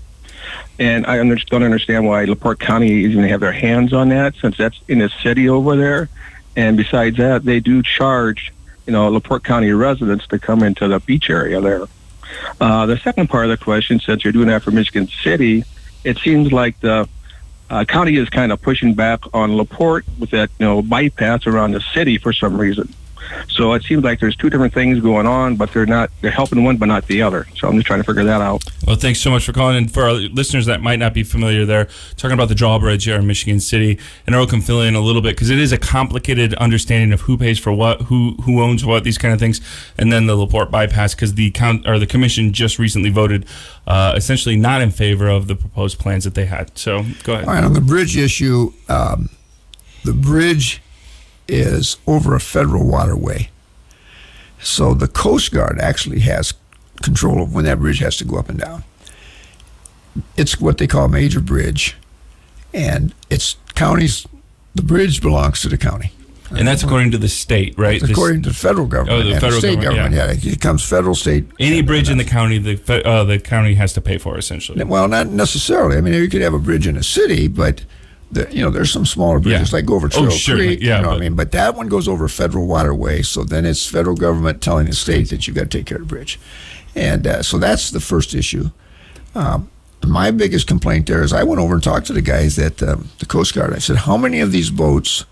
and 0.79 1.07
I 1.07 1.19
under, 1.21 1.37
don't 1.37 1.63
understand 1.63 2.07
why 2.07 2.25
Laporte 2.25 2.61
County 2.61 3.11
to 3.13 3.29
have 3.29 3.41
their 3.41 3.53
hands 3.53 3.93
on 3.93 4.11
that 4.11 4.35
since 4.37 4.57
that's 4.57 4.81
in 4.89 4.99
the 4.99 5.09
city 5.23 5.49
over 5.49 5.77
there. 5.77 6.09
And 6.57 6.77
besides 6.77 7.17
that, 7.17 7.45
they 7.45 7.61
do 7.61 7.83
charge 7.83 8.53
you 8.87 8.93
know 8.93 9.09
Laporte 9.09 9.45
County 9.45 9.73
residents 9.73 10.27
to 10.29 10.39
come 10.39 10.63
into 10.63 10.87
the 10.87 11.01
beach 11.01 11.31
area 11.31 11.61
there. 11.61 11.87
Uh, 12.61 12.87
the 12.87 12.99
second 12.99 13.29
part 13.29 13.47
of 13.47 13.51
the 13.51 13.65
question, 13.65 13.99
since 14.01 14.23
you're 14.23 14.33
doing 14.33 14.49
that 14.49 14.63
for 14.63 14.71
Michigan 14.71 15.09
City, 15.25 15.65
it 16.05 16.19
seems 16.19 16.53
like 16.53 16.79
the 16.81 17.09
uh, 17.71 17.85
county 17.85 18.17
is 18.17 18.29
kind 18.29 18.53
of 18.53 18.61
pushing 18.61 18.95
back 18.95 19.21
on 19.33 19.57
Laporte 19.57 20.05
with 20.19 20.31
that 20.31 20.51
you 20.59 20.67
know 20.67 20.83
bypass 20.83 21.47
around 21.47 21.73
the 21.73 21.81
city 21.81 22.19
for 22.19 22.33
some 22.33 22.61
reason. 22.61 22.93
So 23.49 23.73
it 23.75 23.83
seems 23.85 24.05
like 24.05 24.21
there's 24.21 24.37
two 24.37 24.51
different 24.51 24.75
things 24.75 25.01
going 25.01 25.27
on, 25.27 25.57
but 25.57 25.73
they're 25.73 25.87
not 25.87 26.11
they're 26.21 26.31
helping 26.31 26.65
one 26.65 26.77
but 26.77 26.87
not 26.87 27.07
the 27.07 27.23
other. 27.23 27.47
So 27.57 27.69
I'm 27.69 27.75
just 27.75 27.87
trying 27.87 28.01
to 28.01 28.05
figure 28.05 28.25
that 28.25 28.41
out. 28.41 28.65
Well, 28.87 28.97
thanks 28.97 29.21
so 29.21 29.31
much 29.31 29.45
for 29.45 29.53
calling. 29.53 29.77
And 29.77 29.93
for 29.93 30.05
our 30.05 30.13
listeners 30.13 30.67
that 30.67 30.81
might 30.81 30.99
not 30.99 31.15
be 31.15 31.23
familiar, 31.23 31.65
there 31.65 31.89
talking 32.17 32.35
about 32.35 32.49
the 32.49 32.55
drawbridge 32.55 33.05
here 33.05 33.17
in 33.17 33.27
Michigan 33.27 33.61
City, 33.61 33.99
and 34.27 34.35
Earl 34.35 34.47
can 34.47 34.61
fill 34.61 34.83
in 34.83 34.95
a 34.95 35.01
little 35.01 35.23
bit 35.23 35.37
because 35.37 35.51
it 35.51 35.59
is 35.59 35.73
a 35.73 35.79
complicated 35.79 36.55
understanding 36.55 37.13
of 37.13 37.23
who 37.23 37.37
pays 37.37 37.59
for 37.59 37.73
what, 37.73 38.03
who 38.03 38.35
who 38.43 38.63
owns 38.63 38.85
what, 38.85 39.05
these 39.05 39.19
kind 39.19 39.33
of 39.35 39.41
things, 39.41 39.61
and 39.99 40.13
then 40.13 40.27
the 40.27 40.37
Laporte 40.37 40.71
bypass 40.71 41.15
because 41.15 41.35
the 41.35 41.51
count 41.51 41.87
or 41.87 41.99
the 41.99 42.07
commission 42.07 42.53
just 42.53 42.79
recently 42.79 43.11
voted 43.11 43.47
uh, 43.87 44.15
essentially 44.17 44.57
not 44.57 44.81
in 44.81 44.91
favor 44.91 45.29
of 45.29 45.47
the 45.47 45.55
proposed 45.55 45.99
plans 45.99 46.25
that 46.25 46.35
they 46.35 46.47
had. 46.47 46.77
So 46.79 47.05
go 47.25 47.35
ahead. 47.35 47.47
All 47.47 47.55
right, 47.55 47.65
on 47.65 47.73
the 47.73 47.81
bridge 47.81 48.17
issue, 48.17 48.73
um, 48.89 49.29
the 50.05 50.13
bridge 50.13 50.83
is 51.51 51.97
over 52.07 52.35
a 52.35 52.41
federal 52.41 52.87
waterway. 52.87 53.51
So 54.61 54.95
the 54.95 55.09
Coast 55.09 55.53
Guard 55.53 55.79
actually 55.81 56.21
has 56.21 56.55
control 57.03 57.43
of 57.43 57.55
when 57.55 57.65
that 57.65 57.79
bridge 57.79 57.99
has 57.99 58.17
to 58.19 58.25
go 58.25 58.39
up 58.39 58.49
and 58.49 58.59
down. 58.59 58.85
It's 60.37 60.61
what 60.61 60.79
they 60.79 60.87
call 60.87 61.07
a 61.07 61.09
major 61.09 61.41
bridge, 61.41 61.97
and 62.75 63.15
it's 63.31 63.57
counties. 63.75 64.27
The 64.75 64.83
bridge 64.83 65.21
belongs 65.21 65.61
to 65.63 65.69
the 65.69 65.79
county. 65.79 66.13
And 66.51 66.67
that's 66.67 66.83
according 66.83 67.13
to 67.13 67.19
the 67.19 67.29
state, 67.29 67.79
right? 67.79 68.03
According 68.03 68.43
to 68.43 68.49
the 68.49 68.55
federal 68.55 68.87
government. 68.87 69.25
Oh, 69.25 69.29
the 69.29 69.41
federal 69.41 69.61
state 69.61 69.81
government, 69.81 70.15
government. 70.15 70.45
Yeah. 70.45 70.53
it 70.53 70.61
comes 70.61 70.85
federal, 70.85 71.15
state. 71.15 71.47
any 71.61 71.81
bridge 71.81 72.11
in 72.11 72.19
the 72.19 72.25
county, 72.25 72.59
the 72.59 73.07
uh, 73.07 73.23
the 73.23 73.39
county 73.39 73.75
has 73.75 73.93
to 73.93 74.01
pay 74.01 74.19
for 74.19 74.37
essentially. 74.37 74.83
Well, 74.83 75.07
not 75.07 75.29
necessarily. 75.29 75.97
I 75.97 76.01
mean, 76.01 76.15
you 76.15 76.29
could 76.29 76.43
have 76.43 76.55
a 76.55 76.59
bridge 76.59 76.89
in 76.89 76.97
a 76.97 77.05
city, 77.05 77.47
but 77.47 77.85
the, 78.33 78.49
you 78.55 78.63
know, 78.63 78.71
there's 78.71 78.93
some 78.93 79.05
smaller 79.07 79.41
bridges 79.41 79.73
Yeah. 79.73 79.77
like 79.79 79.87
go 79.87 79.95
over 79.95 80.07
Oh, 80.07 80.11
Trail 80.11 80.31
certainly. 80.31 80.67
Creek. 80.77 80.81
Yeah, 80.83 80.97
you 80.99 81.03
know 81.03 81.09
what 81.09 81.17
I 81.17 81.21
mean. 81.21 81.35
But 81.35 81.51
that 81.53 81.75
one 81.75 81.89
goes 81.89 82.07
over 82.09 82.29
federal 82.29 82.67
waterway, 82.67 83.23
so 83.23 83.43
then 83.45 83.65
it's 83.67 83.87
federal 83.87 84.15
government 84.17 84.61
telling 84.63 84.87
the 84.87 84.93
state 84.95 85.31
that 85.31 85.47
you've 85.47 85.57
got 85.57 85.71
to 85.71 85.79
take 85.79 85.87
care 85.87 85.97
of 85.99 86.03
the 86.09 86.09
bridge, 86.15 86.39
and 86.95 87.27
uh, 87.27 87.43
so 87.43 87.59
that's 87.59 87.91
the 87.91 88.01
first 88.01 88.35
issue. 88.35 88.71
Um, 89.35 89.69
my 90.07 90.31
biggest 90.31 90.67
complaint 90.67 91.07
there 91.07 91.23
is 91.23 91.33
I 91.33 91.43
went 91.43 91.61
over 91.61 91.75
and 91.75 91.83
talked 91.83 92.07
to 92.07 92.13
the 92.13 92.23
guys 92.23 92.59
at 92.59 92.83
um, 92.83 93.09
the 93.19 93.27
Coast 93.27 93.55
Guard. 93.55 93.75
I 93.75 93.79
said, 93.79 93.97
how 93.97 94.17
many 94.17 94.41
of 94.41 94.51
these 94.53 94.71
boats 94.71 95.25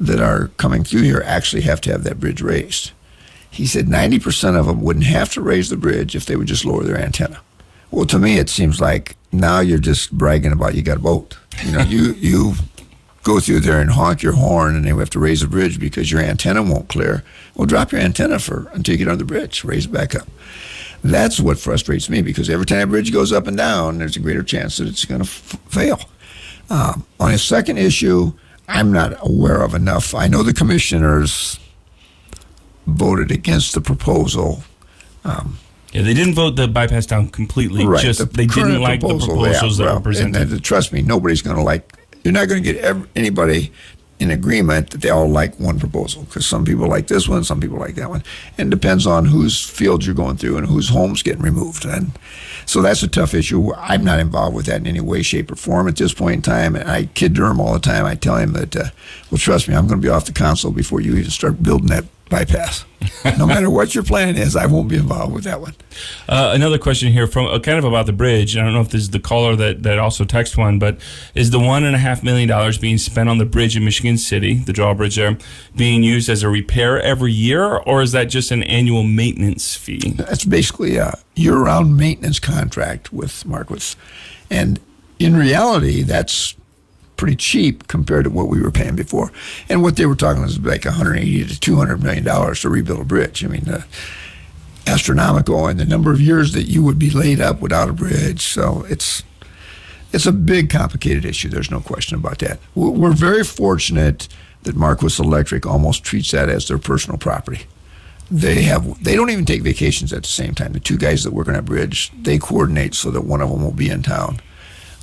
that 0.00 0.20
are 0.20 0.48
coming 0.56 0.82
through 0.82 1.02
here 1.02 1.22
actually 1.24 1.62
have 1.62 1.80
to 1.82 1.92
have 1.92 2.02
that 2.04 2.18
bridge 2.20 2.40
raised? 2.42 2.90
He 3.50 3.66
said 3.66 3.86
90% 3.86 4.58
of 4.58 4.66
them 4.66 4.80
wouldn't 4.80 5.04
have 5.06 5.30
to 5.34 5.40
raise 5.40 5.68
the 5.70 5.76
bridge 5.76 6.16
if 6.16 6.26
they 6.26 6.34
would 6.34 6.48
just 6.48 6.64
lower 6.64 6.82
their 6.82 6.98
antenna. 6.98 7.40
Well, 7.92 8.04
to 8.06 8.18
me, 8.18 8.38
it 8.38 8.48
seems 8.50 8.80
like 8.80 9.16
now 9.30 9.60
you're 9.60 9.78
just 9.78 10.10
bragging 10.10 10.50
about 10.50 10.74
you 10.74 10.82
got 10.82 10.96
a 10.96 11.00
boat. 11.00 11.38
You 11.62 11.72
know, 11.72 11.82
you 11.82 12.12
you 12.14 12.54
go 13.22 13.40
through 13.40 13.60
there 13.60 13.80
and 13.80 13.90
honk 13.90 14.22
your 14.22 14.34
horn, 14.34 14.76
and 14.76 14.84
they 14.84 14.90
have 14.90 15.10
to 15.10 15.18
raise 15.18 15.40
the 15.40 15.46
bridge 15.46 15.80
because 15.80 16.12
your 16.12 16.20
antenna 16.20 16.62
won't 16.62 16.88
clear. 16.88 17.24
Well, 17.54 17.66
drop 17.66 17.92
your 17.92 18.00
antenna 18.00 18.38
for 18.38 18.70
until 18.74 18.92
you 18.92 18.98
get 18.98 19.08
on 19.08 19.18
the 19.18 19.24
bridge, 19.24 19.64
raise 19.64 19.86
it 19.86 19.92
back 19.92 20.14
up. 20.14 20.28
That's 21.02 21.40
what 21.40 21.58
frustrates 21.58 22.08
me 22.08 22.22
because 22.22 22.48
every 22.48 22.66
time 22.66 22.80
a 22.80 22.86
bridge 22.86 23.12
goes 23.12 23.32
up 23.32 23.46
and 23.46 23.56
down, 23.56 23.98
there's 23.98 24.16
a 24.16 24.20
greater 24.20 24.42
chance 24.42 24.78
that 24.78 24.88
it's 24.88 25.04
going 25.04 25.22
to 25.22 25.26
f- 25.28 25.58
fail. 25.68 26.00
Um, 26.70 27.06
on 27.20 27.32
a 27.32 27.38
second 27.38 27.78
issue, 27.78 28.32
I'm 28.68 28.90
not 28.90 29.14
aware 29.20 29.62
of 29.62 29.74
enough. 29.74 30.14
I 30.14 30.28
know 30.28 30.42
the 30.42 30.54
commissioners 30.54 31.58
voted 32.86 33.30
against 33.30 33.74
the 33.74 33.80
proposal. 33.82 34.64
Yeah, 35.94 36.02
they 36.02 36.12
didn't 36.12 36.34
vote 36.34 36.56
the 36.56 36.66
bypass 36.66 37.06
down 37.06 37.28
completely. 37.28 37.86
Right. 37.86 38.02
Just 38.02 38.18
the 38.18 38.26
they 38.26 38.46
didn't 38.46 38.80
like 38.80 39.00
the 39.00 39.16
proposals 39.16 39.78
that 39.78 39.84
well, 39.84 39.94
were 39.94 40.00
presented. 40.00 40.42
And, 40.42 40.52
and 40.52 40.64
trust 40.64 40.92
me, 40.92 41.02
nobody's 41.02 41.40
going 41.40 41.56
to 41.56 41.62
like. 41.62 41.94
You're 42.24 42.32
not 42.32 42.48
going 42.48 42.62
to 42.62 42.72
get 42.72 42.82
ev- 42.82 43.06
anybody 43.14 43.70
in 44.18 44.30
agreement 44.30 44.90
that 44.90 45.02
they 45.02 45.10
all 45.10 45.28
like 45.28 45.58
one 45.60 45.78
proposal 45.78 46.22
because 46.24 46.46
some 46.46 46.64
people 46.64 46.88
like 46.88 47.06
this 47.08 47.28
one, 47.28 47.44
some 47.44 47.60
people 47.60 47.78
like 47.78 47.94
that 47.96 48.08
one, 48.08 48.24
and 48.58 48.72
it 48.72 48.76
depends 48.76 49.06
on 49.06 49.26
whose 49.26 49.62
field 49.62 50.04
you're 50.04 50.14
going 50.14 50.36
through 50.36 50.56
and 50.56 50.66
whose 50.66 50.88
home's 50.88 51.22
getting 51.22 51.42
removed. 51.42 51.84
And 51.84 52.12
so 52.66 52.80
that's 52.82 53.02
a 53.02 53.08
tough 53.08 53.34
issue. 53.34 53.72
I'm 53.74 54.02
not 54.04 54.20
involved 54.20 54.56
with 54.56 54.66
that 54.66 54.80
in 54.80 54.86
any 54.86 55.00
way, 55.00 55.22
shape, 55.22 55.50
or 55.52 55.56
form 55.56 55.86
at 55.86 55.96
this 55.96 56.14
point 56.14 56.36
in 56.36 56.42
time. 56.42 56.74
And 56.74 56.90
I 56.90 57.06
kid 57.06 57.34
Durham 57.34 57.60
all 57.60 57.74
the 57.74 57.78
time. 57.78 58.04
I 58.04 58.14
tell 58.14 58.36
him 58.36 58.52
that, 58.54 58.74
uh, 58.74 58.84
well, 59.30 59.38
trust 59.38 59.68
me, 59.68 59.74
I'm 59.74 59.86
going 59.86 60.00
to 60.00 60.06
be 60.06 60.12
off 60.12 60.26
the 60.26 60.32
council 60.32 60.72
before 60.72 61.00
you 61.00 61.16
even 61.16 61.30
start 61.30 61.62
building 61.62 61.88
that 61.88 62.04
bypass. 62.34 62.84
no 63.38 63.46
matter 63.46 63.70
what 63.70 63.94
your 63.94 64.02
plan 64.02 64.36
is, 64.36 64.56
I 64.56 64.66
won't 64.66 64.88
be 64.88 64.96
involved 64.96 65.32
with 65.32 65.44
that 65.44 65.60
one. 65.60 65.74
Uh, 66.28 66.50
another 66.52 66.78
question 66.78 67.12
here 67.12 67.26
from 67.26 67.46
uh, 67.46 67.60
kind 67.60 67.78
of 67.78 67.84
about 67.84 68.06
the 68.06 68.12
bridge. 68.12 68.56
I 68.56 68.62
don't 68.62 68.72
know 68.72 68.80
if 68.80 68.88
this 68.88 69.02
is 69.02 69.10
the 69.10 69.20
caller 69.20 69.54
that, 69.56 69.84
that 69.84 69.98
also 70.00 70.24
text 70.24 70.56
one, 70.56 70.78
but 70.80 70.98
is 71.34 71.50
the 71.50 71.60
one 71.60 71.84
and 71.84 71.94
a 71.94 71.98
half 71.98 72.24
million 72.24 72.48
dollars 72.48 72.76
being 72.76 72.98
spent 72.98 73.28
on 73.28 73.38
the 73.38 73.44
bridge 73.44 73.76
in 73.76 73.84
Michigan 73.84 74.18
City, 74.18 74.54
the 74.54 74.72
drawbridge 74.72 75.14
there, 75.14 75.38
being 75.76 76.02
used 76.02 76.28
as 76.28 76.42
a 76.42 76.48
repair 76.48 77.00
every 77.00 77.32
year, 77.32 77.76
or 77.76 78.02
is 78.02 78.10
that 78.12 78.24
just 78.24 78.50
an 78.50 78.64
annual 78.64 79.04
maintenance 79.04 79.76
fee? 79.76 80.14
That's 80.16 80.44
basically 80.44 80.96
a 80.96 81.18
year-round 81.36 81.96
maintenance 81.96 82.40
contract 82.40 83.12
with 83.12 83.46
Marquis, 83.46 83.94
and 84.50 84.80
in 85.20 85.36
reality, 85.36 86.02
that's 86.02 86.56
pretty 87.24 87.36
cheap 87.36 87.88
compared 87.88 88.24
to 88.24 88.28
what 88.28 88.48
we 88.48 88.60
were 88.60 88.70
paying 88.70 88.94
before. 88.94 89.32
And 89.70 89.82
what 89.82 89.96
they 89.96 90.04
were 90.04 90.14
talking 90.14 90.42
was 90.42 90.60
like 90.60 90.84
180 90.84 91.46
to 91.46 91.58
200 91.58 92.02
million 92.02 92.22
dollars 92.22 92.60
to 92.60 92.68
rebuild 92.68 93.00
a 93.00 93.04
bridge. 93.04 93.42
I 93.42 93.48
mean, 93.48 93.66
uh, 93.66 93.80
astronomical, 94.86 95.66
and 95.66 95.80
the 95.80 95.86
number 95.86 96.12
of 96.12 96.20
years 96.20 96.52
that 96.52 96.64
you 96.64 96.82
would 96.82 96.98
be 96.98 97.08
laid 97.08 97.40
up 97.40 97.62
without 97.62 97.88
a 97.88 97.94
bridge. 97.94 98.42
So 98.42 98.84
it's 98.90 99.22
it's 100.12 100.26
a 100.26 100.32
big, 100.32 100.68
complicated 100.68 101.24
issue. 101.24 101.48
There's 101.48 101.70
no 101.70 101.80
question 101.80 102.18
about 102.18 102.40
that. 102.40 102.58
We're 102.74 103.14
very 103.14 103.42
fortunate 103.42 104.28
that 104.64 104.76
Marquis 104.76 105.16
Electric 105.18 105.64
almost 105.64 106.04
treats 106.04 106.30
that 106.32 106.50
as 106.50 106.68
their 106.68 106.76
personal 106.76 107.16
property. 107.16 107.62
They 108.30 108.64
have 108.64 109.02
they 109.02 109.16
don't 109.16 109.30
even 109.30 109.46
take 109.46 109.62
vacations 109.62 110.12
at 110.12 110.24
the 110.24 110.28
same 110.28 110.54
time. 110.54 110.74
The 110.74 110.80
two 110.80 110.98
guys 110.98 111.24
that 111.24 111.32
work 111.32 111.48
on 111.48 111.54
that 111.54 111.64
bridge, 111.64 112.12
they 112.20 112.36
coordinate 112.36 112.94
so 112.94 113.10
that 113.12 113.22
one 113.22 113.40
of 113.40 113.48
them 113.48 113.62
will 113.62 113.72
be 113.72 113.88
in 113.88 114.02
town. 114.02 114.40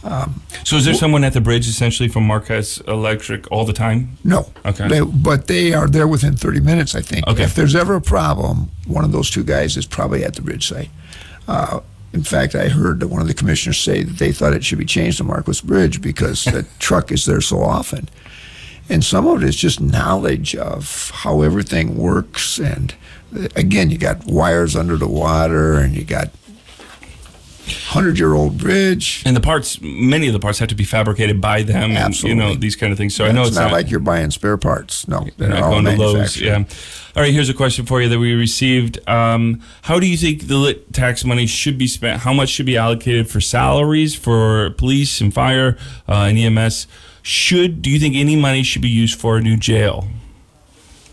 Um, 0.04 0.42
so 0.64 0.78
is 0.78 0.86
there 0.86 0.94
someone 0.94 1.24
at 1.24 1.34
the 1.34 1.42
bridge 1.42 1.68
essentially 1.68 2.10
from 2.10 2.26
Marquis 2.26 2.82
Electric 2.88 3.52
all 3.52 3.66
the 3.66 3.74
time? 3.74 4.18
No. 4.24 4.52
Okay. 4.66 4.88
They, 4.88 5.02
but 5.02 5.48
they 5.48 5.74
are 5.74 5.88
there 5.88 6.08
within 6.08 6.36
30 6.36 6.60
minutes, 6.62 6.96
I 6.96 7.02
think. 7.02 7.28
Okay. 7.28 7.44
If 7.44 7.54
there's 7.54 7.76
ever 7.76 7.96
a 7.96 8.02
problem, 8.02 8.72
one 8.88 9.04
of 9.04 9.12
those 9.12 9.30
two 9.30 9.44
guys 9.44 9.78
is 9.78 9.86
probably 9.86 10.24
at 10.24 10.36
the 10.36 10.42
bridge 10.42 10.68
site. 10.68 10.90
Uh, 11.48 11.82
in 12.14 12.24
fact, 12.24 12.56
I 12.56 12.68
heard 12.68 13.00
that 13.00 13.08
one 13.08 13.22
of 13.22 13.28
the 13.28 13.34
commissioners 13.34 13.78
say 13.78 14.04
that 14.04 14.18
they 14.18 14.32
thought 14.32 14.54
it 14.54 14.66
should 14.66 14.80
be 14.80 14.86
changed 14.86 15.18
to 15.20 15.24
Marquis 15.24 15.62
Bridge 15.64 16.02
because 16.02 16.44
the 16.44 16.66
truck 16.80 17.12
is 17.12 17.26
there 17.26 17.42
so 17.42 17.62
often. 17.62 18.10
And 18.90 19.04
some 19.04 19.28
of 19.28 19.42
it 19.42 19.48
is 19.48 19.56
just 19.56 19.80
knowledge 19.80 20.56
of 20.56 21.12
how 21.14 21.42
everything 21.42 21.98
works. 21.98 22.60
And 22.60 22.94
uh, 23.34 23.48
again, 23.56 23.90
you 23.90 23.98
got 23.98 24.26
wires 24.26 24.76
under 24.76 24.98
the 24.98 25.08
water 25.08 25.78
and 25.78 25.96
you 25.96 26.04
got 26.04 26.32
hundred 27.68 28.18
year 28.18 28.34
old 28.34 28.58
bridge. 28.58 29.24
And 29.26 29.36
the 29.36 29.42
parts, 29.42 29.80
many 29.82 30.28
of 30.28 30.34
the 30.34 30.40
parts 30.40 30.60
have 30.60 30.70
to 30.70 30.76
be 30.76 30.84
fabricated 30.84 31.42
by 31.42 31.64
them. 31.64 31.92
Absolutely. 31.92 32.32
And, 32.32 32.50
you 32.50 32.56
know, 32.56 32.60
these 32.60 32.76
kind 32.76 32.92
of 32.92 32.98
things. 32.98 33.16
So 33.16 33.24
Yeah, 33.24 33.30
I 33.30 33.34
know 33.34 33.42
it's, 33.42 33.50
it's, 33.50 33.58
not, 33.58 33.72
like 33.72 33.90
you're 33.90 34.00
buying 34.00 34.32
spare 34.32 34.58
parts. 34.58 35.08
No, 35.08 35.28
They're 35.38 35.50
not 35.50 35.64
all 35.64 35.72
going 35.72 35.86
to 35.86 35.96
Lowe's. 35.96 36.40
Yeah. 36.40 36.64
All 37.16 37.24
right. 37.24 37.34
Here's 37.34 37.50
a 37.50 37.54
question 37.54 37.86
for 37.86 38.02
you 38.02 38.10
that 38.10 38.20
we 38.20 38.34
received. 38.34 39.08
Um, 39.08 39.62
how 39.84 40.00
do 40.00 40.08
you 40.08 40.18
think 40.18 40.48
the 40.48 40.58
lit 40.58 40.94
tax 40.94 41.24
money 41.26 41.46
should 41.46 41.78
be 41.78 41.88
spent? 41.88 42.22
How 42.22 42.34
much 42.34 42.50
should 42.50 42.66
be 42.66 42.78
allocated 42.78 43.30
for 43.30 43.42
salaries 43.42 44.16
for 44.16 44.72
police 44.72 45.22
and 45.22 45.34
fire 45.34 45.78
uh, 46.08 46.28
and 46.30 46.38
EMS? 46.38 46.88
Should 47.24 47.82
do 47.82 47.90
you 47.90 48.00
think 48.00 48.16
any 48.16 48.36
money 48.36 48.64
should 48.64 48.82
be 48.82 48.90
used 48.90 49.20
for 49.20 49.38
a 49.38 49.42
new 49.42 49.58
jail? 49.58 50.08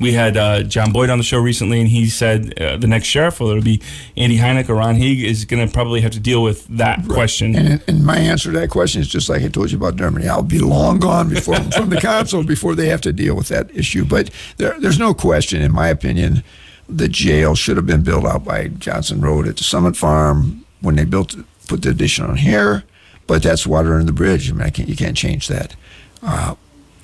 We 0.00 0.12
had 0.12 0.36
uh, 0.36 0.62
John 0.62 0.92
Boyd 0.92 1.10
on 1.10 1.18
the 1.18 1.24
show 1.24 1.38
recently, 1.38 1.80
and 1.80 1.88
he 1.88 2.08
said 2.08 2.58
uh, 2.60 2.76
the 2.76 2.86
next 2.86 3.06
sheriff, 3.06 3.40
whether 3.40 3.58
it 3.58 3.64
be 3.64 3.82
Andy 4.16 4.38
Heineck 4.38 4.68
or 4.68 4.74
Ron 4.74 4.96
Heeg, 4.96 5.24
is 5.24 5.44
going 5.44 5.66
to 5.66 5.72
probably 5.72 6.00
have 6.02 6.12
to 6.12 6.20
deal 6.20 6.42
with 6.42 6.66
that 6.68 7.06
question. 7.08 7.56
And, 7.56 7.82
and 7.88 8.04
my 8.04 8.16
answer 8.16 8.52
to 8.52 8.58
that 8.60 8.70
question 8.70 9.00
is 9.00 9.08
just 9.08 9.28
like 9.28 9.42
I 9.42 9.48
told 9.48 9.70
you 9.70 9.78
about 9.78 9.96
Germany. 9.96 10.28
I'll 10.28 10.42
be 10.42 10.60
long 10.60 10.98
gone 10.98 11.28
before 11.28 11.56
from 11.72 11.90
the 11.90 12.00
council 12.00 12.44
before 12.44 12.74
they 12.74 12.88
have 12.88 13.00
to 13.02 13.12
deal 13.12 13.34
with 13.34 13.48
that 13.48 13.74
issue. 13.74 14.04
But 14.04 14.30
there, 14.56 14.78
there's 14.78 14.98
no 14.98 15.14
question, 15.14 15.62
in 15.62 15.72
my 15.72 15.88
opinion, 15.88 16.44
the 16.88 17.08
jail 17.08 17.54
should 17.54 17.76
have 17.76 17.86
been 17.86 18.02
built 18.02 18.24
out 18.24 18.44
by 18.44 18.68
Johnson 18.68 19.20
Road 19.20 19.46
at 19.46 19.56
the 19.56 19.64
Summit 19.64 19.96
Farm 19.96 20.64
when 20.80 20.96
they 20.96 21.04
built 21.04 21.36
put 21.66 21.82
the 21.82 21.90
addition 21.90 22.24
on 22.24 22.36
here. 22.36 22.84
But 23.26 23.42
that's 23.42 23.66
water 23.66 23.92
under 23.92 24.06
the 24.06 24.12
bridge. 24.12 24.50
I 24.50 24.54
mean, 24.54 24.62
I 24.62 24.70
can't, 24.70 24.88
you 24.88 24.96
can't 24.96 25.16
change 25.16 25.48
that. 25.48 25.76
Uh, 26.22 26.54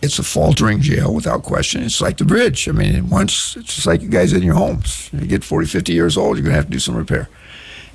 it's 0.04 0.18
a 0.18 0.22
faltering 0.22 0.80
jail 0.80 1.12
without 1.14 1.42
question. 1.42 1.82
It's 1.82 2.00
like 2.00 2.18
the 2.18 2.24
bridge. 2.24 2.68
I 2.68 2.72
mean, 2.72 3.08
once 3.10 3.56
it's 3.56 3.74
just 3.74 3.86
like 3.86 4.02
you 4.02 4.08
guys 4.08 4.32
in 4.32 4.42
your 4.42 4.54
homes. 4.54 5.10
You 5.12 5.26
get 5.26 5.42
40, 5.44 5.66
50 5.66 5.92
years 5.92 6.16
old, 6.16 6.36
you're 6.36 6.44
going 6.44 6.52
to 6.52 6.56
have 6.56 6.66
to 6.66 6.70
do 6.72 6.78
some 6.78 6.94
repair. 6.96 7.28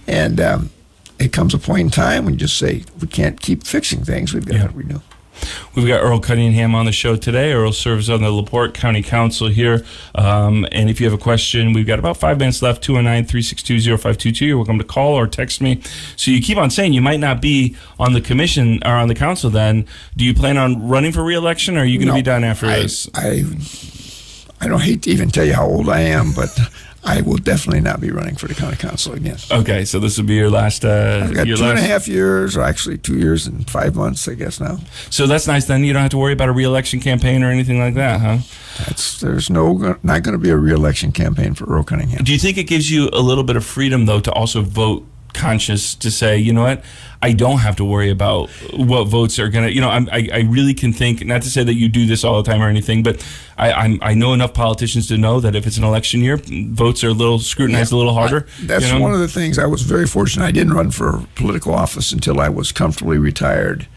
And 0.07 0.39
um, 0.41 0.69
it 1.19 1.31
comes 1.31 1.53
a 1.53 1.57
point 1.59 1.81
in 1.81 1.89
time 1.91 2.25
when 2.25 2.33
you 2.33 2.39
just 2.39 2.57
say, 2.57 2.83
we 2.99 3.07
can't 3.07 3.39
keep 3.39 3.63
fixing 3.65 4.03
things. 4.03 4.33
We've 4.33 4.45
got 4.45 4.55
Yeah. 4.55 4.67
to 4.67 4.73
renew. 4.73 4.99
We've 5.75 5.87
got 5.87 6.01
Earl 6.01 6.19
Cunningham 6.19 6.75
on 6.75 6.85
the 6.85 6.91
show 6.91 7.15
today. 7.15 7.53
Earl 7.53 7.71
serves 7.71 8.09
on 8.09 8.21
the 8.21 8.31
LaPorte 8.31 8.73
County 8.73 9.01
Council 9.01 9.47
here. 9.47 9.85
Um, 10.15 10.65
and 10.71 10.89
if 10.89 10.99
you 10.99 11.09
have 11.09 11.17
a 11.17 11.21
question, 11.21 11.73
we've 11.73 11.87
got 11.87 11.99
about 11.99 12.17
five 12.17 12.39
minutes 12.39 12.61
left 12.61 12.83
219 12.83 13.27
362 13.27 13.79
0522. 13.97 14.45
You're 14.45 14.57
welcome 14.57 14.77
to 14.77 14.83
call 14.83 15.13
or 15.13 15.27
text 15.27 15.61
me. 15.61 15.81
So 16.15 16.31
you 16.31 16.41
keep 16.41 16.57
on 16.57 16.69
saying 16.69 16.93
you 16.93 17.01
might 17.01 17.19
not 17.19 17.41
be 17.41 17.75
on 17.99 18.13
the 18.13 18.21
commission 18.21 18.79
or 18.85 18.91
on 18.93 19.07
the 19.07 19.15
council 19.15 19.49
then. 19.49 19.85
Do 20.17 20.25
you 20.25 20.33
plan 20.33 20.57
on 20.57 20.87
running 20.87 21.11
for 21.11 21.23
reelection 21.23 21.77
or 21.77 21.81
are 21.81 21.85
you 21.85 21.97
going 21.97 22.07
to 22.07 22.13
No, 22.13 22.17
be 22.19 22.23
done 22.23 22.43
after 22.43 22.65
I, 22.67 22.79
this? 22.81 23.09
I, 23.13 23.43
I 24.61 24.67
don't 24.67 24.81
hate 24.81 25.03
to 25.03 25.09
even 25.11 25.29
tell 25.29 25.45
you 25.45 25.53
how 25.53 25.65
old 25.67 25.87
I 25.89 26.01
am, 26.01 26.33
but 26.33 26.49
I 27.03 27.21
will 27.21 27.37
definitely 27.37 27.81
not 27.81 28.01
be 28.01 28.11
running 28.11 28.35
for 28.35 28.47
the 28.47 28.53
county 28.53 28.75
council 28.77 29.13
again. 29.13 29.37
Okay, 29.51 29.85
so 29.85 29.99
this 29.99 30.17
will 30.17 30.25
be 30.25 30.35
your 30.35 30.49
last. 30.49 30.83
Uh, 30.83 31.21
I've 31.23 31.33
got 31.33 31.47
your 31.47 31.57
two 31.57 31.63
and 31.63 31.79
a 31.79 31.81
half 31.81 32.07
years, 32.07 32.57
or 32.57 32.61
actually 32.61 32.97
two 32.97 33.17
years 33.17 33.47
and 33.47 33.69
five 33.69 33.95
months, 33.95 34.27
I 34.27 34.33
guess 34.33 34.59
now. 34.59 34.79
So 35.09 35.25
that's 35.25 35.47
nice. 35.47 35.65
Then 35.65 35.83
you 35.83 35.93
don't 35.93 36.01
have 36.01 36.11
to 36.11 36.17
worry 36.17 36.33
about 36.33 36.49
a 36.49 36.53
reelection 36.53 36.99
campaign 36.99 37.43
or 37.43 37.49
anything 37.49 37.79
like 37.79 37.93
that, 37.95 38.19
huh? 38.19 38.37
That's 38.85 39.19
there's 39.21 39.49
no 39.49 39.97
not 40.03 40.23
going 40.23 40.33
to 40.33 40.37
be 40.37 40.49
a 40.49 40.57
reelection 40.57 41.11
campaign 41.11 41.53
for 41.53 41.65
Earl 41.65 41.83
Cunningham. 41.83 42.23
Do 42.23 42.33
you 42.33 42.39
think 42.39 42.57
it 42.57 42.63
gives 42.65 42.91
you 42.91 43.09
a 43.13 43.21
little 43.21 43.43
bit 43.43 43.55
of 43.55 43.65
freedom, 43.65 44.05
though, 44.05 44.19
to 44.19 44.31
also 44.33 44.61
vote 44.61 45.05
conscious 45.33 45.95
to 45.95 46.11
say, 46.11 46.37
you 46.37 46.53
know 46.53 46.63
what, 46.63 46.83
I 47.21 47.33
don't 47.33 47.59
have 47.59 47.75
to 47.77 47.85
worry 47.85 48.09
about 48.09 48.49
what 48.73 49.05
votes 49.05 49.39
are 49.39 49.49
going 49.49 49.65
to, 49.65 49.73
you 49.73 49.81
know, 49.81 49.89
I'm, 49.89 50.07
I, 50.09 50.29
I 50.33 50.39
really 50.41 50.73
can 50.73 50.93
think, 50.93 51.25
not 51.25 51.41
to 51.41 51.49
say 51.49 51.63
that 51.63 51.73
you 51.73 51.89
do 51.89 52.05
this 52.05 52.23
all 52.23 52.41
the 52.41 52.49
time 52.49 52.61
or 52.61 52.69
anything, 52.69 53.03
but 53.03 53.25
I, 53.57 53.73
I'm, 53.73 53.99
I 54.01 54.13
know 54.13 54.33
enough 54.33 54.53
politicians 54.53 55.07
to 55.09 55.17
know 55.17 55.39
that 55.41 55.55
if 55.55 55.67
it's 55.67 55.77
an 55.77 55.83
election 55.83 56.21
year, 56.21 56.37
votes 56.37 57.03
are 57.03 57.09
a 57.09 57.13
little 57.13 57.39
scrutinized 57.39 57.91
a 57.91 57.97
little 57.97 58.13
harder. 58.13 58.47
That's 58.61 58.87
you 58.87 58.93
know? 58.93 59.01
one 59.01 59.13
of 59.13 59.19
the 59.19 59.27
things 59.27 59.59
I 59.59 59.65
was 59.65 59.81
very 59.81 60.07
fortunate. 60.07 60.45
I 60.45 60.51
didn't 60.51 60.73
run 60.73 60.91
for 60.91 61.25
political 61.35 61.73
office 61.73 62.11
until 62.11 62.39
I 62.39 62.47
was 62.49 62.71
comfortably 62.71 63.17
retired, 63.17 63.87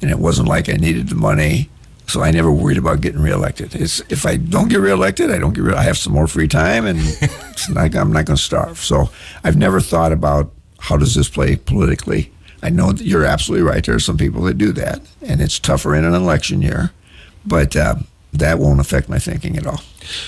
and 0.00 0.10
it 0.10 0.18
wasn't 0.18 0.46
like 0.46 0.68
I 0.68 0.74
needed 0.74 1.08
the 1.08 1.16
money, 1.16 1.70
so 2.06 2.22
I 2.22 2.30
never 2.30 2.52
worried 2.52 2.78
about 2.78 3.00
getting 3.00 3.20
reelected. 3.20 3.74
It's 3.74 4.00
if 4.08 4.26
I 4.26 4.36
don't 4.36 4.68
get 4.68 4.80
reelected, 4.80 5.30
I 5.30 5.38
don't 5.38 5.54
get. 5.54 5.64
Re- 5.64 5.74
I 5.74 5.82
have 5.82 5.98
some 5.98 6.12
more 6.12 6.26
free 6.26 6.48
time, 6.48 6.86
and 6.86 6.98
I'm 7.76 8.12
not 8.12 8.26
going 8.26 8.36
to 8.36 8.36
starve. 8.36 8.78
So 8.78 9.10
I've 9.44 9.56
never 9.56 9.80
thought 9.80 10.12
about 10.12 10.52
how 10.80 10.96
does 10.96 11.14
this 11.14 11.28
play 11.28 11.56
politically. 11.56 12.32
I 12.62 12.70
know 12.70 12.92
that 12.92 13.06
you're 13.06 13.24
absolutely 13.24 13.66
right. 13.66 13.84
There 13.84 13.94
are 13.94 14.00
some 14.00 14.18
people 14.18 14.42
that 14.42 14.58
do 14.58 14.72
that, 14.72 15.00
and 15.22 15.40
it's 15.40 15.58
tougher 15.58 15.94
in 15.94 16.04
an 16.04 16.14
election 16.14 16.62
year, 16.62 16.92
but. 17.46 17.76
Uh, 17.76 17.96
that 18.32 18.58
won't 18.58 18.80
affect 18.80 19.08
my 19.08 19.18
thinking 19.18 19.56
at 19.56 19.66
all. 19.66 19.80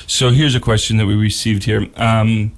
So 0.06 0.30
here's 0.30 0.54
a 0.54 0.60
question 0.60 0.96
that 0.96 1.06
we 1.06 1.14
received 1.14 1.64
here. 1.64 1.88
Um, 1.96 2.52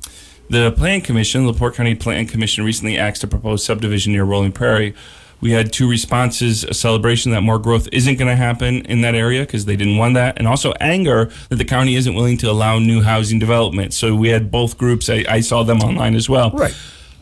the 0.51 0.73
Plan 0.73 1.01
Commission, 1.01 1.47
LaPorte 1.47 1.75
County 1.75 1.95
Plan 1.95 2.27
Commission, 2.27 2.65
recently 2.65 2.99
asked 2.99 3.25
a 3.25 3.27
proposed 3.27 3.65
subdivision 3.65 4.13
near 4.13 4.25
Rolling 4.25 4.53
Prairie. 4.53 4.95
We 5.41 5.53
had 5.53 5.73
two 5.73 5.89
responses: 5.89 6.65
a 6.65 6.75
celebration 6.75 7.33
that 7.33 7.43
more 7.43 7.59
growth 7.59 7.89
isn't 7.93 8.17
going 8.17 8.29
to 8.29 8.37
happen 8.37 8.85
in 8.87 9.03
that 9.03 9.15
area 9.15 9.41
because 9.41 9.65
they 9.65 9.77
didn't 9.77 9.99
want 9.99 10.15
that, 10.15 10.39
and 10.39 10.47
also 10.47 10.73
anger 10.81 11.31
that 11.49 11.57
the 11.57 11.65
county 11.65 11.97
isn't 11.97 12.15
willing 12.15 12.39
to 12.39 12.51
allow 12.51 12.79
new 12.79 13.03
housing 13.03 13.39
development. 13.39 13.93
So 13.93 14.15
we 14.15 14.29
had 14.29 14.51
both 14.51 14.79
groups. 14.79 15.11
I, 15.11 15.25
I 15.29 15.41
saw 15.41 15.63
them 15.63 15.81
online 15.81 16.15
as 16.15 16.29
well. 16.29 16.51
Right. 16.51 16.75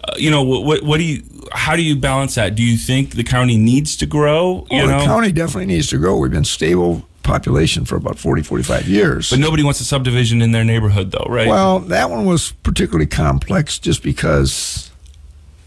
Uh, 0.04 0.14
you 0.16 0.30
know, 0.30 0.42
what, 0.42 0.64
what, 0.64 0.82
what 0.82 0.98
do 0.98 1.04
you? 1.04 1.22
How 1.52 1.76
do 1.76 1.82
you 1.82 1.96
balance 1.96 2.34
that? 2.36 2.54
Do 2.54 2.62
you 2.62 2.76
think 2.76 3.10
the 3.14 3.24
county 3.24 3.56
needs 3.58 3.96
to 3.98 4.06
grow? 4.06 4.66
You 4.70 4.82
Oh, 4.82 4.86
know, 4.86 4.98
the 5.00 5.04
county 5.06 5.32
definitely 5.32 5.66
needs 5.66 5.88
to 5.88 5.98
grow. 5.98 6.16
We've 6.16 6.30
been 6.30 6.44
stable 6.44 7.06
population 7.22 7.84
for 7.84 7.94
about 7.96 8.18
40, 8.18 8.42
45 8.42 8.88
years. 8.88 9.30
but 9.30 9.38
nobody 9.38 9.62
wants 9.62 9.80
a 9.80 9.84
subdivision 9.84 10.42
in 10.42 10.50
their 10.52 10.64
neighborhood, 10.64 11.12
though, 11.12 11.26
right? 11.28 11.46
well, 11.46 11.78
that 11.80 12.10
one 12.10 12.24
was 12.24 12.50
particularly 12.64 13.06
complex 13.06 13.78
just 13.78 14.02
because 14.02 14.90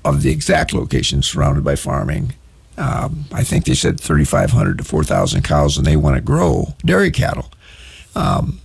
of 0.03 0.21
the 0.21 0.31
exact 0.31 0.73
location 0.73 1.21
surrounded 1.21 1.63
by 1.63 1.75
farming. 1.75 2.33
Um, 2.77 3.23
I 3.31 3.43
think 3.45 3.63
they 3.65 3.73
said 3.73 4.01
3,500 4.01 4.79
to 4.79 4.83
4,000 4.83 5.43
cows, 5.43 5.77
and 5.77 5.87
they 5.87 5.95
want 5.95 6.15
to 6.17 6.21
grow 6.21 6.75
dairy 6.83 7.09
cattle. 7.09 7.49
Um, 8.15 8.59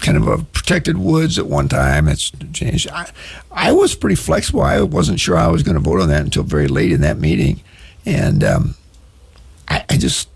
kind 0.00 0.16
of 0.16 0.26
a 0.26 0.38
protected 0.44 0.98
woods 0.98 1.38
at 1.38 1.46
one 1.46 1.68
time. 1.68 2.08
It's 2.08 2.32
changed. 2.52 2.88
I, 2.90 3.10
I 3.50 3.72
was 3.72 3.94
pretty 3.94 4.16
flexible. 4.16 4.62
I 4.62 4.80
wasn't 4.82 5.20
sure 5.20 5.36
I 5.36 5.48
was 5.48 5.62
going 5.62 5.74
to 5.74 5.80
vote 5.80 6.00
on 6.00 6.08
that 6.08 6.22
until 6.22 6.42
very 6.42 6.68
late 6.68 6.92
in 6.92 7.00
that 7.02 7.18
meeting, 7.18 7.60
and 8.06 8.42
um, 8.44 8.74
I, 9.68 9.84
I 9.88 9.96
just 9.96 10.28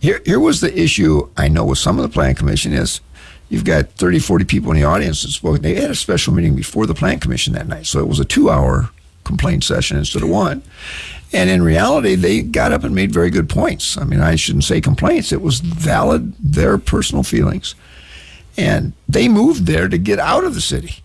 here 0.00 0.20
here 0.24 0.40
was 0.40 0.60
the 0.60 0.76
issue 0.78 1.28
I 1.36 1.48
know 1.48 1.64
with 1.64 1.78
some 1.78 1.98
of 1.98 2.02
the 2.02 2.12
plan 2.12 2.34
commission 2.34 2.72
is 2.72 3.00
you've 3.48 3.64
got 3.64 3.90
30 3.92 4.18
40 4.18 4.44
people 4.44 4.70
in 4.70 4.76
the 4.76 4.84
audience 4.84 5.22
that 5.22 5.30
spoke. 5.30 5.60
They 5.60 5.74
had 5.74 5.90
a 5.90 5.94
special 5.94 6.34
meeting 6.34 6.54
before 6.54 6.86
the 6.86 6.94
plan 6.94 7.20
commission 7.20 7.54
that 7.54 7.68
night. 7.68 7.86
So 7.86 8.00
it 8.00 8.08
was 8.08 8.20
a 8.20 8.24
two 8.24 8.50
hour 8.50 8.90
complaint 9.24 9.64
session 9.64 9.96
instead 9.96 10.22
of 10.22 10.28
one. 10.28 10.62
And 11.32 11.48
in 11.48 11.62
reality 11.62 12.14
they 12.14 12.42
got 12.42 12.72
up 12.72 12.84
and 12.84 12.94
made 12.94 13.12
very 13.12 13.30
good 13.30 13.48
points. 13.48 13.96
I 13.96 14.04
mean 14.04 14.20
i 14.20 14.36
shouldn't 14.36 14.64
say 14.64 14.80
complaints. 14.80 15.32
It 15.32 15.40
was 15.40 15.60
valid 15.60 16.34
their 16.38 16.78
personal 16.78 17.22
feelings 17.22 17.74
and 18.56 18.92
they 19.08 19.28
moved 19.28 19.66
there 19.66 19.88
to 19.88 19.98
get 19.98 20.18
out 20.18 20.44
of 20.44 20.54
the 20.54 20.60
city. 20.60 21.02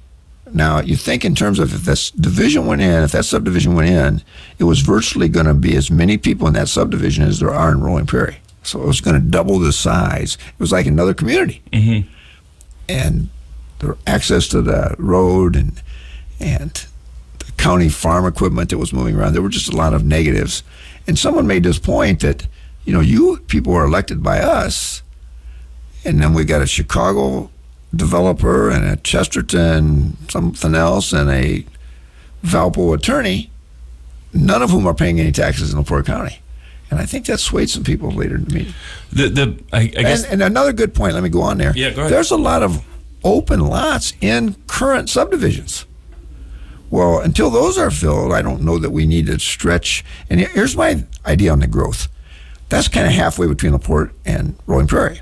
Now, 0.52 0.80
you 0.80 0.95
think 0.95 1.24
in 1.24 1.36
terms 1.36 1.60
of 1.60 1.74
if 1.74 1.82
this 1.82 2.12
division 2.12 2.66
went 2.66 2.82
in, 2.82 3.04
if 3.04 3.12
that 3.12 3.26
subdivision 3.26 3.76
went 3.76 3.89
in, 3.89 4.24
it 4.58 4.64
was 4.64 4.80
virtually 4.80 5.30
going 5.30 5.45
to 5.45 5.54
be 5.54 5.76
as 5.76 5.91
many 5.91 6.18
people 6.18 6.47
in 6.47 6.54
that 6.54 6.70
subdivision 6.70 7.24
as 7.24 7.39
there 7.39 7.54
are 7.54 7.72
in 7.72 7.82
Rolling 7.82 8.08
Prairie. 8.08 8.39
So 8.64 8.82
it 8.82 8.88
was 8.88 9.02
going 9.02 9.20
to 9.20 9.28
double 9.28 9.60
the 9.60 9.72
size. 9.72 10.36
It 10.36 10.60
was 10.60 10.72
like 10.72 10.86
another 10.86 11.14
community. 11.14 11.62
Mm-hmm. 11.72 12.10
And 12.88 13.30
the 13.80 13.97
access 14.06 14.47
to 14.50 14.62
the 14.62 14.95
road 14.97 15.56
and 15.56 15.82
and 16.39 16.86
the 17.39 17.52
county 17.54 17.89
farm 17.89 18.26
equipment 18.26 18.70
that 18.70 18.78
was 18.78 18.93
moving 18.93 19.16
around, 19.16 19.34
there 19.34 19.41
were 19.41 19.50
just 19.50 19.72
a 19.72 19.76
lot 19.76 19.93
of 19.93 20.06
negatives. 20.06 20.64
And 21.08 21.18
someone 21.18 21.47
made 21.47 21.64
this 21.64 21.80
point 21.80 22.22
that, 22.22 22.47
you 22.86 22.93
know, 22.93 23.02
you 23.02 23.38
people 23.47 23.74
are 23.74 23.86
elected 23.86 24.24
by 24.24 24.39
us, 24.39 25.04
and 26.06 26.22
then 26.22 26.34
we 26.34 26.43
got 26.45 26.62
a 26.62 26.68
Chicago 26.68 27.50
developer 27.95 28.70
and 28.70 28.86
a 28.86 28.95
Chesterton 28.97 30.16
something 30.30 30.76
else 30.76 31.12
and 31.12 31.30
a 31.30 31.66
Valpo 32.43 32.95
attorney, 32.95 33.50
none 34.34 34.62
of 34.62 34.70
whom 34.70 34.88
are 34.88 34.93
paying 34.93 35.20
any 35.20 35.32
taxes 35.32 35.72
in 35.74 35.80
LaPorte 35.80 36.06
County. 36.06 36.39
And 36.91 37.00
I 37.00 37.06
think 37.06 37.26
that 37.28 37.39
swayed 37.39 37.70
some 37.70 37.84
people 37.84 38.12
later 38.12 38.36
in 38.36 38.45
the 38.45 38.54
meeting. 38.54 38.74
The 39.12 39.30
the 39.30 39.64
I, 39.72 39.82
I 39.82 39.88
guess 39.88 40.24
And, 40.24 40.34
and 40.34 40.43
another 40.43 40.74
good 40.74 40.93
point, 40.93 41.14
let 41.14 41.24
me 41.24 41.30
go 41.30 41.41
on 41.41 41.58
there. 41.58 41.74
Yeah, 41.76 41.91
go 41.91 42.02
ahead. 42.02 42.14
There's 42.14 42.32
a 42.32 42.38
lot 42.38 42.64
of 42.64 42.84
open 43.24 43.60
lots 43.68 44.14
in 44.22 44.56
current 44.68 45.10
subdivisions. 45.10 45.86
Well, 46.89 47.20
until 47.20 47.52
those 47.52 47.78
are 47.78 47.91
filled, 47.91 48.34
I 48.34 48.41
don't 48.41 48.64
know 48.64 48.80
that 48.80 48.89
we 48.89 49.06
need 49.06 49.28
to 49.28 49.38
stretch. 49.39 50.04
And 50.30 50.39
here's 50.39 50.76
my 50.76 51.04
idea 51.26 51.52
on 51.52 51.60
the 51.60 51.68
growth. 51.68 52.08
That's 52.70 52.88
kind 52.88 53.06
of 53.06 53.14
halfway 53.14 53.45
between 53.47 53.74
LaPorte 53.74 54.12
and 54.26 54.56
Rolling 54.66 54.88
Prairie. 54.88 55.22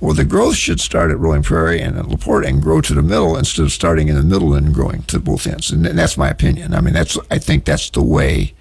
Well, 0.00 0.14
the 0.14 0.24
growth 0.24 0.56
should 0.56 0.80
start 0.80 1.10
at 1.10 1.18
Rolling 1.18 1.42
Prairie 1.42 1.80
and 1.80 1.96
at 1.96 2.08
LaPorte 2.08 2.44
and 2.44 2.60
grow 2.60 2.80
to 2.82 2.94
the 2.94 3.02
middle 3.02 3.36
instead 3.36 3.64
of 3.64 3.72
starting 3.72 4.08
in 4.08 4.16
the 4.16 4.22
middle 4.22 4.54
and 4.54 4.74
growing 4.74 5.02
to 5.04 5.18
both 5.18 5.46
ends. 5.46 5.70
And 5.70 5.84
that's 5.84 6.18
my 6.18 6.28
opinion. 6.28 6.74
I 6.74 6.80
mean, 6.80 6.94
that's 6.94 7.16
I 7.30 7.38
think 7.38 7.64
that's 7.64 7.88
the 7.90 8.02
way 8.02 8.54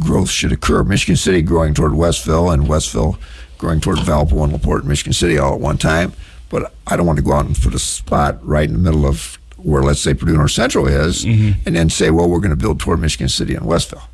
growth 0.00 0.30
should 0.30 0.52
occur. 0.52 0.82
Michigan 0.82 1.16
City 1.16 1.42
growing 1.42 1.72
toward 1.72 1.92
Westville 1.92 2.50
and 2.50 2.68
Westville 2.68 3.18
growing 3.58 3.80
toward 3.80 3.98
Valpo 3.98 4.44
and 4.44 4.52
LaPorte 4.52 4.80
and 4.80 4.88
Michigan 4.88 5.12
City 5.12 5.38
all 5.38 5.54
at 5.54 5.60
one 5.60 5.78
time. 5.78 6.12
But 6.48 6.72
I 6.86 6.96
don't 6.96 7.06
want 7.06 7.18
to 7.18 7.24
go 7.24 7.32
out 7.32 7.46
and 7.46 7.56
put 7.56 7.74
a 7.74 7.78
spot 7.78 8.44
right 8.46 8.68
in 8.68 8.72
the 8.72 8.78
middle 8.78 9.06
of 9.06 9.38
where, 9.56 9.82
let's 9.82 10.00
say, 10.00 10.14
Purdue 10.14 10.36
North 10.36 10.52
Central 10.52 10.86
is, 10.86 11.24
mm-hmm. 11.24 11.58
and 11.66 11.74
then 11.74 11.90
say, 11.90 12.10
well, 12.10 12.28
we're 12.28 12.40
going 12.40 12.50
to 12.50 12.56
build 12.56 12.78
toward 12.78 13.00
Michigan 13.00 13.28
City 13.28 13.54
and 13.54 13.66
Westville. 13.66 14.08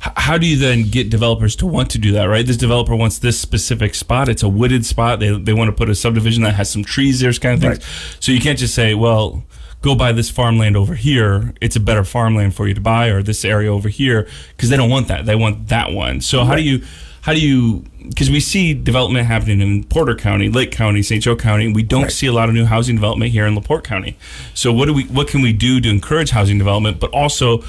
How 0.00 0.38
do 0.38 0.46
you 0.46 0.56
then 0.56 0.88
get 0.90 1.10
developers 1.10 1.56
to 1.56 1.66
want 1.66 1.90
to 1.90 1.98
do 1.98 2.12
that 2.12 2.24
right 2.26 2.46
this 2.46 2.56
developer 2.56 2.94
wants 2.94 3.18
this 3.18 3.38
specific 3.40 3.94
spot 3.94 4.28
it's 4.28 4.42
a 4.44 4.48
wooded 4.48 4.86
spot 4.86 5.18
they, 5.20 5.36
they 5.36 5.52
want 5.52 5.68
to 5.68 5.72
put 5.72 5.88
a 5.90 5.94
subdivision 5.94 6.42
that 6.44 6.54
has 6.54 6.70
some 6.70 6.84
trees 6.84 7.18
there's 7.20 7.38
kind 7.38 7.54
of 7.54 7.60
things 7.60 8.16
so 8.20 8.30
you 8.30 8.40
can't 8.40 8.58
just 8.58 8.74
say 8.74 8.94
well 8.94 9.42
go 9.82 9.94
buy 9.96 10.12
this 10.12 10.30
farmland 10.30 10.76
over 10.76 10.94
here 10.94 11.52
it's 11.60 11.74
a 11.76 11.80
better 11.80 12.04
farmland 12.04 12.54
for 12.54 12.68
you 12.68 12.74
to 12.74 12.80
buy 12.80 13.08
or 13.08 13.22
this 13.22 13.44
area 13.44 13.72
over 13.72 13.88
here 13.88 14.28
because 14.56 14.68
they 14.70 14.76
don't 14.76 14.90
want 14.90 15.08
that 15.08 15.26
they 15.26 15.34
want 15.34 15.68
that 15.68 15.90
one 15.92 16.20
so 16.20 16.44
how 16.44 16.54
do 16.54 16.62
you 16.62 16.80
how 17.22 17.32
do 17.34 17.40
you 17.40 17.84
because 18.08 18.30
we 18.30 18.38
see 18.40 18.72
development 18.74 19.26
happening 19.26 19.60
in 19.60 19.84
Porter 19.84 20.14
County, 20.14 20.48
Lake 20.48 20.70
County, 20.70 21.02
St. 21.02 21.22
Joe 21.22 21.36
County. 21.36 21.66
and 21.66 21.74
We 21.74 21.82
don't 21.82 22.04
Right. 22.04 22.12
see 22.12 22.26
a 22.26 22.32
lot 22.32 22.48
of 22.48 22.54
new 22.54 22.64
housing 22.64 22.94
development 22.94 23.32
here 23.32 23.46
in 23.46 23.54
LaPorte 23.54 23.84
County. 23.84 24.16
So 24.54 24.72
what 24.72 24.86
do 24.86 24.94
we 24.94 25.02
what 25.04 25.28
can 25.28 25.42
we 25.42 25.52
do 25.52 25.78
to 25.78 25.90
encourage 25.90 26.30
housing 26.30 26.56
development, 26.56 27.00
but 27.00 27.10
also 27.10 27.62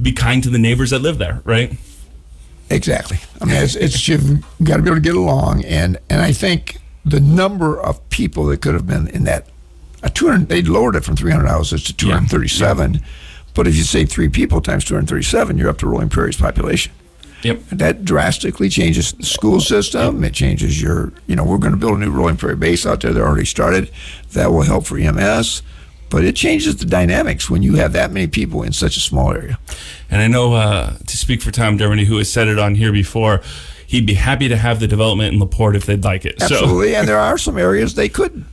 be 0.00 0.12
kind 0.12 0.42
to 0.42 0.50
the 0.50 0.58
neighbors 0.58 0.90
that 0.90 1.00
live 1.00 1.18
there, 1.18 1.40
right? 1.44 1.76
Exactly. 2.68 3.18
I 3.40 3.44
mean, 3.44 3.56
it's, 3.56 3.76
it's 3.76 4.08
you've 4.08 4.42
got 4.62 4.76
to 4.76 4.82
be 4.82 4.88
able 4.88 4.96
to 4.96 5.00
get 5.00 5.14
along, 5.14 5.64
and 5.64 5.98
and 6.10 6.20
I 6.20 6.32
think 6.32 6.78
the 7.04 7.20
number 7.20 7.80
of 7.80 8.06
people 8.10 8.46
that 8.46 8.60
could 8.60 8.74
have 8.74 8.86
been 8.86 9.06
in 9.08 9.24
that 9.24 9.46
a 10.02 10.10
200 10.10 10.48
they 10.48 10.62
lowered 10.62 10.96
it 10.96 11.04
from 11.04 11.16
300 11.16 11.46
houses 11.46 11.84
to 11.84 11.96
237, 11.96 13.00
but 13.54 13.66
if 13.66 13.76
you 13.76 13.84
say 13.84 14.04
three 14.04 14.28
people 14.28 14.60
times 14.60 14.84
237, 14.84 15.56
you're 15.56 15.70
up 15.70 15.78
to 15.78 15.86
Rolling 15.86 16.08
Prairie's 16.08 16.36
population. 16.36 16.92
Yep. 17.42 17.60
That 17.70 18.04
drastically 18.04 18.68
changes 18.68 19.12
the 19.12 19.24
school 19.24 19.60
system. 19.60 20.24
It 20.24 20.34
changes 20.34 20.82
your, 20.82 21.12
you 21.26 21.36
know, 21.36 21.44
we're 21.44 21.58
going 21.58 21.72
to 21.72 21.78
build 21.78 21.96
a 21.96 22.00
new 22.00 22.10
Rolling 22.10 22.36
Prairie 22.36 22.56
base 22.56 22.84
out 22.84 23.02
there. 23.02 23.12
They're 23.12 23.26
already 23.26 23.44
started. 23.44 23.90
That 24.32 24.50
will 24.50 24.62
help 24.62 24.86
for 24.86 24.98
EMS, 24.98 25.62
but 26.10 26.24
it 26.24 26.36
changes 26.36 26.76
the 26.76 26.86
dynamics 26.86 27.50
when 27.50 27.62
you 27.62 27.76
have 27.76 27.92
that 27.92 28.10
many 28.10 28.26
people 28.26 28.62
in 28.62 28.72
such 28.72 28.96
a 28.96 29.00
small 29.00 29.32
area. 29.32 29.58
And 30.10 30.22
I 30.22 30.28
know 30.28 30.54
uh, 30.54 30.96
to 30.96 31.16
speak 31.16 31.42
for 31.42 31.50
Tom 31.50 31.78
Dermody, 31.78 32.04
who 32.04 32.18
has 32.18 32.32
said 32.32 32.48
it 32.48 32.58
on 32.58 32.74
here 32.74 32.92
before, 32.92 33.40
he'd 33.86 34.06
be 34.06 34.14
happy 34.14 34.48
to 34.48 34.56
have 34.56 34.80
the 34.80 34.86
development 34.86 35.34
in 35.34 35.40
Laporte 35.40 35.76
if 35.76 35.86
they'd 35.86 36.04
like 36.04 36.24
it. 36.24 36.40
Absolutely, 36.42 36.94
and 36.94 37.08
there 37.08 37.18
are 37.18 37.38
some 37.38 37.58
areas 37.58 37.94
they 37.94 38.08
could 38.08 38.44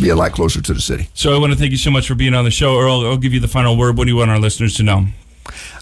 be 0.00 0.08
a 0.08 0.16
lot 0.16 0.32
closer 0.32 0.62
to 0.62 0.72
the 0.72 0.80
city. 0.80 1.04
So, 1.14 1.30
so 1.30 1.36
I 1.36 1.38
want 1.38 1.52
to 1.52 1.58
thank 1.58 1.72
you 1.72 1.76
so 1.76 1.90
much 1.90 2.06
for 2.08 2.14
being 2.14 2.34
on 2.34 2.44
the 2.44 2.50
show, 2.50 2.78
Earl. 2.78 3.06
I'll 3.06 3.16
give 3.16 3.34
you 3.34 3.40
the 3.40 3.48
final 3.48 3.76
word. 3.76 3.98
What 3.98 4.04
do 4.04 4.10
you 4.10 4.16
want 4.16 4.30
our 4.30 4.38
listeners 4.38 4.76
to 4.76 4.82
know? 4.82 5.06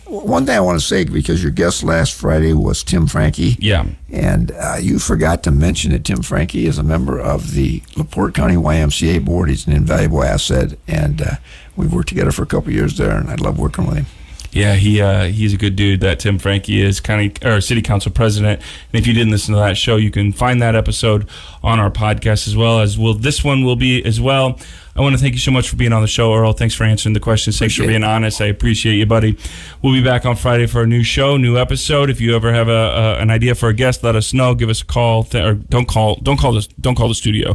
One 0.08 0.46
thing 0.46 0.56
I 0.56 0.60
want 0.60 0.80
to 0.80 0.84
say 0.84 1.04
because 1.04 1.42
your 1.42 1.52
guest 1.52 1.84
last 1.84 2.14
Friday 2.14 2.54
was 2.54 2.82
Tim 2.82 3.06
Frankie. 3.06 3.56
Yeah. 3.58 3.84
And 4.10 4.52
uh, 4.52 4.76
you 4.80 4.98
forgot 4.98 5.42
to 5.42 5.50
mention 5.50 5.92
that 5.92 6.04
Tim 6.04 6.22
Frankie 6.22 6.64
is 6.66 6.78
a 6.78 6.82
member 6.82 7.18
of 7.18 7.52
the 7.52 7.82
LaPorte 7.94 8.34
County 8.34 8.54
YMCA 8.54 9.22
board. 9.22 9.50
He's 9.50 9.66
an 9.66 9.74
invaluable 9.74 10.24
asset, 10.24 10.78
and 10.86 11.20
uh, 11.20 11.34
we've 11.76 11.92
worked 11.92 12.08
together 12.08 12.32
for 12.32 12.42
a 12.42 12.46
couple 12.46 12.70
of 12.70 12.74
years 12.74 12.96
there, 12.96 13.16
and 13.18 13.28
I 13.28 13.34
love 13.34 13.58
working 13.58 13.86
with 13.86 13.98
him. 13.98 14.06
Yeah, 14.50 14.74
he 14.74 15.00
uh, 15.00 15.24
he's 15.24 15.52
a 15.52 15.56
good 15.56 15.76
dude. 15.76 16.00
That 16.00 16.20
Tim 16.20 16.38
Frankie 16.38 16.80
is 16.80 17.00
county 17.00 17.32
or 17.44 17.60
city 17.60 17.82
council 17.82 18.10
president. 18.10 18.60
And 18.92 19.00
if 19.00 19.06
you 19.06 19.12
didn't 19.12 19.30
listen 19.30 19.54
to 19.54 19.60
that 19.60 19.76
show, 19.76 19.96
you 19.96 20.10
can 20.10 20.32
find 20.32 20.60
that 20.62 20.74
episode 20.74 21.28
on 21.62 21.78
our 21.78 21.90
podcast 21.90 22.48
as 22.48 22.56
well 22.56 22.80
as 22.80 22.98
will 22.98 23.14
this 23.14 23.44
one 23.44 23.64
will 23.64 23.76
be 23.76 24.04
as 24.04 24.20
well. 24.20 24.58
I 24.96 25.00
want 25.00 25.14
to 25.14 25.20
thank 25.20 25.34
you 25.34 25.38
so 25.38 25.52
much 25.52 25.68
for 25.68 25.76
being 25.76 25.92
on 25.92 26.02
the 26.02 26.08
show, 26.08 26.34
Earl. 26.34 26.54
Thanks 26.54 26.74
for 26.74 26.82
answering 26.82 27.12
the 27.12 27.20
questions. 27.20 27.56
Thanks 27.56 27.76
for 27.76 27.86
being 27.86 28.02
honest. 28.02 28.40
I 28.40 28.46
appreciate 28.46 28.96
you, 28.96 29.06
buddy. 29.06 29.38
We'll 29.80 29.92
be 29.92 30.02
back 30.02 30.26
on 30.26 30.34
Friday 30.34 30.66
for 30.66 30.82
a 30.82 30.86
new 30.88 31.04
show, 31.04 31.36
new 31.36 31.56
episode. 31.56 32.10
If 32.10 32.20
you 32.20 32.34
ever 32.34 32.52
have 32.52 32.66
a, 32.68 32.72
a 32.72 33.18
an 33.18 33.30
idea 33.30 33.54
for 33.54 33.68
a 33.68 33.74
guest, 33.74 34.02
let 34.02 34.16
us 34.16 34.34
know. 34.34 34.56
Give 34.56 34.68
us 34.68 34.80
a 34.80 34.84
call, 34.84 35.22
th- 35.22 35.44
or 35.44 35.54
don't 35.54 35.86
call, 35.86 36.16
don't 36.16 36.36
call 36.38 36.52
this, 36.52 36.66
don't 36.66 36.96
call 36.96 37.06
the 37.06 37.14
studio. 37.14 37.54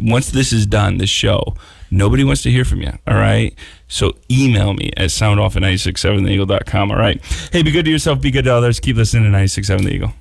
Once 0.00 0.30
this 0.30 0.54
is 0.54 0.64
done, 0.64 0.96
this 0.96 1.10
show, 1.10 1.54
nobody 1.92 2.24
wants 2.24 2.42
to 2.42 2.50
hear 2.50 2.64
from 2.64 2.82
you. 2.82 2.92
All 3.06 3.14
right. 3.14 3.54
So 3.88 4.16
email 4.30 4.72
me 4.74 4.90
at 4.96 5.10
soundoff 5.10 5.54
at 5.56 5.62
967theeagle.com. 5.62 6.90
All 6.90 6.96
right. 6.98 7.22
Hey, 7.52 7.62
be 7.62 7.70
good 7.70 7.84
to 7.84 7.90
yourself, 7.90 8.20
be 8.20 8.30
good 8.30 8.44
to 8.44 8.54
others. 8.54 8.80
Keep 8.80 8.96
listening 8.96 9.24
to 9.24 9.28
967 9.28 9.84
The 9.84 9.92
Eagle. 9.92 10.12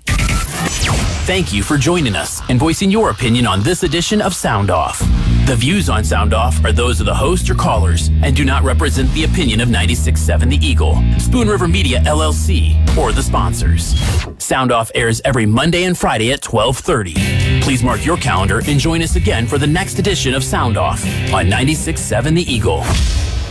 Thank 1.26 1.53
you 1.53 1.63
for 1.63 1.78
joining 1.78 2.15
us 2.15 2.41
and 2.49 2.59
voicing 2.59 2.91
your 2.91 3.09
opinion 3.09 3.47
on 3.47 3.61
this 3.63 3.84
edition 3.84 4.22
of 4.22 4.36
Sound 4.36 4.69
Off. 4.69 5.01
The 5.48 5.56
views 5.58 5.89
on 5.89 6.04
Sound 6.04 6.34
Off 6.34 6.64
are 6.64 6.72
those 6.72 7.00
of 7.02 7.06
the 7.06 7.14
host 7.14 7.50
or 7.50 7.56
callers 7.56 8.08
and 8.24 8.34
do 8.36 8.46
not 8.46 8.64
represent 8.64 9.12
the 9.12 9.26
opinion 9.26 9.60
of 9.60 9.68
96.7 9.68 10.50
The 10.50 10.66
Eagle, 10.66 10.96
Spoon 11.20 11.50
River 11.50 11.68
Media 11.68 12.00
LLC, 12.02 12.76
or 12.98 13.12
the 13.12 13.22
sponsors. 13.22 14.00
Sound 14.42 14.72
Off 14.72 14.92
airs 14.96 15.20
every 15.26 15.46
Monday 15.46 15.84
and 15.84 15.98
Friday 15.98 16.32
at 16.32 16.42
12:30. 16.42 17.62
Please 17.64 17.84
mark 17.84 18.06
your 18.06 18.18
calendar 18.18 18.60
and 18.66 18.80
join 18.80 19.02
us 19.02 19.16
again 19.18 19.46
for 19.46 19.58
the 19.58 19.68
next 19.68 20.00
edition 20.00 20.34
of 20.34 20.44
Sound 20.44 20.78
Off 20.78 21.04
on 21.34 21.48
96.7 21.50 22.34
The 22.36 22.44
Eagle. 22.50 22.84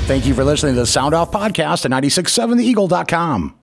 Thank 0.07 0.25
you 0.27 0.33
for 0.35 0.43
listening 0.45 0.75
to 0.75 0.81
the 0.81 0.87
Sound 0.87 1.13
Off 1.15 1.31
Podcast 1.31 1.85
at 1.85 1.91
967theeagle.com. 1.91 3.55